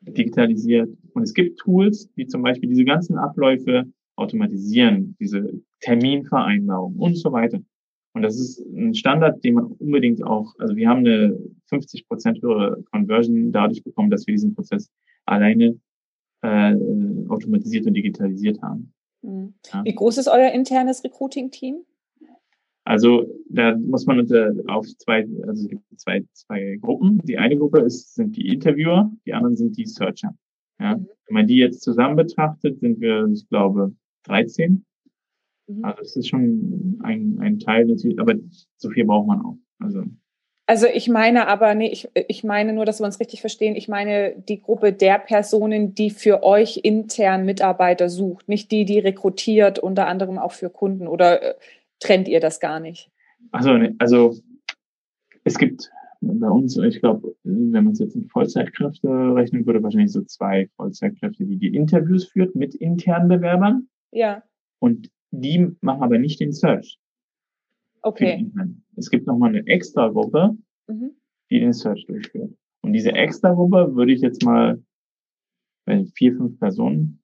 digitalisiert. 0.00 0.90
Und 1.14 1.22
es 1.22 1.34
gibt 1.34 1.58
Tools, 1.60 2.10
die 2.14 2.26
zum 2.26 2.42
Beispiel 2.42 2.68
diese 2.68 2.84
ganzen 2.84 3.16
Abläufe 3.16 3.84
automatisieren, 4.16 5.16
diese 5.20 5.52
Terminvereinbarung 5.80 6.96
und 6.96 7.16
so 7.16 7.30
weiter. 7.32 7.60
Und 8.14 8.22
das 8.22 8.38
ist 8.38 8.60
ein 8.60 8.94
Standard, 8.94 9.44
den 9.44 9.54
man 9.54 9.66
unbedingt 9.66 10.24
auch, 10.24 10.54
also 10.58 10.74
wir 10.74 10.88
haben 10.88 11.00
eine 11.00 11.38
50 11.66 12.08
Prozent 12.08 12.42
höhere 12.42 12.82
Conversion 12.90 13.52
dadurch 13.52 13.84
bekommen, 13.84 14.10
dass 14.10 14.26
wir 14.26 14.34
diesen 14.34 14.54
Prozess 14.54 14.90
alleine 15.26 15.78
äh, 16.42 16.74
automatisiert 17.28 17.86
und 17.86 17.94
digitalisiert 17.94 18.60
haben. 18.62 18.92
Mhm. 19.22 19.54
Ja. 19.72 19.84
Wie 19.84 19.94
groß 19.94 20.18
ist 20.18 20.28
euer 20.28 20.52
internes 20.52 21.04
Recruiting-Team? 21.04 21.84
Also 22.84 23.26
da 23.50 23.76
muss 23.76 24.06
man 24.06 24.18
unter, 24.18 24.54
auf 24.66 24.86
zwei, 24.96 25.28
also 25.46 25.64
es 25.64 25.68
gibt 25.68 25.82
zwei, 26.00 26.24
zwei 26.32 26.78
Gruppen. 26.80 27.18
Die 27.24 27.36
eine 27.36 27.54
Gruppe 27.54 27.80
ist, 27.80 28.14
sind 28.14 28.34
die 28.34 28.48
Interviewer, 28.48 29.12
die 29.26 29.34
anderen 29.34 29.56
sind 29.56 29.76
die 29.76 29.84
Searcher. 29.84 30.34
Ja? 30.80 30.96
Mhm. 30.96 31.06
Wenn 31.26 31.34
man 31.34 31.46
die 31.46 31.56
jetzt 31.56 31.82
zusammen 31.82 32.16
betrachtet, 32.16 32.80
sind 32.80 32.98
wir, 33.00 33.28
ich 33.30 33.46
glaube, 33.48 33.94
13. 34.24 34.86
Mhm. 35.68 35.84
Also 35.84 36.02
es 36.02 36.16
ist 36.16 36.28
schon 36.28 36.98
ein, 37.02 37.38
ein 37.40 37.58
Teil 37.58 37.86
natürlich, 37.86 38.18
aber 38.18 38.34
so 38.76 38.90
viel 38.90 39.04
braucht 39.04 39.28
man 39.28 39.40
auch. 39.40 39.56
Also 39.78 40.04
also 40.68 40.86
ich 40.86 41.08
meine 41.08 41.48
aber, 41.48 41.74
nee, 41.74 41.88
ich, 41.88 42.10
ich 42.28 42.44
meine 42.44 42.74
nur, 42.74 42.84
dass 42.84 43.00
wir 43.00 43.06
uns 43.06 43.20
richtig 43.20 43.40
verstehen. 43.40 43.74
Ich 43.74 43.88
meine 43.88 44.34
die 44.36 44.60
Gruppe 44.60 44.92
der 44.92 45.18
Personen, 45.18 45.94
die 45.94 46.10
für 46.10 46.42
euch 46.42 46.80
intern 46.82 47.46
Mitarbeiter 47.46 48.10
sucht, 48.10 48.50
nicht 48.50 48.70
die, 48.70 48.84
die 48.84 48.98
rekrutiert, 48.98 49.78
unter 49.78 50.06
anderem 50.06 50.36
auch 50.36 50.52
für 50.52 50.68
Kunden. 50.68 51.08
Oder 51.08 51.42
äh, 51.42 51.54
trennt 52.00 52.28
ihr 52.28 52.40
das 52.40 52.60
gar 52.60 52.80
nicht? 52.80 53.10
Also, 53.50 53.78
also 53.98 54.34
es 55.44 55.56
gibt 55.56 55.90
bei 56.20 56.50
uns, 56.50 56.76
ich 56.76 57.00
glaube, 57.00 57.34
wenn 57.44 57.84
man 57.84 57.94
es 57.94 58.00
jetzt 58.00 58.14
in 58.14 58.26
Vollzeitkräfte 58.26 59.08
rechnen 59.08 59.64
würde, 59.64 59.82
wahrscheinlich 59.82 60.12
so 60.12 60.20
zwei 60.24 60.68
Vollzeitkräfte, 60.76 61.46
die 61.46 61.56
die 61.56 61.74
Interviews 61.74 62.26
führt 62.26 62.54
mit 62.54 62.74
internen 62.74 63.28
Bewerbern. 63.28 63.88
Ja. 64.10 64.42
Und 64.80 65.10
die 65.30 65.76
machen 65.80 66.02
aber 66.02 66.18
nicht 66.18 66.40
den 66.40 66.52
Search. 66.52 66.98
Okay. 68.02 68.50
Es 68.96 69.10
gibt 69.10 69.26
nochmal 69.26 69.50
eine 69.50 69.66
extra 69.66 70.08
Gruppe, 70.08 70.56
mhm. 70.86 71.16
die 71.50 71.60
den 71.60 71.72
Search 71.72 72.06
durchführt. 72.06 72.52
Und 72.82 72.92
diese 72.92 73.12
extra 73.12 73.52
Gruppe 73.52 73.94
würde 73.94 74.12
ich 74.12 74.20
jetzt 74.20 74.44
mal, 74.44 74.82
wenn 75.86 76.06
vier, 76.06 76.36
fünf 76.36 76.58
Personen 76.58 77.20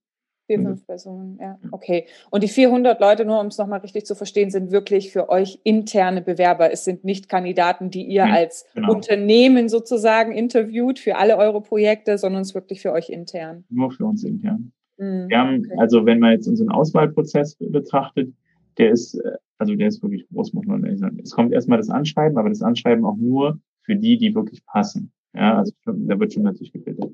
Vier, 0.46 0.60
fünf 0.60 0.86
Personen, 0.86 1.38
ja, 1.40 1.58
okay. 1.70 2.04
Und 2.30 2.42
die 2.42 2.48
400 2.48 3.00
Leute, 3.00 3.24
nur 3.24 3.40
um 3.40 3.46
es 3.46 3.56
nochmal 3.56 3.80
richtig 3.80 4.04
zu 4.04 4.14
verstehen, 4.14 4.50
sind 4.50 4.72
wirklich 4.72 5.10
für 5.10 5.30
euch 5.30 5.58
interne 5.64 6.20
Bewerber. 6.20 6.70
Es 6.70 6.84
sind 6.84 7.02
nicht 7.02 7.30
Kandidaten, 7.30 7.88
die 7.88 8.04
ihr 8.04 8.26
als 8.26 8.66
genau. 8.74 8.92
Unternehmen 8.92 9.70
sozusagen 9.70 10.32
interviewt 10.32 10.98
für 10.98 11.16
alle 11.16 11.38
eure 11.38 11.62
Projekte, 11.62 12.18
sondern 12.18 12.42
es 12.42 12.48
ist 12.48 12.54
wirklich 12.54 12.82
für 12.82 12.92
euch 12.92 13.08
intern. 13.08 13.64
Nur 13.70 13.90
für 13.90 14.04
uns 14.04 14.22
intern. 14.22 14.73
Mhm, 14.98 15.28
Wir 15.28 15.38
haben, 15.38 15.58
okay. 15.60 15.74
also 15.78 16.06
wenn 16.06 16.18
man 16.18 16.32
jetzt 16.32 16.48
unseren 16.48 16.70
Auswahlprozess 16.70 17.56
betrachtet, 17.58 18.32
der 18.78 18.90
ist, 18.90 19.14
äh, 19.14 19.32
also 19.58 19.74
der 19.74 19.88
ist 19.88 20.02
wirklich 20.02 20.26
groß, 20.28 20.52
muss 20.52 20.66
man 20.66 20.84
ehrlich 20.84 21.00
sagen. 21.00 21.18
Es 21.22 21.30
kommt 21.32 21.52
erstmal 21.52 21.78
das 21.78 21.90
Anschreiben, 21.90 22.38
aber 22.38 22.48
das 22.48 22.62
Anschreiben 22.62 23.04
auch 23.04 23.16
nur 23.16 23.58
für 23.82 23.96
die, 23.96 24.16
die 24.18 24.34
wirklich 24.34 24.64
passen. 24.66 25.12
Ja, 25.34 25.58
also 25.58 25.72
da 25.86 26.18
wird 26.18 26.32
schon 26.32 26.44
natürlich 26.44 26.72
gefiltert. 26.72 27.12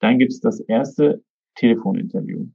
Dann 0.00 0.18
gibt 0.18 0.32
es 0.32 0.40
das 0.40 0.60
erste 0.60 1.22
Telefoninterview. 1.54 2.46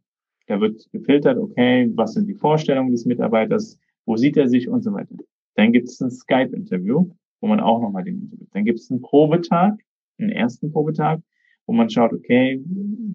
Da 0.47 0.61
wird 0.61 0.87
gefiltert, 0.91 1.37
okay, 1.37 1.91
was 1.95 2.13
sind 2.13 2.27
die 2.27 2.35
Vorstellungen 2.35 2.91
des 2.91 3.05
Mitarbeiters, 3.05 3.79
wo 4.05 4.15
sieht 4.15 4.37
er 4.37 4.47
sich 4.47 4.69
und 4.69 4.83
so 4.83 4.93
weiter. 4.93 5.15
Dann 5.55 5.73
gibt 5.73 5.87
es 5.89 5.99
ein 5.99 6.11
Skype-Interview, 6.11 7.09
wo 7.41 7.47
man 7.47 7.59
auch 7.59 7.81
nochmal 7.81 8.03
den 8.03 8.21
interviewt. 8.21 8.49
Dann 8.53 8.65
gibt 8.65 8.79
es 8.79 8.89
einen 8.91 9.01
Probetag, 9.01 9.79
einen 10.19 10.29
ersten 10.29 10.71
Probetag, 10.71 11.19
wo 11.67 11.73
man 11.73 11.89
schaut, 11.89 12.13
okay, 12.13 12.63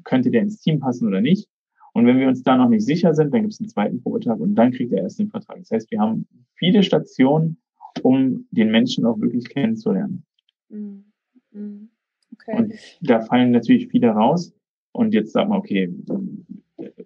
könnte 0.04 0.30
der 0.30 0.42
ins 0.42 0.60
Team 0.60 0.78
passen 0.78 1.08
oder 1.08 1.20
nicht. 1.20 1.48
Und 1.94 2.06
wenn 2.06 2.18
wir 2.18 2.28
uns 2.28 2.42
da 2.42 2.56
noch 2.56 2.68
nicht 2.68 2.86
sicher 2.86 3.14
sind, 3.14 3.34
dann 3.34 3.42
gibt 3.42 3.54
es 3.54 3.60
einen 3.60 3.68
zweiten 3.68 4.02
Probetag 4.02 4.38
und 4.38 4.54
dann 4.54 4.72
kriegt 4.72 4.92
er 4.92 5.02
erst 5.02 5.18
den 5.18 5.28
Vertrag. 5.28 5.58
Das 5.58 5.70
heißt, 5.70 5.90
wir 5.90 6.00
haben 6.00 6.26
viele 6.54 6.82
Stationen, 6.82 7.58
um 8.02 8.46
den 8.50 8.70
Menschen 8.70 9.04
auch 9.04 9.20
wirklich 9.20 9.48
kennenzulernen. 9.48 10.24
Mhm. 10.68 11.04
Mhm. 11.50 11.90
Okay. 12.32 12.56
Und 12.56 12.74
da 13.02 13.20
fallen 13.20 13.50
natürlich 13.50 13.88
viele 13.88 14.08
raus. 14.08 14.54
Und 14.92 15.12
jetzt 15.14 15.32
sagt 15.32 15.48
man, 15.48 15.58
okay, 15.58 15.92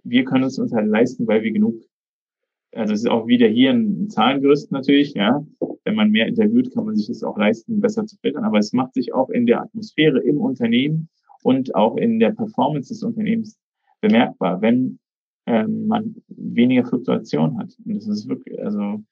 wir 0.04 0.24
können 0.24 0.44
es 0.44 0.58
uns 0.58 0.72
halt 0.72 0.88
leisten, 0.88 1.26
weil 1.26 1.42
wir 1.42 1.52
genug, 1.52 1.76
also 2.72 2.92
es 2.92 3.00
ist 3.00 3.08
auch 3.08 3.26
wieder 3.26 3.48
hier 3.48 3.70
ein 3.70 4.08
Zahlengerüst 4.08 4.70
natürlich, 4.72 5.14
ja. 5.14 5.44
Wenn 5.84 5.94
man 5.94 6.10
mehr 6.10 6.26
interviewt, 6.26 6.72
kann 6.72 6.84
man 6.84 6.96
sich 6.96 7.06
das 7.06 7.22
auch 7.22 7.38
leisten, 7.38 7.80
besser 7.80 8.06
zu 8.06 8.16
filtern. 8.16 8.44
Aber 8.44 8.58
es 8.58 8.72
macht 8.72 8.94
sich 8.94 9.14
auch 9.14 9.30
in 9.30 9.46
der 9.46 9.62
Atmosphäre 9.62 10.20
im 10.20 10.38
Unternehmen 10.38 11.08
und 11.46 11.76
auch 11.76 11.96
in 11.96 12.18
der 12.18 12.32
Performance 12.32 12.88
des 12.88 13.04
Unternehmens 13.04 13.56
bemerkbar, 14.00 14.60
wenn 14.62 14.98
ähm, 15.46 15.86
man 15.86 16.16
weniger 16.26 16.84
Fluktuation 16.84 17.56
hat. 17.56 17.72
Und 17.84 17.94
das 17.94 18.08
ist 18.08 18.28
wirklich, 18.28 18.60
also 18.60 19.04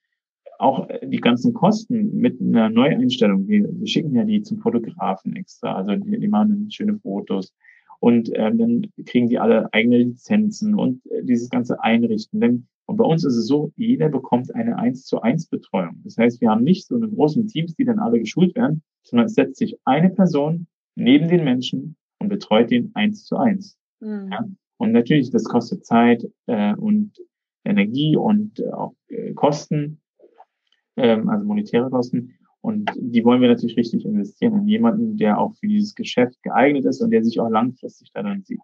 auch 0.59 0.85
die 1.01 1.21
ganzen 1.21 1.53
Kosten 1.53 2.17
mit 2.17 2.41
einer 2.41 2.69
Neueinstellung. 2.69 3.47
Wir, 3.47 3.69
wir 3.71 3.87
schicken 3.87 4.13
ja 4.15 4.25
die 4.25 4.41
zum 4.41 4.59
Fotografen 4.59 5.33
extra, 5.37 5.75
also 5.75 5.95
die, 5.95 6.19
die 6.19 6.27
machen 6.27 6.69
schöne 6.71 6.99
Fotos. 6.99 7.53
Und 8.01 8.29
ähm, 8.35 8.57
dann 8.57 8.87
kriegen 9.05 9.29
die 9.29 9.39
alle 9.39 9.71
eigene 9.73 9.99
Lizenzen 9.99 10.75
und 10.75 11.05
äh, 11.11 11.23
dieses 11.23 11.49
ganze 11.49 11.81
Einrichten. 11.81 12.41
Denn, 12.41 12.67
und 12.85 12.97
bei 12.97 13.05
uns 13.05 13.23
ist 13.23 13.37
es 13.37 13.47
so, 13.47 13.71
jeder 13.77 14.09
bekommt 14.09 14.53
eine 14.53 14.77
1 14.77 15.05
zu 15.05 15.21
1 15.21 15.47
Betreuung. 15.47 16.01
Das 16.03 16.17
heißt, 16.17 16.41
wir 16.41 16.49
haben 16.49 16.65
nicht 16.65 16.85
so 16.85 16.97
eine 16.97 17.07
großen 17.07 17.47
Teams, 17.47 17.75
die 17.75 17.85
dann 17.85 17.99
alle 17.99 18.19
geschult 18.19 18.53
werden, 18.55 18.83
sondern 19.03 19.27
es 19.27 19.35
setzt 19.35 19.55
sich 19.55 19.77
eine 19.85 20.09
Person 20.09 20.67
neben 20.95 21.29
den 21.29 21.45
Menschen 21.45 21.95
und 22.25 22.29
betreut 22.29 22.71
den 22.71 22.91
1 22.95 23.25
zu 23.25 23.37
1. 23.37 23.77
Mhm. 23.99 24.29
Ja? 24.31 24.45
Und 24.77 24.91
natürlich, 24.91 25.29
das 25.31 25.45
kostet 25.45 25.85
Zeit 25.85 26.27
äh, 26.47 26.75
und 26.75 27.13
Energie 27.63 28.15
und 28.15 28.59
äh, 28.59 28.69
auch 28.69 28.93
äh, 29.07 29.33
Kosten, 29.33 30.01
ähm, 30.97 31.29
also 31.29 31.45
monetäre 31.45 31.89
Kosten. 31.89 32.33
Und 32.61 32.91
die 32.97 33.23
wollen 33.23 33.41
wir 33.41 33.47
natürlich 33.47 33.77
richtig 33.77 34.05
investieren 34.05 34.57
in 34.57 34.67
jemanden, 34.67 35.17
der 35.17 35.39
auch 35.39 35.53
für 35.55 35.67
dieses 35.67 35.93
Geschäft 35.93 36.41
geeignet 36.41 36.85
ist 36.85 37.01
und 37.01 37.11
der 37.11 37.23
sich 37.23 37.39
auch 37.39 37.49
langfristig 37.49 38.11
daran 38.11 38.43
sieht. 38.43 38.59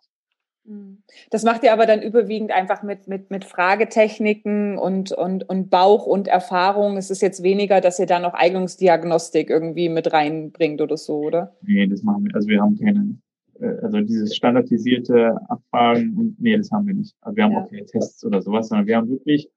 Mhm. 0.63 1.03
Das 1.29 1.43
macht 1.43 1.63
ihr 1.63 1.73
aber 1.73 1.85
dann 1.85 2.01
überwiegend 2.01 2.51
einfach 2.51 2.83
mit, 2.83 3.07
mit, 3.07 3.31
mit 3.31 3.45
Fragetechniken 3.45 4.77
und, 4.77 5.11
und, 5.11 5.47
und 5.49 5.69
Bauch 5.69 6.05
und 6.05 6.27
Erfahrung. 6.27 6.97
Es 6.97 7.09
ist 7.09 7.21
jetzt 7.21 7.43
weniger, 7.43 7.81
dass 7.81 7.99
ihr 7.99 8.05
da 8.05 8.19
noch 8.19 8.33
Eignungsdiagnostik 8.33 9.49
irgendwie 9.49 9.89
mit 9.89 10.11
reinbringt 10.11 10.81
oder 10.81 10.97
so, 10.97 11.19
oder? 11.19 11.55
Nee, 11.61 11.87
das 11.87 12.03
machen 12.03 12.25
wir. 12.25 12.35
Also 12.35 12.47
wir 12.47 12.61
haben 12.61 12.77
keine, 12.77 13.17
also 13.61 14.01
dieses 14.01 14.35
standardisierte 14.35 15.37
Abfragen 15.49 16.17
und 16.17 16.41
nee, 16.41 16.57
das 16.57 16.71
haben 16.71 16.87
wir 16.87 16.93
nicht. 16.93 17.15
Also 17.21 17.35
wir 17.35 17.43
haben 17.43 17.51
ja. 17.51 17.59
auch 17.59 17.69
keine 17.69 17.85
Tests 17.85 18.25
oder 18.25 18.41
sowas, 18.41 18.69
sondern 18.69 18.87
wir 18.87 18.97
haben 18.97 19.09
wirklich 19.09 19.49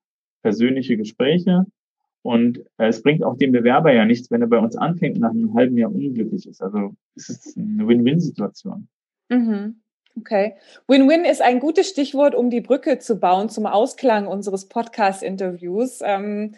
persönliche 0.43 0.97
Gespräche 0.97 1.67
und 2.23 2.61
äh, 2.79 2.89
es 2.89 3.03
bringt 3.03 3.23
auch 3.23 3.37
dem 3.37 3.53
Bewerber 3.53 3.93
ja 3.93 4.05
nichts, 4.05 4.31
wenn 4.31 4.41
er 4.41 4.49
bei 4.49 4.59
uns 4.59 4.77
anfängt 4.77 5.17
und 5.17 5.23
nach 5.23 5.31
einem 5.31 5.55
halben 5.55 5.77
Jahr 5.77 5.93
unglücklich 5.93 6.47
ist. 6.47 6.63
Also 6.63 6.95
es 7.17 7.29
ist 7.29 7.59
eine 7.59 7.87
Win-Win-Situation. 7.87 8.89
Mhm. 9.29 9.81
Okay. 10.17 10.55
Win-Win 10.87 11.25
ist 11.25 11.43
ein 11.43 11.61
gutes 11.61 11.89
Stichwort, 11.89 12.35
um 12.35 12.49
die 12.49 12.61
Brücke 12.61 12.99
zu 12.99 13.19
bauen 13.19 13.49
zum 13.49 13.67
Ausklang 13.67 14.27
unseres 14.27 14.69
Podcast-Interviews. 14.69 16.01
Ähm, 16.05 16.55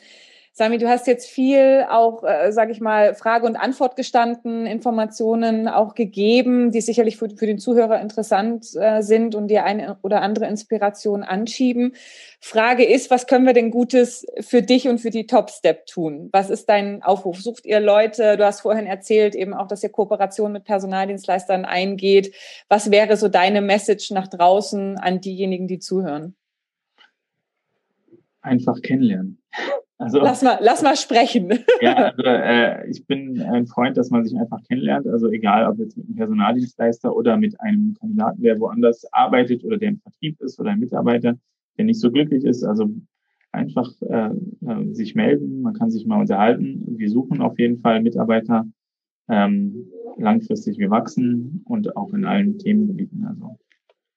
Sami, 0.58 0.78
du 0.78 0.88
hast 0.88 1.06
jetzt 1.06 1.28
viel 1.28 1.84
auch, 1.86 2.24
äh, 2.24 2.50
sage 2.50 2.72
ich 2.72 2.80
mal, 2.80 3.14
Frage 3.14 3.44
und 3.44 3.56
Antwort 3.56 3.94
gestanden, 3.94 4.64
Informationen 4.64 5.68
auch 5.68 5.94
gegeben, 5.94 6.70
die 6.70 6.80
sicherlich 6.80 7.18
für, 7.18 7.28
für 7.28 7.44
den 7.44 7.58
Zuhörer 7.58 8.00
interessant 8.00 8.74
äh, 8.74 9.02
sind 9.02 9.34
und 9.34 9.48
dir 9.48 9.64
eine 9.64 9.98
oder 10.00 10.22
andere 10.22 10.46
Inspiration 10.46 11.24
anschieben. 11.24 11.92
Frage 12.40 12.86
ist, 12.86 13.10
was 13.10 13.26
können 13.26 13.44
wir 13.44 13.52
denn 13.52 13.70
Gutes 13.70 14.24
für 14.40 14.62
dich 14.62 14.88
und 14.88 14.96
für 14.96 15.10
die 15.10 15.26
Top 15.26 15.50
Step 15.50 15.84
tun? 15.84 16.30
Was 16.32 16.48
ist 16.48 16.70
dein 16.70 17.02
Aufruf? 17.02 17.38
Sucht 17.42 17.66
ihr 17.66 17.80
Leute? 17.80 18.38
Du 18.38 18.46
hast 18.46 18.62
vorhin 18.62 18.86
erzählt 18.86 19.34
eben 19.34 19.52
auch, 19.52 19.68
dass 19.68 19.82
ihr 19.82 19.90
Kooperation 19.90 20.52
mit 20.52 20.64
Personaldienstleistern 20.64 21.66
eingeht. 21.66 22.34
Was 22.70 22.90
wäre 22.90 23.18
so 23.18 23.28
deine 23.28 23.60
Message 23.60 24.10
nach 24.10 24.28
draußen 24.28 24.96
an 24.96 25.20
diejenigen, 25.20 25.68
die 25.68 25.80
zuhören? 25.80 26.34
Einfach 28.40 28.80
kennenlernen. 28.80 29.42
Also, 29.98 30.18
lass, 30.18 30.42
mal, 30.42 30.58
lass 30.60 30.82
mal 30.82 30.96
sprechen. 30.96 31.50
Ja, 31.80 31.94
also, 31.94 32.22
äh, 32.22 32.86
ich 32.90 33.06
bin 33.06 33.40
ein 33.40 33.66
Freund, 33.66 33.96
dass 33.96 34.10
man 34.10 34.24
sich 34.24 34.38
einfach 34.38 34.62
kennenlernt. 34.64 35.06
Also 35.06 35.28
egal, 35.28 35.66
ob 35.66 35.78
jetzt 35.78 35.96
mit 35.96 36.06
einem 36.06 36.16
Personaldienstleister 36.16 37.14
oder 37.14 37.36
mit 37.36 37.58
einem 37.60 37.94
Kandidaten, 37.98 38.42
der 38.42 38.60
woanders 38.60 39.10
arbeitet 39.12 39.64
oder 39.64 39.78
der 39.78 39.90
im 39.90 39.98
Vertrieb 39.98 40.40
ist 40.40 40.60
oder 40.60 40.70
ein 40.70 40.80
Mitarbeiter, 40.80 41.36
der 41.78 41.84
nicht 41.84 42.00
so 42.00 42.10
glücklich 42.10 42.44
ist. 42.44 42.62
Also 42.62 42.90
einfach 43.52 43.90
äh, 44.02 44.30
äh, 44.66 44.92
sich 44.92 45.14
melden, 45.14 45.62
man 45.62 45.74
kann 45.74 45.90
sich 45.90 46.06
mal 46.06 46.20
unterhalten. 46.20 46.84
Wir 46.98 47.10
suchen 47.10 47.40
auf 47.40 47.58
jeden 47.58 47.78
Fall 47.78 48.02
Mitarbeiter 48.02 48.66
ähm, 49.28 49.86
langfristig. 50.18 50.78
Wir 50.78 50.90
wachsen 50.90 51.62
und 51.64 51.96
auch 51.96 52.12
in 52.12 52.26
allen 52.26 52.58
Themengebieten. 52.58 53.24
Also 53.24 53.58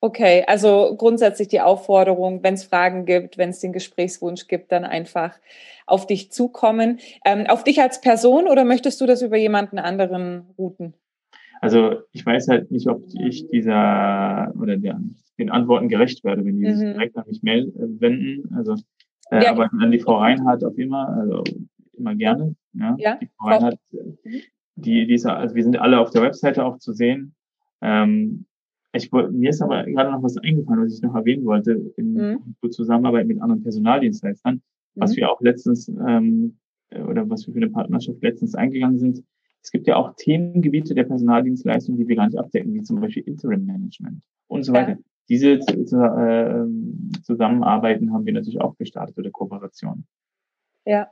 Okay, 0.02 0.46
also 0.48 0.96
grundsätzlich 0.98 1.50
die 1.50 1.60
Aufforderung, 1.60 2.42
wenn 2.42 2.54
es 2.54 2.64
Fragen 2.64 3.06
gibt, 3.06 3.38
wenn 3.38 3.50
es 3.50 3.60
den 3.60 3.74
Gesprächswunsch 3.74 4.48
gibt, 4.48 4.72
dann 4.72 4.86
einfach 4.86 5.38
auf 5.86 6.08
dich 6.08 6.32
zukommen. 6.32 7.00
Ähm, 7.26 7.48
auf 7.48 7.64
dich 7.66 7.82
als 7.82 8.00
Person 8.00 8.48
oder 8.48 8.64
möchtest 8.64 9.02
du 9.02 9.06
das 9.06 9.22
über 9.22 9.36
jemanden 9.36 9.78
anderen 9.78 10.46
routen? 10.58 10.94
Also 11.62 12.02
ich 12.14 12.26
weiß 12.26 12.48
halt 12.48 12.72
nicht, 12.72 12.88
ob 12.88 13.04
ich 13.22 13.48
dieser 13.50 14.54
oder 14.58 14.78
der, 14.78 15.02
den 15.38 15.50
Antworten 15.50 15.90
gerecht 15.90 16.24
werde, 16.24 16.46
wenn 16.46 16.58
die 16.58 16.68
mhm. 16.68 16.76
sich 16.76 16.94
direkt 16.94 17.18
an 17.18 17.26
mich 17.28 17.44
melden, 17.44 17.76
äh, 17.76 18.02
wenden. 18.02 18.56
Also 18.56 18.76
äh, 19.32 19.44
ja. 19.44 19.52
aber 19.52 19.70
an 19.78 19.92
die 19.92 20.00
Frau 20.00 20.18
Reinhardt 20.18 20.64
auf 20.64 20.78
immer, 20.78 21.10
also 21.10 21.44
immer 21.98 22.16
gerne. 22.16 22.56
Ja, 22.74 22.96
ja. 22.98 23.16
die 23.22 23.28
Frau 23.38 23.50
Reinhardt, 23.50 23.80
mhm. 23.92 24.14
die, 24.76 25.08
die 25.08 25.14
ist, 25.14 25.26
also 25.26 25.56
wir 25.56 25.64
sind 25.64 25.78
alle 25.78 26.00
auf 26.00 26.12
der 26.12 26.22
Webseite 26.22 26.64
auch 26.64 26.78
zu 26.78 26.94
sehen. 26.94 27.36
Ähm, 27.82 28.46
ich, 28.94 29.12
mir 29.12 29.50
ist 29.50 29.62
aber 29.62 29.86
gerade 29.86 30.12
noch 30.12 30.24
was 30.24 30.38
eingefallen, 30.38 30.84
was 30.84 30.96
ich 30.96 31.02
noch 31.02 31.16
erwähnen 31.16 31.46
wollte, 31.46 31.94
in 31.98 32.14
mhm. 32.14 32.72
Zusammenarbeit 32.72 33.28
mit 33.28 33.42
anderen 33.42 33.62
Personaldienstleistern, 33.62 34.56
mhm. 34.56 34.62
was 34.96 35.16
wir 35.16 35.32
auch 35.32 35.42
letztens 35.42 35.88
ähm, 35.88 36.58
oder 36.92 37.30
was 37.30 37.46
wir 37.46 37.54
für 37.54 37.60
eine 37.60 37.70
Partnerschaft 37.70 38.22
letztens 38.22 38.56
eingegangen 38.56 38.98
sind. 38.98 39.24
Es 39.62 39.72
gibt 39.72 39.88
ja 39.88 39.98
auch 39.98 40.14
Themengebiete 40.16 40.96
der 40.96 41.04
Personaldienstleistung, 41.04 41.98
die 41.98 42.08
wir 42.08 42.16
gar 42.16 42.26
nicht 42.26 42.38
abdecken, 42.38 42.74
wie 42.74 42.82
zum 42.82 43.00
Beispiel 43.00 43.24
Interim 43.24 43.66
Management 43.66 44.22
und 44.48 44.64
so 44.64 44.74
weiter. 44.74 44.92
Ja. 44.92 44.98
Diese 45.28 45.52
äh, 45.52 46.66
Zusammenarbeiten 47.22 48.12
haben 48.12 48.26
wir 48.26 48.34
natürlich 48.34 48.62
auch 48.62 48.76
gestartet 48.78 49.18
oder 49.18 49.30
Kooperation. 49.30 50.06
Ja, 50.86 51.12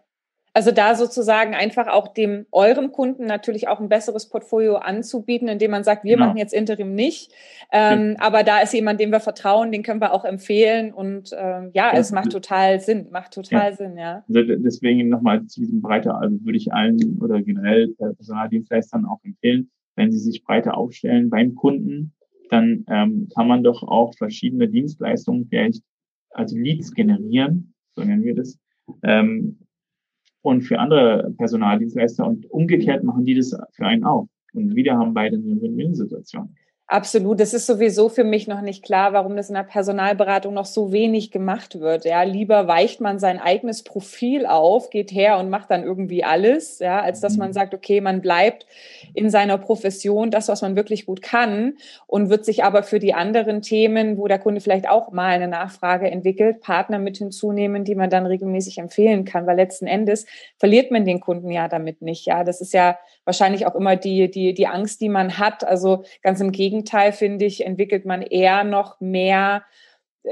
Also 0.57 0.71
da 0.71 0.95
sozusagen 0.95 1.53
einfach 1.53 1.85
auch 1.85 2.07
dem 2.07 2.47
euren 2.51 2.91
Kunden 2.91 3.27
natürlich 3.27 3.67
auch 3.67 3.79
ein 3.79 3.89
besseres 3.89 4.27
Portfolio 4.27 4.77
anzubieten, 4.77 5.47
indem 5.47 5.69
man 5.69 5.83
sagt, 5.83 6.03
wir 6.03 6.15
genau. 6.15 6.25
machen 6.25 6.39
jetzt 6.39 6.51
Interim 6.51 6.95
nicht, 6.95 7.31
ähm, 7.71 8.15
ja. 8.17 8.25
aber 8.25 8.41
da 8.41 8.61
ist 8.61 8.73
jemand, 8.73 8.99
dem 8.99 9.11
wir 9.11 9.19
vertrauen, 9.19 9.71
den 9.71 9.83
können 9.83 10.01
wir 10.01 10.15
auch 10.15 10.25
empfehlen 10.25 10.95
und 10.95 11.29
ähm, 11.37 11.69
ja, 11.75 11.93
ja, 11.93 11.99
es 11.99 12.11
macht 12.11 12.31
total 12.31 12.79
Sinn, 12.79 13.05
macht 13.11 13.35
total 13.35 13.69
ja. 13.69 13.75
Sinn, 13.75 13.97
ja. 13.99 14.23
Also 14.27 14.41
deswegen 14.57 15.09
nochmal 15.09 15.45
zu 15.45 15.59
diesem 15.59 15.79
breiter, 15.79 16.19
also 16.19 16.43
würde 16.43 16.57
ich 16.57 16.73
allen 16.73 17.19
oder 17.21 17.39
generell 17.43 17.89
Personaldienstleistern 17.89 19.05
auch 19.05 19.19
empfehlen, 19.23 19.69
wenn 19.95 20.11
sie 20.11 20.17
sich 20.17 20.43
breiter 20.43 20.75
aufstellen 20.75 21.29
beim 21.29 21.53
Kunden, 21.53 22.15
dann 22.49 22.83
ähm, 22.89 23.29
kann 23.35 23.47
man 23.47 23.63
doch 23.63 23.83
auch 23.83 24.15
verschiedene 24.15 24.67
Dienstleistungen 24.67 25.45
vielleicht 25.47 25.83
als 26.31 26.51
Leads 26.51 26.95
generieren, 26.95 27.75
so 27.95 28.03
nennen 28.03 28.23
wir 28.23 28.33
das, 28.33 28.57
ähm, 29.03 29.59
und 30.41 30.61
für 30.61 30.79
andere 30.79 31.33
Personaldienstleister 31.37 32.25
und 32.25 32.49
umgekehrt 32.51 33.03
machen 33.03 33.25
die 33.25 33.35
das 33.35 33.55
für 33.73 33.85
einen 33.85 34.03
auch. 34.03 34.27
Und 34.53 34.75
wieder 34.75 34.97
haben 34.97 35.13
beide 35.13 35.37
eine 35.37 35.61
Win-Win-Situation. 35.61 36.55
Absolut. 36.89 37.41
Das 37.41 37.53
ist 37.53 37.65
sowieso 37.65 38.07
für 38.07 38.23
mich 38.23 38.47
noch 38.47 38.61
nicht 38.61 38.81
klar, 38.81 39.11
warum 39.11 39.35
das 39.35 39.49
in 39.49 39.55
der 39.55 39.63
Personalberatung 39.63 40.53
noch 40.53 40.65
so 40.65 40.93
wenig 40.93 41.31
gemacht 41.31 41.81
wird. 41.81 42.05
Ja, 42.05 42.23
lieber 42.23 42.69
weicht 42.69 43.01
man 43.01 43.19
sein 43.19 43.39
eigenes 43.39 43.83
Profil 43.83 44.45
auf, 44.45 44.89
geht 44.89 45.11
her 45.11 45.37
und 45.37 45.49
macht 45.49 45.69
dann 45.69 45.83
irgendwie 45.83 46.23
alles, 46.23 46.79
ja, 46.79 47.01
als 47.01 47.19
dass 47.19 47.35
man 47.35 47.49
mhm. 47.49 47.53
sagt, 47.53 47.73
okay, 47.73 47.99
man 47.99 48.21
bleibt 48.21 48.65
in 49.13 49.29
seiner 49.29 49.57
Profession, 49.57 50.31
das, 50.31 50.47
was 50.47 50.61
man 50.61 50.77
wirklich 50.77 51.05
gut 51.05 51.21
kann 51.21 51.73
und 52.05 52.29
wird 52.29 52.45
sich 52.45 52.63
aber 52.63 52.83
für 52.83 52.99
die 52.99 53.13
anderen 53.13 53.61
Themen, 53.61 54.17
wo 54.17 54.29
der 54.29 54.39
Kunde 54.39 54.61
vielleicht 54.61 54.87
auch 54.87 55.11
mal 55.11 55.31
eine 55.31 55.49
Nachfrage 55.49 56.09
entwickelt, 56.09 56.61
Partner 56.61 56.99
mit 56.99 57.17
hinzunehmen, 57.17 57.83
die 57.83 57.95
man 57.95 58.09
dann 58.09 58.25
regelmäßig 58.25 58.77
empfehlen 58.77 59.25
kann, 59.25 59.45
weil 59.45 59.57
letzten 59.57 59.87
Endes 59.87 60.25
verliert 60.57 60.89
man 60.89 61.03
den 61.03 61.19
Kunden 61.19 61.51
ja 61.51 61.67
damit 61.67 62.01
nicht. 62.01 62.25
Ja, 62.27 62.45
das 62.45 62.61
ist 62.61 62.73
ja 62.73 62.97
wahrscheinlich 63.27 63.67
auch 63.67 63.75
immer 63.75 63.95
die, 63.97 64.31
die, 64.31 64.53
die 64.53 64.67
Angst, 64.67 65.01
die 65.01 65.09
man 65.09 65.37
hat. 65.37 65.63
Also 65.63 66.05
ganz 66.23 66.39
im 66.39 66.51
Gegenteil 66.51 67.11
finde 67.11 67.45
ich, 67.45 67.65
entwickelt 67.65 68.05
man 68.05 68.21
eher 68.21 68.63
noch 68.63 68.99
mehr, 69.01 69.63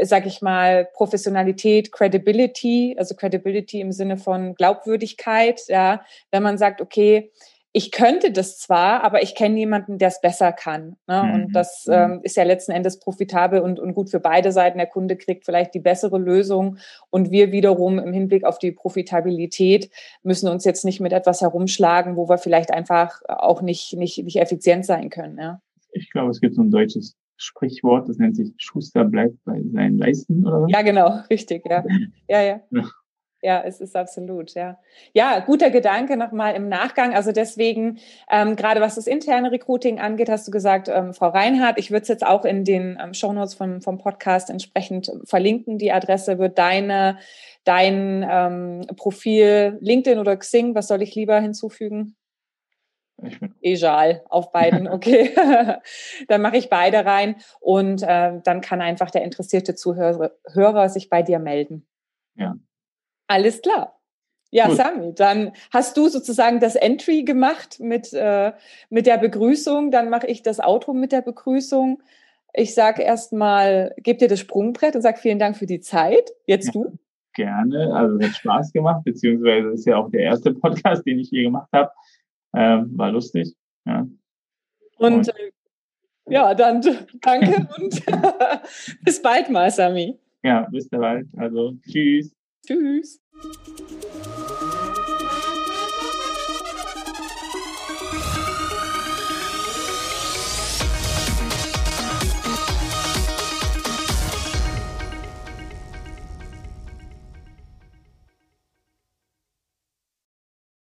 sag 0.02 0.26
ich 0.26 0.42
mal, 0.42 0.88
Professionalität, 0.94 1.92
Credibility, 1.92 2.96
also 2.98 3.14
Credibility 3.16 3.82
im 3.82 3.92
Sinne 3.92 4.18
von 4.18 4.56
Glaubwürdigkeit, 4.56 5.62
ja, 5.68 6.04
wenn 6.32 6.42
man 6.42 6.58
sagt, 6.58 6.82
okay, 6.82 7.32
ich 7.78 7.92
könnte 7.92 8.32
das 8.32 8.58
zwar, 8.58 9.04
aber 9.04 9.22
ich 9.22 9.36
kenne 9.36 9.60
jemanden, 9.60 9.98
der 9.98 10.08
es 10.08 10.22
besser 10.22 10.54
kann. 10.54 10.96
Ne? 11.08 11.24
Mhm. 11.24 11.34
Und 11.34 11.56
das 11.56 11.86
mhm. 11.88 11.94
ähm, 11.94 12.20
ist 12.24 12.38
ja 12.38 12.44
letzten 12.44 12.72
Endes 12.72 13.00
profitabel 13.00 13.60
und, 13.60 13.80
und 13.80 13.94
gut 13.94 14.10
für 14.10 14.22
beide 14.22 14.54
Seiten. 14.54 14.78
Der 14.78 14.88
Kunde 14.88 15.18
kriegt 15.18 15.44
vielleicht 15.44 15.74
die 15.74 15.82
bessere 15.82 16.18
Lösung 16.18 16.78
und 17.10 17.32
wir 17.32 17.52
wiederum 17.52 18.00
im 18.00 18.14
Hinblick 18.14 18.46
auf 18.46 18.60
die 18.60 18.72
Profitabilität 18.72 19.90
müssen 20.24 20.48
uns 20.48 20.64
jetzt 20.64 20.86
nicht 20.86 21.02
mit 21.02 21.12
etwas 21.12 21.42
herumschlagen, 21.42 22.16
wo 22.16 22.30
wir 22.30 22.38
vielleicht 22.38 22.72
einfach 22.72 23.22
auch 23.28 23.62
nicht, 23.62 23.94
nicht, 23.98 24.24
nicht 24.24 24.38
effizient 24.38 24.86
sein 24.86 25.10
können. 25.10 25.38
Ja? 25.38 25.60
ich 25.96 26.10
glaube, 26.12 26.32
es 26.32 26.42
gibt 26.42 26.56
so 26.56 26.62
ein 26.62 26.72
deutsches 26.72 27.16
Sprichwort, 27.38 28.08
das 28.08 28.18
nennt 28.18 28.36
sich 28.36 28.54
Schuster 28.58 29.04
bleibt 29.04 29.44
bei 29.44 29.62
seinen 29.74 29.98
Leisten, 29.98 30.46
oder? 30.46 30.66
Ja, 30.70 30.82
genau, 30.82 31.20
richtig, 31.30 31.66
ja. 31.66 31.84
Ja, 32.30 32.42
ja. 32.42 32.62
ja. 32.72 32.90
Ja, 33.46 33.62
es 33.64 33.80
ist 33.80 33.96
absolut, 33.96 34.56
ja. 34.56 34.80
Ja, 35.14 35.38
guter 35.38 35.70
Gedanke 35.70 36.18
nochmal 36.18 36.56
im 36.56 36.68
Nachgang. 36.68 37.14
Also 37.14 37.32
deswegen, 37.32 38.00
ähm, 38.28 38.56
gerade 38.56 38.82
was 38.82 38.96
das 38.96 39.06
interne 39.06 39.52
Recruiting 39.52 40.00
angeht, 40.00 40.30
hast 40.30 40.48
du 40.48 40.52
gesagt, 40.52 40.88
ähm, 40.88 41.14
Frau 41.14 41.28
Reinhardt, 41.28 41.78
ich 41.78 41.92
würde 41.92 42.02
es 42.02 42.08
jetzt 42.08 42.26
auch 42.26 42.44
in 42.44 42.64
den 42.64 42.98
ähm, 43.00 43.14
Shownotes 43.14 43.54
vom, 43.54 43.84
vom 43.84 44.00
Podcast 44.00 44.50
entsprechend 44.50 45.12
verlinken. 45.26 45.78
Die 45.78 45.92
Adresse 45.92 46.40
wird 46.40 46.58
deine, 46.58 47.20
dein 47.66 48.26
ähm, 48.28 48.82
Profil, 48.98 49.78
LinkedIn 49.80 50.18
oder 50.18 50.36
Xing, 50.38 50.74
was 50.74 50.88
soll 50.88 51.04
ich 51.04 51.14
lieber 51.14 51.40
hinzufügen? 51.40 52.16
Egal 53.62 54.24
auf 54.28 54.52
beiden, 54.52 54.88
okay. 54.92 55.36
dann 56.30 56.42
mache 56.42 56.58
ich 56.58 56.72
beide 56.72 57.06
rein 57.06 57.36
und 57.60 58.02
äh, 58.02 58.42
dann 58.44 58.62
kann 58.62 58.82
einfach 58.82 59.12
der 59.12 59.22
interessierte 59.22 59.76
Zuhörer 59.76 60.32
Hörer 60.52 60.90
sich 60.90 61.12
bei 61.12 61.22
dir 61.22 61.38
melden. 61.38 61.86
Ja. 62.34 62.56
Alles 63.28 63.62
klar. 63.62 63.96
Ja, 64.52 64.68
Gut. 64.68 64.78
Sami, 64.78 65.14
dann 65.14 65.52
hast 65.72 65.98
du 65.98 66.08
sozusagen 66.08 66.60
das 66.60 66.76
Entry 66.76 67.24
gemacht 67.24 67.80
mit, 67.80 68.14
äh, 68.14 68.54
mit 68.90 69.06
der 69.06 69.18
Begrüßung, 69.18 69.92
dann 69.92 70.10
mache 70.10 70.28
ich 70.28 70.44
das 70.44 70.60
Outro 70.60 70.94
mit 70.94 71.12
der 71.12 71.22
Begrüßung. 71.22 72.02
Ich 72.54 72.74
sage 72.74 73.02
erstmal, 73.02 73.94
gebe 73.98 74.18
dir 74.18 74.30
das 74.30 74.40
Sprungbrett 74.40 74.96
und 74.96 75.02
sage 75.02 75.18
vielen 75.18 75.40
Dank 75.40 75.58
für 75.58 75.66
die 75.66 75.82
Zeit. 75.82 76.32
Jetzt 76.46 76.68
ja, 76.68 76.72
du. 76.72 76.98
Gerne, 77.34 77.94
also 77.94 78.18
es 78.18 78.28
hat 78.28 78.36
Spaß 78.38 78.72
gemacht, 78.72 79.04
beziehungsweise 79.04 79.70
ist 79.72 79.86
ja 79.86 79.98
auch 79.98 80.10
der 80.10 80.22
erste 80.22 80.54
Podcast, 80.54 81.06
den 81.06 81.20
ich 81.20 81.32
je 81.32 81.44
gemacht 81.44 81.68
habe. 81.74 81.92
Ähm, 82.56 82.98
war 82.98 83.12
lustig. 83.12 83.54
Ja. 83.86 84.08
Und, 84.98 85.14
und 85.14 85.28
äh, 85.28 85.52
ja, 86.30 86.54
dann 86.54 86.82
danke 87.22 87.68
und 87.78 88.06
bis 89.04 89.22
bald 89.22 89.50
mal, 89.50 89.70
Sami. 89.70 90.18
Ja, 90.44 90.62
bis 90.72 90.88
bald. 90.88 91.28
Also 91.36 91.74
tschüss. 91.90 92.35
Tschüss. 92.66 93.20